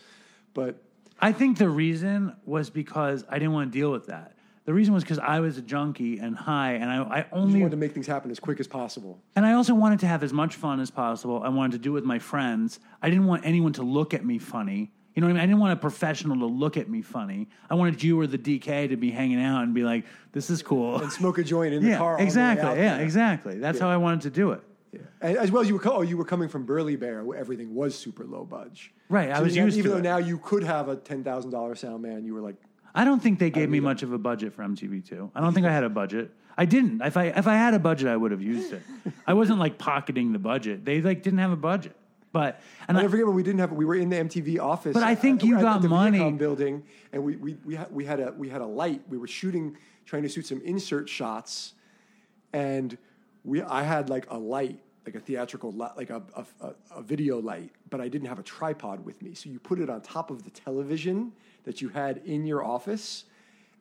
[0.55, 0.83] But
[1.21, 4.35] I think the reason was because I didn't want to deal with that.
[4.65, 7.73] The reason was because I was a junkie and high, and I, I only wanted
[7.73, 9.21] to make things happen as quick as possible.
[9.35, 11.43] And I also wanted to have as much fun as possible.
[11.43, 12.79] I wanted to do it with my friends.
[13.03, 14.93] I didn't want anyone to look at me funny.
[15.15, 15.43] You know what I mean?
[15.43, 17.49] I didn't want a professional to look at me funny.
[17.69, 20.63] I wanted you or the DK to be hanging out and be like, "This is
[20.63, 22.17] cool." And smoke a joint in the yeah, car.
[22.17, 22.67] the way exactly.
[22.69, 23.05] out Yeah, there.
[23.05, 23.59] exactly.
[23.59, 24.63] That's how I wanted to do it.
[24.93, 25.01] Yeah.
[25.23, 27.99] As well as you were, oh, you were coming from Burly Bear, where everything was
[27.99, 28.93] super low budge.
[29.09, 30.03] Right, I was now- used even to though it.
[30.03, 32.57] now you could have a ten thousand dollar sound man, you were like,
[32.95, 35.31] I don't think they gave me much of a budget for MTV2.
[35.35, 36.31] I don't think I had a budget.
[36.59, 37.01] I didn't.
[37.01, 38.83] If I if I had a budget, I would have used it.
[39.27, 40.85] I wasn't like pocketing the budget.
[40.85, 41.97] They like didn't have a budget.
[42.33, 43.73] But and I I, never forget when we didn't have.
[43.73, 46.19] We were in the MTV office, But I think at- you at got the money.
[46.19, 46.83] Viacom building,
[47.13, 49.01] and we we we had, we had a we had a light.
[49.09, 51.73] We were shooting, trying to shoot some insert shots,
[52.53, 52.97] and
[53.45, 57.03] we I had like a light, like a theatrical light, like a, a a a
[57.03, 59.35] video light, but I didn't have a tripod with me.
[59.35, 61.33] So you put it on top of the television
[61.65, 63.25] that you had in your office.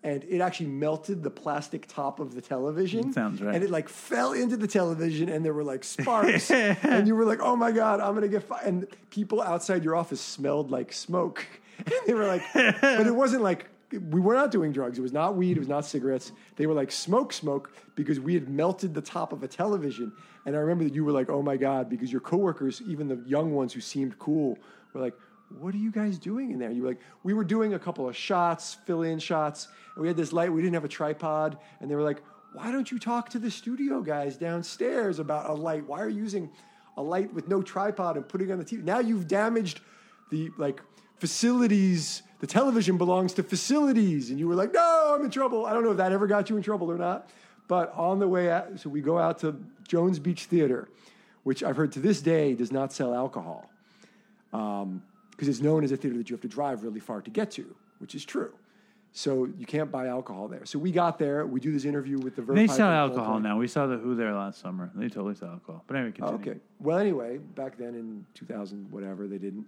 [0.04, 3.14] And it actually melted the plastic top of the television.
[3.14, 3.54] Sounds right.
[3.54, 6.50] And it like fell into the television, and there were like sparks.
[6.52, 9.96] and you were like, "Oh my god, I'm gonna get fired!" And people outside your
[9.96, 11.46] office smelled like smoke.
[11.86, 14.98] And they were like, "But it wasn't like we were not doing drugs.
[14.98, 15.58] It was not weed.
[15.58, 16.32] It was not cigarettes.
[16.56, 20.14] They were like smoke, smoke because we had melted the top of a television."
[20.46, 23.22] And I remember that you were like, "Oh my god," because your coworkers, even the
[23.26, 24.58] young ones who seemed cool,
[24.94, 25.16] were like.
[25.60, 26.72] What are you guys doing in there?
[26.72, 30.08] You were like, we were doing a couple of shots, fill in shots, and we
[30.08, 30.50] had this light.
[30.50, 32.24] We didn't have a tripod, and they were like,
[32.54, 35.86] why don't you talk to the studio guys downstairs about a light?
[35.88, 36.50] Why are you using
[36.98, 38.84] a light with no tripod and putting on the TV?
[38.84, 39.82] Now you've damaged
[40.30, 40.82] the like
[41.18, 42.24] facilities.
[42.40, 45.84] The television belongs to facilities, and you were like, "No, I'm in trouble." I don't
[45.84, 47.30] know if that ever got you in trouble or not,
[47.68, 49.56] but on the way out, so we go out to
[49.92, 50.88] Jones Beach Theater,
[51.44, 53.70] which I've heard to this day does not sell alcohol
[54.54, 57.30] um, because it's known as a theater that you have to drive really far to
[57.30, 58.54] get to, which is true.
[59.12, 60.64] So you can't buy alcohol there.
[60.64, 61.46] So we got there.
[61.46, 62.42] We do this interview with the.
[62.42, 63.58] Verve they sell alcohol now.
[63.58, 64.90] We saw the Who there last summer.
[64.96, 65.84] They totally sell alcohol.
[65.88, 66.52] But anyway, Oh, continue.
[66.54, 66.60] okay.
[66.80, 69.66] Well, anyway, back then in 2000, whatever, they didn't.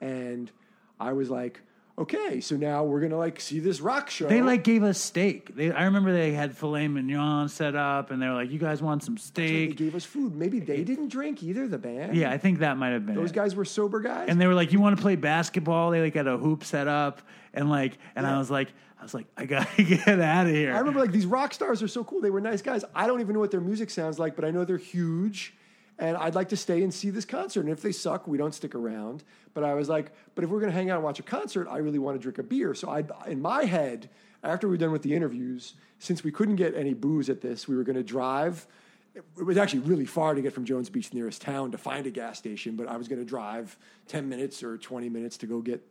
[0.00, 0.50] And
[0.98, 1.60] I was like,
[1.98, 4.26] okay, so now we're to like see this rock show.
[4.26, 5.54] They like gave us steak.
[5.54, 8.82] They, I remember they had filet mignon set up, and they were like, "You guys
[8.82, 10.34] want some steak?" They gave us food.
[10.34, 12.16] Maybe they didn't drink either, the band.
[12.16, 13.34] Yeah, I think that might have been Those it.
[13.34, 14.28] guys were sober guys.
[14.28, 16.88] And they were like, "You want to play basketball?" They like had a hoop set
[16.88, 17.22] up,
[17.54, 18.68] and like, and I was like,
[18.98, 20.74] I was like, I gotta get out of here.
[20.74, 22.20] I remember like these rock stars are so cool.
[22.20, 22.84] They were nice guys.
[22.94, 25.54] I don't even know what their music sounds like, but I know they're huge.
[25.98, 27.60] And I'd like to stay and see this concert.
[27.60, 29.24] And if they suck, we don't stick around.
[29.54, 31.68] But I was like, but if we're going to hang out and watch a concert,
[31.70, 32.74] I really want to drink a beer.
[32.74, 34.10] So I, in my head,
[34.42, 37.66] after we were done with the interviews, since we couldn't get any booze at this,
[37.66, 38.66] we were going to drive.
[39.14, 42.06] It was actually really far to get from Jones Beach, the nearest town, to find
[42.06, 42.76] a gas station.
[42.76, 43.78] But I was going to drive
[44.08, 45.82] 10 minutes or 20 minutes to go get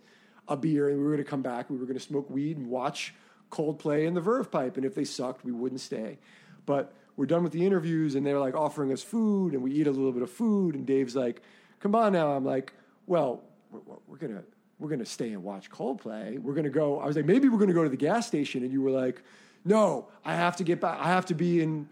[0.47, 0.89] a beer.
[0.89, 1.71] And we were going to come back.
[1.71, 3.15] We were going to smoke weed and watch
[3.49, 4.77] Coldplay and the Verve Pipe.
[4.77, 6.19] And if they sucked, we wouldn't stay.
[6.67, 9.87] But we're done with the interviews and they're like offering us food and we eat
[9.87, 10.75] a little bit of food.
[10.75, 11.41] And Dave's like,
[11.79, 12.31] come on now.
[12.31, 12.73] I'm like,
[13.07, 14.43] well, we're, we're to.
[14.77, 16.37] We're gonna stay and watch Coldplay.
[16.37, 16.99] We're gonna go.
[16.99, 19.23] I was like, maybe we're gonna go to the gas station, and you were like,
[19.63, 20.99] no, I have to get back.
[20.99, 21.87] I have to be in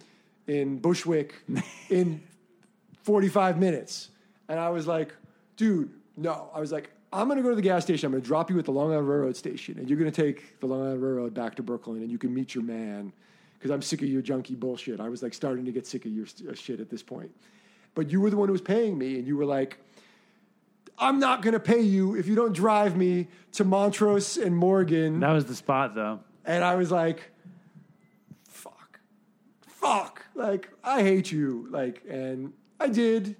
[0.47, 1.33] in Bushwick
[1.89, 2.21] in
[3.03, 4.09] 45 minutes.
[4.49, 5.13] And I was like,
[5.55, 6.49] dude, no.
[6.53, 8.07] I was like, I'm going to go to the gas station.
[8.07, 10.21] I'm going to drop you at the Long Island Railroad station, and you're going to
[10.23, 13.13] take the Long Island Railroad back to Brooklyn, and you can meet your man
[13.63, 14.99] because I'm sick of your junky bullshit.
[14.99, 17.31] I was like starting to get sick of your st- uh, shit at this point.
[17.95, 19.77] But you were the one who was paying me, and you were like,
[20.99, 25.21] I'm not going to pay you if you don't drive me to Montrose and Morgan.
[25.21, 26.19] That was the spot, though.
[26.43, 27.31] And I was like,
[28.49, 28.99] fuck,
[29.65, 30.25] fuck.
[30.35, 31.67] Like, I hate you.
[31.69, 33.37] Like, and I did.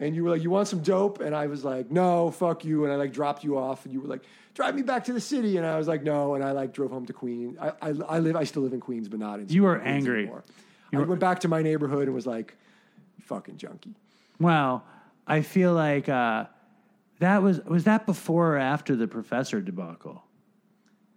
[0.00, 1.20] And you were like, you want some dope?
[1.20, 2.82] And I was like, no, fuck you.
[2.82, 3.84] And I like dropped you off.
[3.84, 4.24] And you were like,
[4.60, 5.56] drive me back to the city.
[5.56, 6.34] And I was like, no.
[6.34, 7.56] And I like drove home to Queens.
[7.60, 9.96] I, I, I live, I still live in Queens, but not in You were Queens
[9.96, 10.18] angry.
[10.24, 10.44] anymore.
[10.92, 12.56] You I were- went back to my neighborhood and was like,
[13.22, 13.94] fucking junkie.
[14.38, 14.84] Well,
[15.26, 16.44] I feel like uh,
[17.20, 20.22] that was was that before or after the professor debacle,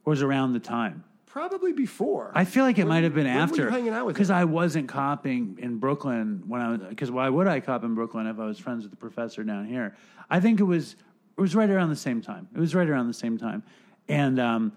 [0.05, 1.03] or was around the time?
[1.25, 2.31] Probably before.
[2.35, 4.15] I feel like it When- might have been when were you after hanging out with
[4.15, 4.29] because?
[4.29, 8.27] I wasn't copping in Brooklyn when I was because why would I cop in Brooklyn
[8.27, 9.95] if I was friends with the professor down here?
[10.29, 10.95] I think it was
[11.37, 12.47] it was right around the same time.
[12.55, 13.63] It was right around the same time,
[14.07, 14.73] and um,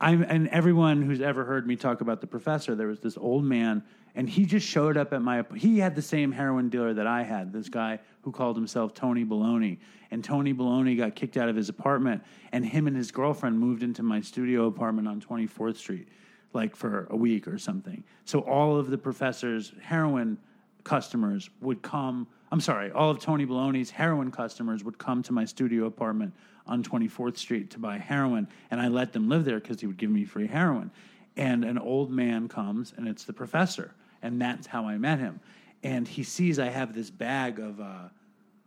[0.00, 3.44] I'm and everyone who's ever heard me talk about the professor, there was this old
[3.44, 3.82] man,
[4.14, 5.44] and he just showed up at my.
[5.56, 7.52] He had the same heroin dealer that I had.
[7.52, 9.78] This guy who called himself Tony Baloney,
[10.10, 12.22] and Tony Baloney got kicked out of his apartment,
[12.52, 16.08] and him and his girlfriend moved into my studio apartment on 24th Street
[16.56, 18.02] like for a week or something.
[18.24, 20.38] So all of the professor's heroin
[20.82, 22.26] customers would come.
[22.52, 26.32] I'm sorry, all of Tony Baloney's heroin customers would come to my studio apartment
[26.66, 29.96] on 24th Street to buy heroin, and I let them live there because he would
[29.96, 30.90] give me free heroin.
[31.36, 35.40] And an old man comes, and it's the professor, and that's how I met him.
[35.82, 38.08] And he sees I have this bag of uh,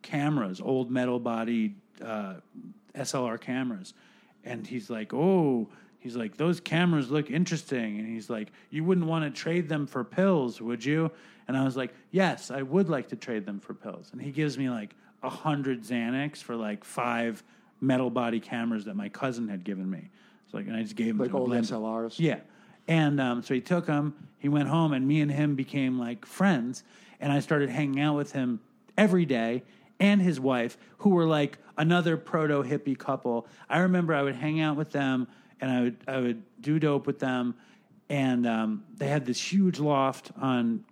[0.02, 2.36] cameras, old metal body uh,
[2.96, 3.94] SLR cameras.
[4.44, 5.70] And he's like, oh,
[6.00, 8.00] he's like, those cameras look interesting.
[8.00, 11.12] And he's like, you wouldn't want to trade them for pills, would you?
[11.50, 14.10] And I was like, yes, I would like to trade them for pills.
[14.12, 17.44] And he gives me like a hundred Xanax for like five
[17.82, 20.12] metal body cameras that my cousin had given me.
[20.52, 21.50] So like, and I just gave him Like old.
[21.50, 22.20] SLRs?
[22.20, 22.42] Yeah.
[22.88, 24.14] And um, so he took them.
[24.38, 26.84] he went home, and me and him became like friends.
[27.20, 28.60] And I started hanging out with him
[28.96, 29.64] every day
[30.00, 33.48] and his wife, who were like another proto hippie couple.
[33.68, 35.28] I remember I would hang out with them
[35.60, 37.56] and I would, I would do dope with them.
[38.08, 40.86] And um, they had this huge loft on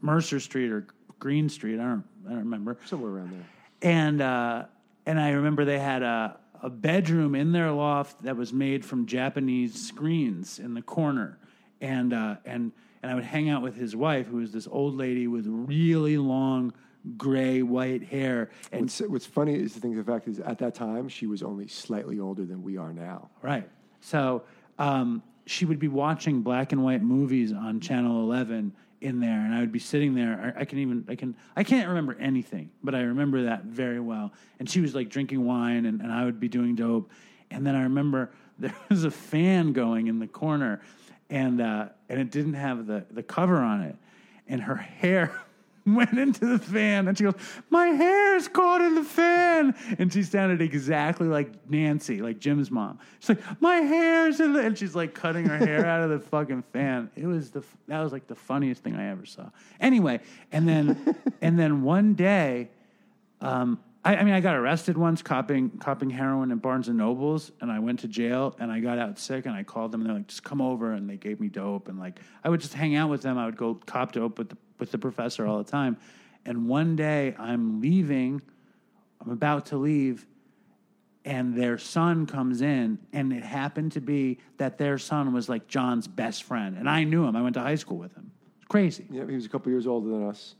[0.00, 0.86] Mercer Street or
[1.18, 1.74] Greene Street.
[1.80, 3.46] I don't, I don't remember Somewhere around there.
[3.82, 4.64] and uh,
[5.06, 9.06] and I remember they had a a bedroom in their loft that was made from
[9.06, 11.38] Japanese screens in the corner,
[11.80, 12.72] and uh, and
[13.02, 16.18] and I would hang out with his wife, who was this old lady with really
[16.18, 16.72] long
[17.16, 19.94] gray white hair, and What's, what's funny is the thing.
[19.96, 23.30] The fact is, at that time, she was only slightly older than we are now.
[23.40, 23.68] Right.
[24.00, 24.42] So
[24.80, 29.54] um, she would be watching black and white movies on Channel 11 in there, and
[29.54, 30.54] I would be sitting there.
[30.56, 34.00] I, I can even I can I can't remember anything, but I remember that very
[34.00, 34.32] well.
[34.58, 37.10] And she was like drinking wine, and, and I would be doing dope.
[37.50, 40.80] And then I remember there was a fan going in the corner,
[41.30, 43.96] and uh, and it didn't have the the cover on it,
[44.46, 45.32] and her hair.
[45.86, 47.34] Went into the fan and she goes,
[47.70, 49.74] My hair is caught in the fan.
[49.98, 52.98] And she sounded exactly like Nancy, like Jim's mom.
[53.20, 56.20] She's like, My hair's in the and she's like cutting her hair out of the
[56.30, 57.10] fucking fan.
[57.16, 59.50] It was the that was like the funniest thing I ever saw.
[59.80, 60.20] Anyway,
[60.52, 62.70] and then and then one day,
[63.40, 67.50] um, I, I mean, I got arrested once copying copying heroin at Barnes and Nobles,
[67.60, 70.08] and I went to jail, and I got out sick, and I called them, and
[70.08, 72.74] they're like, "Just come over," and they gave me dope, and like I would just
[72.74, 73.38] hang out with them.
[73.38, 75.96] I would go cop dope with the with the professor all the time,
[76.44, 78.40] and one day I'm leaving,
[79.20, 80.26] I'm about to leave,
[81.24, 85.66] and their son comes in, and it happened to be that their son was like
[85.68, 87.36] Jon's best friend, and I knew him.
[87.36, 88.30] I went to high school with him.
[88.58, 89.06] It's crazy.
[89.10, 90.54] Yeah, he was a couple years older than us,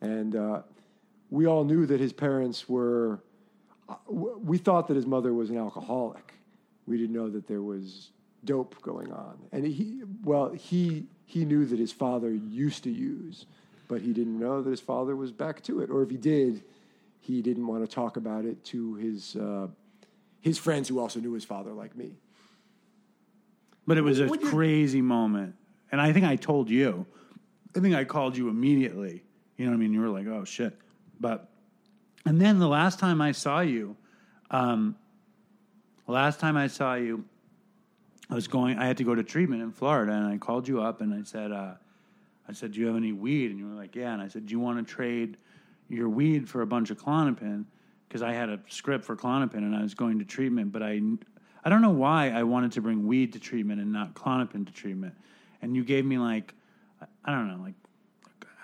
[0.00, 0.62] and uh,
[1.30, 3.20] we all knew that his parents were.
[3.88, 6.34] uh, We thought that his mother was an alcoholic.
[6.86, 8.10] We didn't know that there was
[8.44, 13.46] dope going on, and he well he he knew that his father used to use,
[13.88, 16.62] but he didn't know that his father was back to it, or if he did,
[17.20, 19.68] he didn't want to talk about it to his uh,
[20.40, 22.16] his friends who also knew his father, like me.
[23.86, 25.54] But it was a Would you- crazy moment.
[25.90, 27.06] And I think I told you.
[27.76, 29.22] I think I called you immediately.
[29.56, 29.92] You know what I mean?
[29.92, 30.76] You were like, oh shit.
[31.20, 31.48] But,
[32.26, 33.96] and then the last time I saw you,
[34.50, 34.96] um,
[36.06, 37.24] last time I saw you,
[38.32, 40.80] I was going, I had to go to treatment in Florida and I called you
[40.80, 41.74] up and I said, uh,
[42.48, 43.50] I said, do you have any weed?
[43.50, 44.14] And you were like, yeah.
[44.14, 45.36] And I said, do you want to trade
[45.90, 47.66] your weed for a bunch of Klonopin?
[48.08, 51.02] Because I had a script for Klonopin and I was going to treatment, but I,
[51.62, 54.72] I don't know why I wanted to bring weed to treatment and not Klonopin to
[54.72, 55.14] treatment.
[55.60, 56.54] And you gave me like,
[57.26, 57.74] I don't know, like,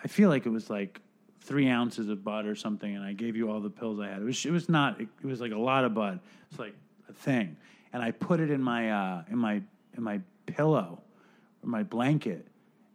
[0.03, 1.03] I feel like it was like
[1.43, 4.23] three ounces of bud or something, and I gave you all the pills I had.
[4.23, 6.21] It was, it was not, it, was like a lot of bud.
[6.51, 6.75] It's like
[7.11, 7.57] a thing,
[7.93, 9.63] and I put it in my, uh, in my,
[9.97, 11.01] in my pillow,
[11.63, 12.47] or my blanket,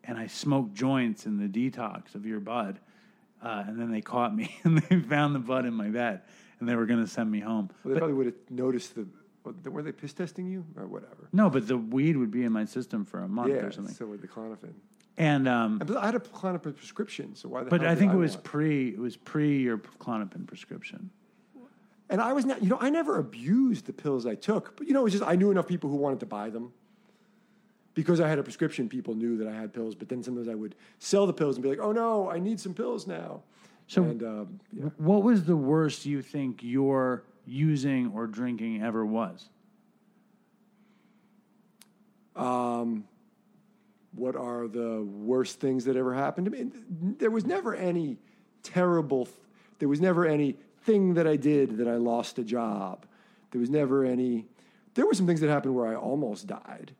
[0.03, 2.79] and I smoked joints in the detox of your bud.
[3.41, 6.21] Uh, and then they caught me and they found the bud in my bed.
[6.59, 7.69] And they were going to send me home.
[7.83, 9.07] Well, they But- probably would have noticed the.
[9.69, 11.27] Were they piss testing you or whatever?
[11.33, 13.93] no, but the weed would be in my system for a month yeah, or something.
[13.93, 14.71] so with the Klonopin.
[15.17, 18.35] And um, I had a Klonopin prescription, so why the but I think it was
[18.35, 21.09] want- pre it was pre your Klonopin prescription.
[22.13, 24.93] And I was not, you know, I never abused the pills I took, but you
[24.93, 26.71] know, it was just I knew enough people who wanted to buy them.
[27.95, 30.53] Because I had a prescription, people knew that I had pills, but then sometimes I
[30.53, 33.41] would sell the pills and be like, oh no, I need some pills now.
[33.87, 34.89] So- and, um, yeah.
[34.97, 39.49] What was the worst you think your using or drinking ever was?
[42.35, 43.05] Um,
[44.11, 46.69] what are the worst things that ever happened to me?
[47.17, 48.17] There was never any
[48.61, 49.27] terrible,
[49.79, 53.05] there was never any thing that I did that I lost a job.
[53.51, 54.45] There was never any,
[54.93, 56.93] there were some things that happened where I almost died,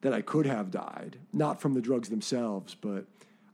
[0.00, 3.06] that I could have died, not from the drugs themselves, but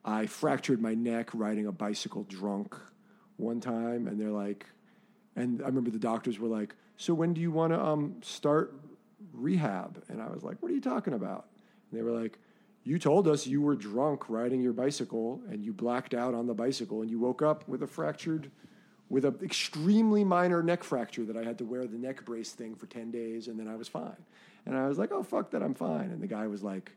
[0.05, 2.75] I fractured my neck riding a bicycle drunk
[3.37, 4.67] one time, and they're like,
[5.37, 8.75] and I remember the doctors were like, "So when do you want to um, start
[9.33, 11.47] rehab?" And I was like, "What are you talking about?"
[11.91, 12.39] And they were like,
[12.85, 16.55] "You told us you were drunk riding your bicycle, and you blacked out on the
[16.55, 18.51] bicycle, and you woke up with a fractured,
[19.11, 22.75] with an extremely minor neck fracture that I had to wear the neck brace thing
[22.75, 24.25] for ten days, and then I was fine."
[24.67, 26.93] And I was like, "Oh fuck that, I'm fine." And the guy was like,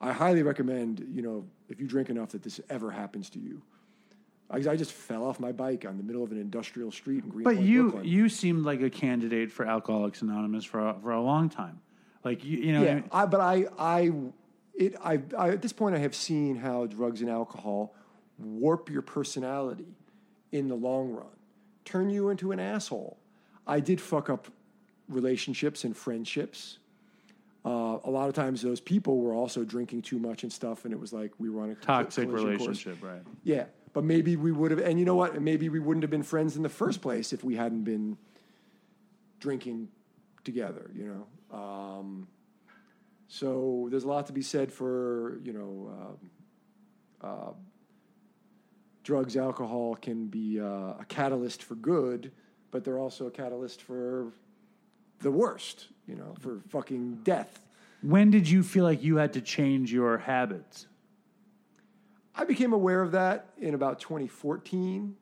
[0.00, 3.62] "I highly recommend, you know, if you drink enough, that this ever happens to you."
[4.50, 7.30] I, I just fell off my bike on the middle of an industrial street in
[7.30, 8.04] Greenpoint, But you Brooklyn.
[8.04, 11.80] you seemed like a candidate for Alcoholics Anonymous for a, for a long time.
[12.22, 13.08] Like you, you know, what I yeah, mean?
[13.12, 14.12] I, but I, I,
[14.74, 17.94] it, I, I, at this point, I have seen how drugs and alcohol
[18.38, 19.96] warp your personality
[20.54, 21.26] in the long run,
[21.84, 23.18] turn you into an asshole.
[23.66, 24.46] I did fuck up
[25.08, 26.78] relationships and friendships.
[27.64, 30.94] Uh, a lot of times, those people were also drinking too much and stuff, and
[30.94, 32.60] it was like we were on a toxic collision course.
[32.60, 33.22] relationship, right?
[33.42, 35.42] Yeah, but maybe we would have, and you know what?
[35.42, 38.16] Maybe we wouldn't have been friends in the first place if we hadn't been
[39.40, 39.88] drinking
[40.44, 40.88] together.
[40.94, 42.28] You know, um,
[43.26, 46.18] so there's a lot to be said for you know,
[47.22, 47.52] uh, uh,
[49.04, 52.32] drugs, alcohol can be uh, a catalyst for good,
[52.70, 54.32] but they're also a catalyst for
[55.20, 55.86] the worst.
[56.06, 57.60] You know, for fucking death.
[58.02, 60.86] When did you feel like you had to change your habits?
[62.34, 65.16] I became aware of that in about 2014,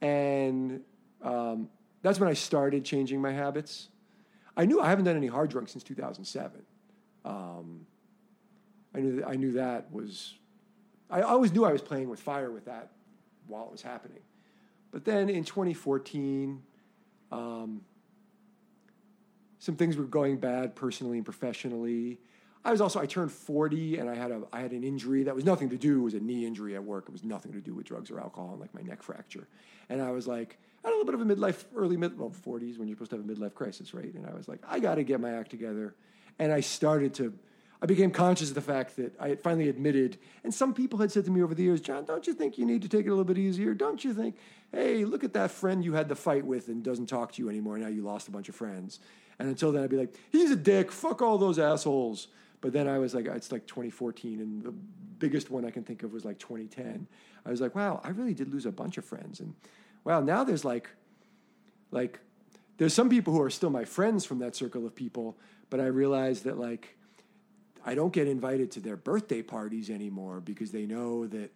[0.00, 0.80] and
[1.22, 1.68] um,
[2.02, 3.88] that's when I started changing my habits.
[4.56, 6.62] I knew I haven't done any hard drugs since 2007.
[7.24, 7.86] Um,
[8.94, 10.34] I knew that, I knew that was.
[11.10, 12.90] I always knew I was playing with fire with that
[13.46, 14.22] while it was happening,
[14.90, 16.62] but then in 2014,
[17.30, 17.82] um,
[19.58, 22.20] some things were going bad personally and professionally.
[22.64, 25.34] I was also I turned 40 and I had a I had an injury that
[25.34, 27.04] was nothing to do it was a knee injury at work.
[27.08, 29.46] It was nothing to do with drugs or alcohol and like my neck fracture.
[29.88, 32.30] And I was like I had a little bit of a midlife early mid well
[32.30, 34.12] 40s when you're supposed to have a midlife crisis, right?
[34.12, 35.94] And I was like I got to get my act together.
[36.38, 37.32] And I started to
[37.80, 41.12] I became conscious of the fact that I had finally admitted, and some people had
[41.12, 43.08] said to me over the years, Jon, don't you think you need to take it
[43.08, 43.74] a little bit easier?
[43.74, 44.36] Don't you think,
[44.72, 47.50] hey, look at that friend you had the fight with and doesn't talk to you
[47.50, 47.76] anymore.
[47.78, 49.00] Now you lost a bunch of friends.
[49.38, 50.90] And until then, I'd be like, he's a dick.
[50.90, 52.28] Fuck all those assholes.
[52.62, 54.72] But then I was like, it's like 2014, and the
[55.18, 57.06] biggest one I can think of was like 2010.
[57.44, 59.40] I was like, wow, I really did lose a bunch of friends.
[59.40, 59.54] And
[60.04, 60.88] wow, now there's like,
[61.90, 62.18] like,
[62.78, 65.36] there's some people who are still my friends from that circle of people,
[65.70, 66.96] but I realized that like,
[67.86, 71.52] I don't get invited to their birthday parties anymore because they know that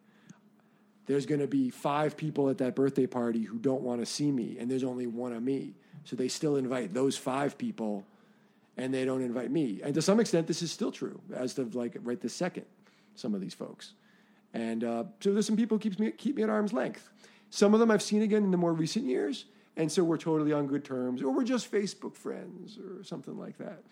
[1.07, 4.31] there's going to be five people at that birthday party who don't want to see
[4.31, 5.75] me, and there's only one of me.
[6.05, 8.05] So they still invite those five people,
[8.77, 9.81] and they don't invite me.
[9.83, 12.65] And to some extent, this is still true as of like right this second.
[13.17, 13.95] Some of these folks,
[14.55, 17.11] and uh, so there's some people who keeps me keep me at arm's length.
[17.51, 19.47] Some of them I've seen again in the more recent years,
[19.77, 23.59] and so we're totally on good terms, or we're just Facebook friends, or something like
[23.59, 23.83] that.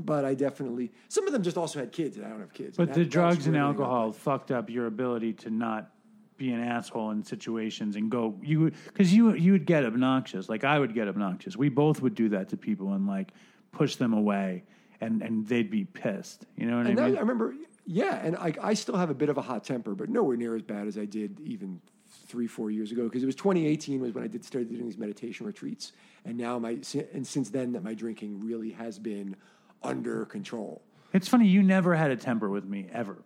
[0.00, 2.76] But I definitely some of them just also had kids, and I don't have kids.
[2.76, 5.90] But And the that- drugs and really alcohol fucked up your ability to not
[6.36, 10.62] be an asshole in situations and go you because you you would get obnoxious like
[10.62, 11.56] I would get obnoxious.
[11.56, 13.32] We both would do that to people and like
[13.72, 14.62] push them away
[15.00, 16.46] and and they'd be pissed.
[16.56, 17.16] You know what And I mean?
[17.16, 17.54] I remember,
[17.86, 20.54] yeah, and I, I still have a bit of a hot temper, but nowhere near
[20.54, 21.80] as bad as I did even
[22.26, 23.04] three, four years ago.
[23.04, 25.92] Because it was 2018 was when I did started doing these meditation retreats,
[26.24, 26.78] and now my
[27.12, 29.34] and since then that my drinking really has been
[29.82, 30.82] under control.
[31.12, 33.16] It's funny you never had a temper with me ever.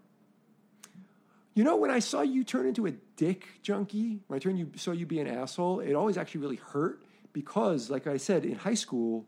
[1.54, 4.70] You know, when I saw you turn into a dick junkie, when I turned you
[4.76, 7.02] saw you be an asshole, it always actually really hurt
[7.32, 9.26] because, like I said, in high school,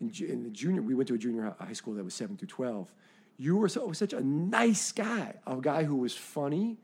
[0.00, 2.48] in, in the junior, we went to a junior high school that was seven through
[2.48, 2.94] twelve.
[3.36, 6.78] You were so, such a nice guy, a guy who was funny,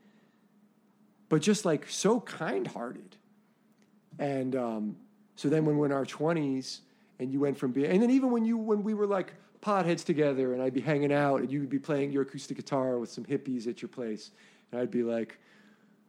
[1.29, 3.15] but just like so kind-hearted,
[4.19, 4.97] and um,
[5.39, 6.81] So then when we're in our twenties,
[7.17, 10.03] and you went from being, and then even when you when we were like potheads
[10.03, 13.11] together, and I'd be hanging out, and you would be playing your acoustic guitar with
[13.11, 14.31] some hippies at your place,
[14.71, 15.39] and I'd be like,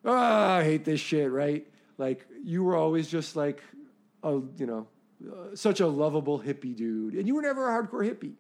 [0.05, 1.67] ah, I hate this shit, right?
[1.99, 3.63] Like you were always just like,
[4.23, 4.87] a you know,
[5.27, 8.35] uh, such a lovable hippie dude, and you were never a hardcore hippie,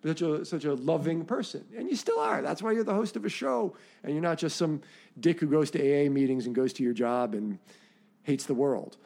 [0.00, 2.42] but such a such a loving person, and you still are.
[2.42, 4.80] That's why you're the host of a show, and you're not just some
[5.18, 7.58] dick who goes to AA meetings and goes to your job and
[8.22, 8.96] hates the world.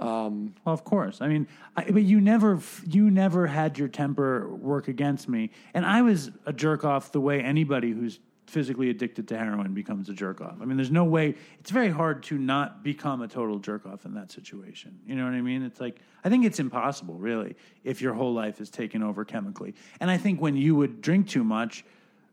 [0.00, 1.20] Um, well, of course.
[1.20, 1.46] I mean,
[1.76, 6.30] I, but you never, you never had your temper work against me, and I was
[6.46, 10.56] a jerk off the way anybody who's physically addicted to heroin becomes a jerk off.
[10.60, 11.36] I mean, there's no way.
[11.60, 14.98] It's very hard to not become a total jerk off in that situation.
[15.06, 15.62] You know what I mean?
[15.62, 19.74] It's like I think it's impossible, really, if your whole life is taken over chemically.
[20.00, 21.84] And I think when you would drink too much,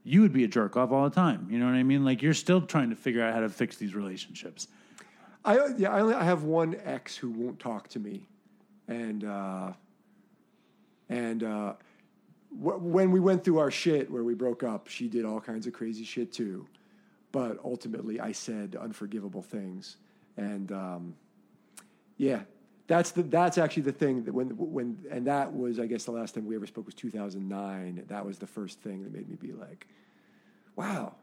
[0.03, 1.47] you would be a jerk off all the time.
[1.51, 2.03] You know what I mean?
[2.03, 4.67] Like you're still trying to figure out how to fix these relationships.
[5.47, 8.27] I yeah, I, only, I have one ex who won't talk to me,
[8.89, 9.71] and uh,
[11.09, 11.73] and uh,
[12.49, 15.65] wh- when we went through our shit where we broke up, she did all kinds
[15.65, 16.67] of crazy shit too,
[17.31, 19.95] but ultimately I said unforgivable things,
[20.35, 21.15] and um,
[22.17, 22.41] yeah,
[22.87, 26.11] that's the that's actually the thing that when when and that was I guess the
[26.11, 28.03] last time we ever spoke was 2009.
[28.09, 29.87] That was the first thing that made me be like,
[30.75, 31.15] wow,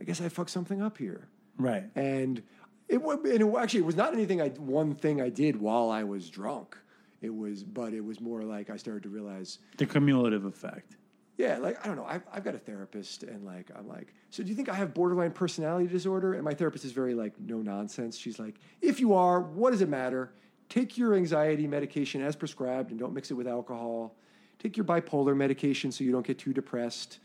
[0.00, 1.26] I guess I fucked something up here
[1.60, 1.84] Right.
[1.96, 2.40] and
[2.88, 6.04] it, and it actually it was not anything I one thing I did while I
[6.04, 6.76] was drunk.
[7.20, 10.96] It was, but it was more like I started to realize, The cumulative effect.
[11.36, 14.42] yeah, like I don't know, I've, I've got a therapist, and like I'm like, so
[14.42, 16.34] do you think I have borderline personality disorder?
[16.34, 18.16] And my therapist is very like no nonsense.
[18.16, 20.32] She's like, if you are, what does it matter?
[20.68, 24.14] Take your anxiety medication as prescribed, and don't mix it with alcohol.
[24.58, 27.20] Take your bipolar medication so you don't get too depressed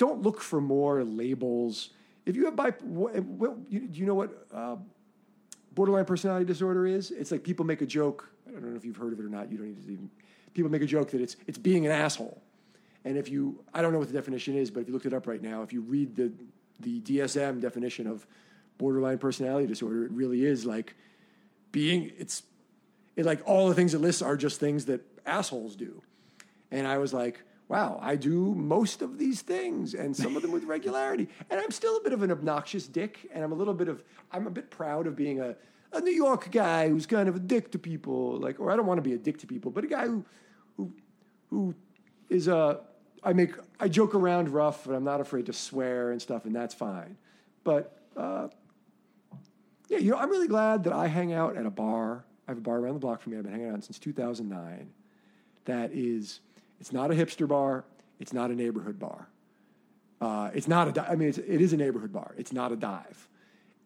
[0.00, 1.90] don't look for more labels.
[2.30, 4.76] If you have bi- what, what, you, do you know what uh,
[5.72, 7.10] borderline personality disorder is?
[7.10, 8.30] It's like people make a joke.
[8.46, 9.50] I don't know if you've heard of it or not.
[9.50, 10.10] You don't need to even.
[10.54, 12.40] People make a joke that it's it's being an asshole.
[13.04, 15.12] And if you, I don't know what the definition is, but if you looked it
[15.12, 16.32] up right now, if you read the
[16.78, 18.24] the DSM definition of
[18.78, 20.94] borderline personality disorder, it really is like
[21.72, 22.12] being.
[22.16, 22.44] It's
[23.16, 26.00] it like all the things it lists are just things that assholes do.
[26.70, 30.50] And I was like, wow, I do most of these things and some of them
[30.50, 31.28] with regularity.
[31.48, 33.30] And I'm still a bit of an obnoxious dick.
[33.32, 34.02] And I'm a little bit of,
[34.32, 35.54] I'm a bit proud of being a,
[35.92, 38.38] a New York guy who's kind of a dick to people.
[38.38, 40.24] Like, or I don't want to be a dick to people, but a guy who,
[40.76, 40.92] who,
[41.48, 41.74] who
[42.28, 42.80] is a,
[43.22, 46.56] I make, I joke around rough, but I'm not afraid to swear and stuff, and
[46.56, 47.16] that's fine.
[47.62, 48.48] But, uh,
[49.88, 52.24] yeah, you know, I'm really glad that I hang out at a bar.
[52.48, 53.38] I have a bar around the block from me.
[53.38, 54.90] I've been hanging out since 2009.
[55.66, 56.40] That is,
[56.80, 57.84] it's not a hipster bar.
[58.18, 59.28] It's not a neighborhood bar.
[60.20, 60.92] Uh, it's not a.
[60.92, 62.34] di- I mean, it's, it is a neighborhood bar.
[62.36, 63.28] It's not a dive,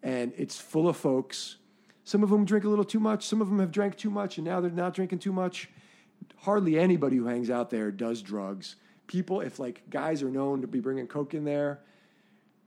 [0.03, 1.57] and it's full of folks.
[2.03, 3.25] Some of them drink a little too much.
[3.25, 5.69] Some of them have drank too much, and now they're not drinking too much.
[6.37, 8.75] Hardly anybody who hangs out there does drugs.
[9.07, 11.79] People, if like guys are known to be bringing coke in there,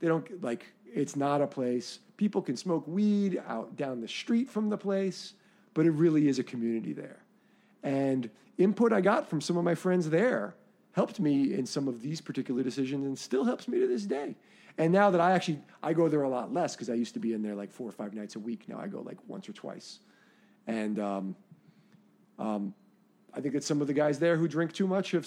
[0.00, 4.48] they don't like it's not a place people can smoke weed out down the street
[4.48, 5.34] from the place
[5.74, 7.20] but it really is a community there
[7.82, 10.54] and input i got from some of my friends there
[10.92, 14.34] helped me in some of these particular decisions and still helps me to this day
[14.78, 17.20] and now that i actually i go there a lot less because i used to
[17.20, 19.48] be in there like four or five nights a week now i go like once
[19.48, 20.00] or twice
[20.68, 21.34] and um,
[22.38, 22.74] um,
[23.34, 25.26] I think that some of the guys there who drink too much have,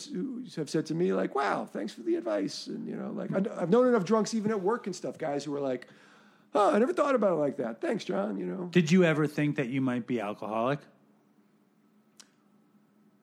[0.56, 3.69] have said to me like, "Wow, thanks for the advice." And you know, like I've
[3.69, 5.88] known enough drunks even at work and stuff, guys who are like,
[6.53, 8.38] "Oh, I never thought about it like that." Thanks, Jon.
[8.38, 8.69] You know.
[8.72, 10.80] Did you ever think that you might be alcoholic?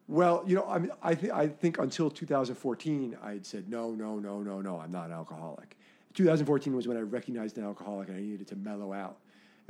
[0.09, 3.91] Well, you know, I mean, I, th- I think until 2014, I had said, no,
[3.91, 5.77] no, no, no, no, I'm not an alcoholic.
[6.15, 9.19] 2014 was when I recognized an alcoholic and I needed to mellow out.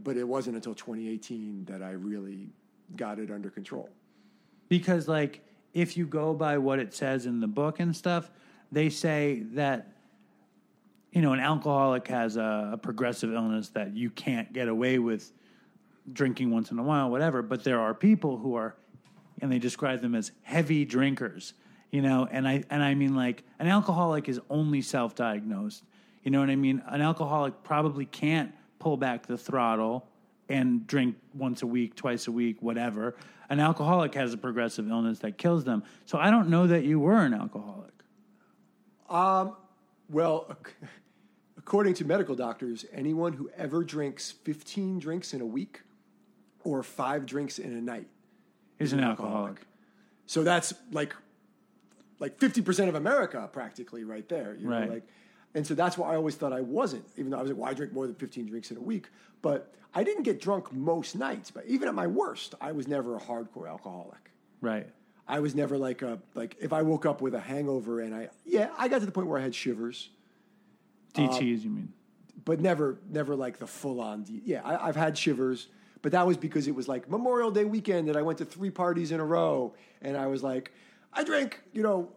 [0.05, 2.51] But it wasn't until 2018 that I really
[2.95, 3.91] got it under control.
[4.69, 5.45] Because, like,
[5.75, 8.31] if you go by what it says in the book and stuff,
[8.71, 9.93] they say that,
[11.13, 15.33] you know, an alcoholic has a, a progressive illness that you can't get away with
[16.13, 17.43] drinking once in a while, whatever.
[17.43, 18.77] But there are people who are,
[19.41, 21.55] and they describe them as heavy drinkers,
[21.91, 25.85] you know, and I, and I mean, like, an alcoholic is only self diagnosed.
[26.23, 26.83] You know what I mean?
[26.87, 30.07] An alcoholic probably can't pull back the throttle
[30.49, 33.17] and drink once a week, twice a week, whatever.
[33.51, 35.83] An alcoholic has a progressive illness that kills them.
[36.07, 37.93] So I don't know that you were an alcoholic.
[39.09, 39.57] Um,
[40.11, 40.55] Well,
[41.57, 45.83] according to medical doctors, anyone who ever drinks 15 drinks in a week
[46.65, 48.09] or five drinks in a night
[48.79, 49.61] Is an alcoholic.
[50.27, 51.15] So that's like
[52.21, 54.57] like 50% of America practically right there.
[54.59, 54.87] You Right.
[54.87, 55.07] Know, like
[55.55, 57.71] And so that's why I always thought I wasn't, even though I was like, well,
[57.71, 59.09] I drink more than 15 drinks in a week.
[59.41, 61.51] But I didn't get drunk most nights.
[61.51, 64.33] But even at my worst, I was never a hardcore alcoholic.
[64.61, 64.89] Right.
[65.27, 68.29] I was never like a, like if I woke up with a hangover and I,
[68.45, 70.11] yeah, I got to the point where I had shivers,
[71.15, 71.93] DTs, you mean?
[72.45, 75.69] but never, never like the full on, yeah, I, I've had shivers.
[76.03, 78.71] But that was because it was like Memorial Day weekend and I went to three
[78.71, 79.75] parties in a row.
[80.01, 80.73] And I was like,
[81.13, 82.11] I drank, you know,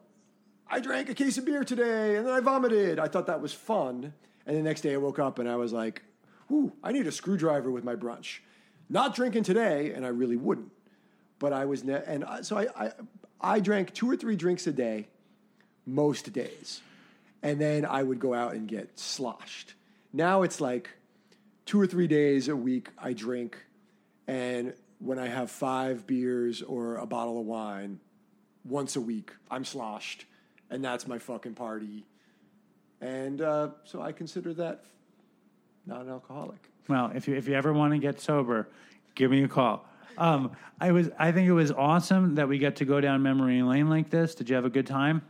[0.70, 3.00] I drank a case of beer today and then I vomited.
[3.00, 4.14] I thought that was fun.
[4.46, 6.04] And the next day I woke up and I was like,
[6.52, 8.40] ooh, I need a screwdriver with my brunch.
[8.90, 10.72] Not drinking today, and I really wouldn't.
[11.40, 12.92] But I was, ne- and I, so I, I,
[13.40, 15.08] I drank two or three drinks a day
[15.86, 16.82] most days.
[17.42, 19.74] And then I would go out and get sloshed.
[20.14, 20.90] Now it's like
[21.66, 23.58] two or three days a week I drink.
[24.32, 28.00] And when I have five beers or a bottle of wine
[28.64, 30.24] once a week, I'm sloshed.
[30.70, 32.06] And that's my fucking party.
[33.02, 34.86] And uh, so I consider that
[35.86, 36.70] not an alcoholic.
[36.88, 38.70] Well, if you if you ever want to get sober,
[39.16, 39.86] give me a call.
[40.18, 43.62] Um, I was I think it was awesome that we get to go down memory
[43.64, 44.34] lane like this.
[44.34, 45.24] Did you have a good time?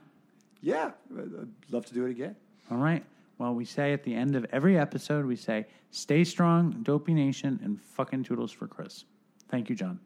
[0.61, 2.35] Yeah, I'd love to do it again.
[2.69, 3.03] All right.
[3.41, 7.59] Well, we say at the end of every episode, we say, "Stay strong, Dopey Nation,
[7.63, 9.05] and fucking toodles for Chris."
[9.49, 9.99] Thank you, Jon.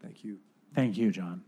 [0.00, 0.38] Thank you.
[0.76, 1.42] Thank you, Jon.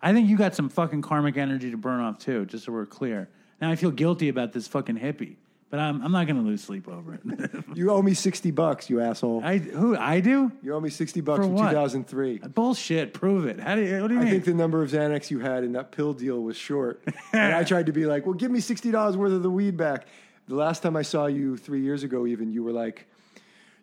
[0.00, 2.46] I think you got some fucking karmic energy to burn off too.
[2.46, 3.28] Just so we're clear.
[3.60, 5.34] Now I feel guilty about this fucking hippie,
[5.68, 7.50] but I'm I'm not going to lose sleep over it.
[7.76, 9.42] You owe me 60 bucks, you asshole.
[9.44, 11.70] I who I do You owe me 60 bucks For from what?
[11.70, 12.38] 2003.
[12.54, 13.12] bullshit.
[13.12, 13.58] Prove it.
[13.58, 14.00] How do you?
[14.00, 14.32] What do you I mean?
[14.34, 17.02] think the number of Xanax you had in that pill deal was short.
[17.32, 20.06] and I tried to be like, well, give me $60 worth of the weed back.
[20.48, 23.06] The last time I saw you three years ago, even, you were like,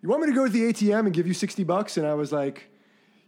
[0.02, 1.98] you want me to go to the ATM and give you 60 bucks?
[1.98, 2.70] And I was like,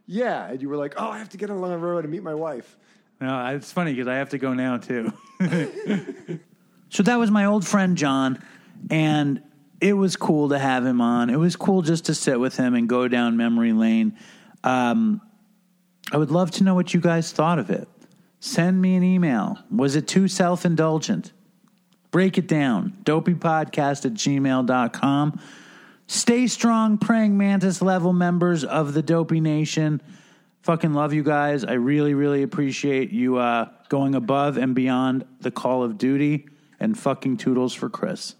[0.05, 0.47] yeah.
[0.47, 2.33] And you were like, oh, I have to get on the road and meet my
[2.33, 2.77] wife.
[3.19, 5.11] No, it's funny because I have to go now too.
[6.89, 8.41] so that was my old friend Jon,
[8.89, 9.41] and
[9.79, 11.29] it was cool to have him on.
[11.29, 14.17] It was cool just to sit with him and go down memory lane.
[14.63, 15.21] Um,
[16.11, 17.87] I would love to know what you guys thought of it.
[18.39, 19.57] Send me an email.
[19.71, 21.31] Was it too self indulgent?
[22.15, 22.93] Break it down.
[23.03, 25.39] Dopeypodcast at gmail.com.
[26.07, 30.01] Stay strong, praying mantis level members of the Dopey Nation.
[30.61, 31.65] Fucking love you guys.
[31.65, 36.47] I really, really appreciate you uh, going above and beyond the call of duty
[36.79, 38.35] and fucking toodles for Chris.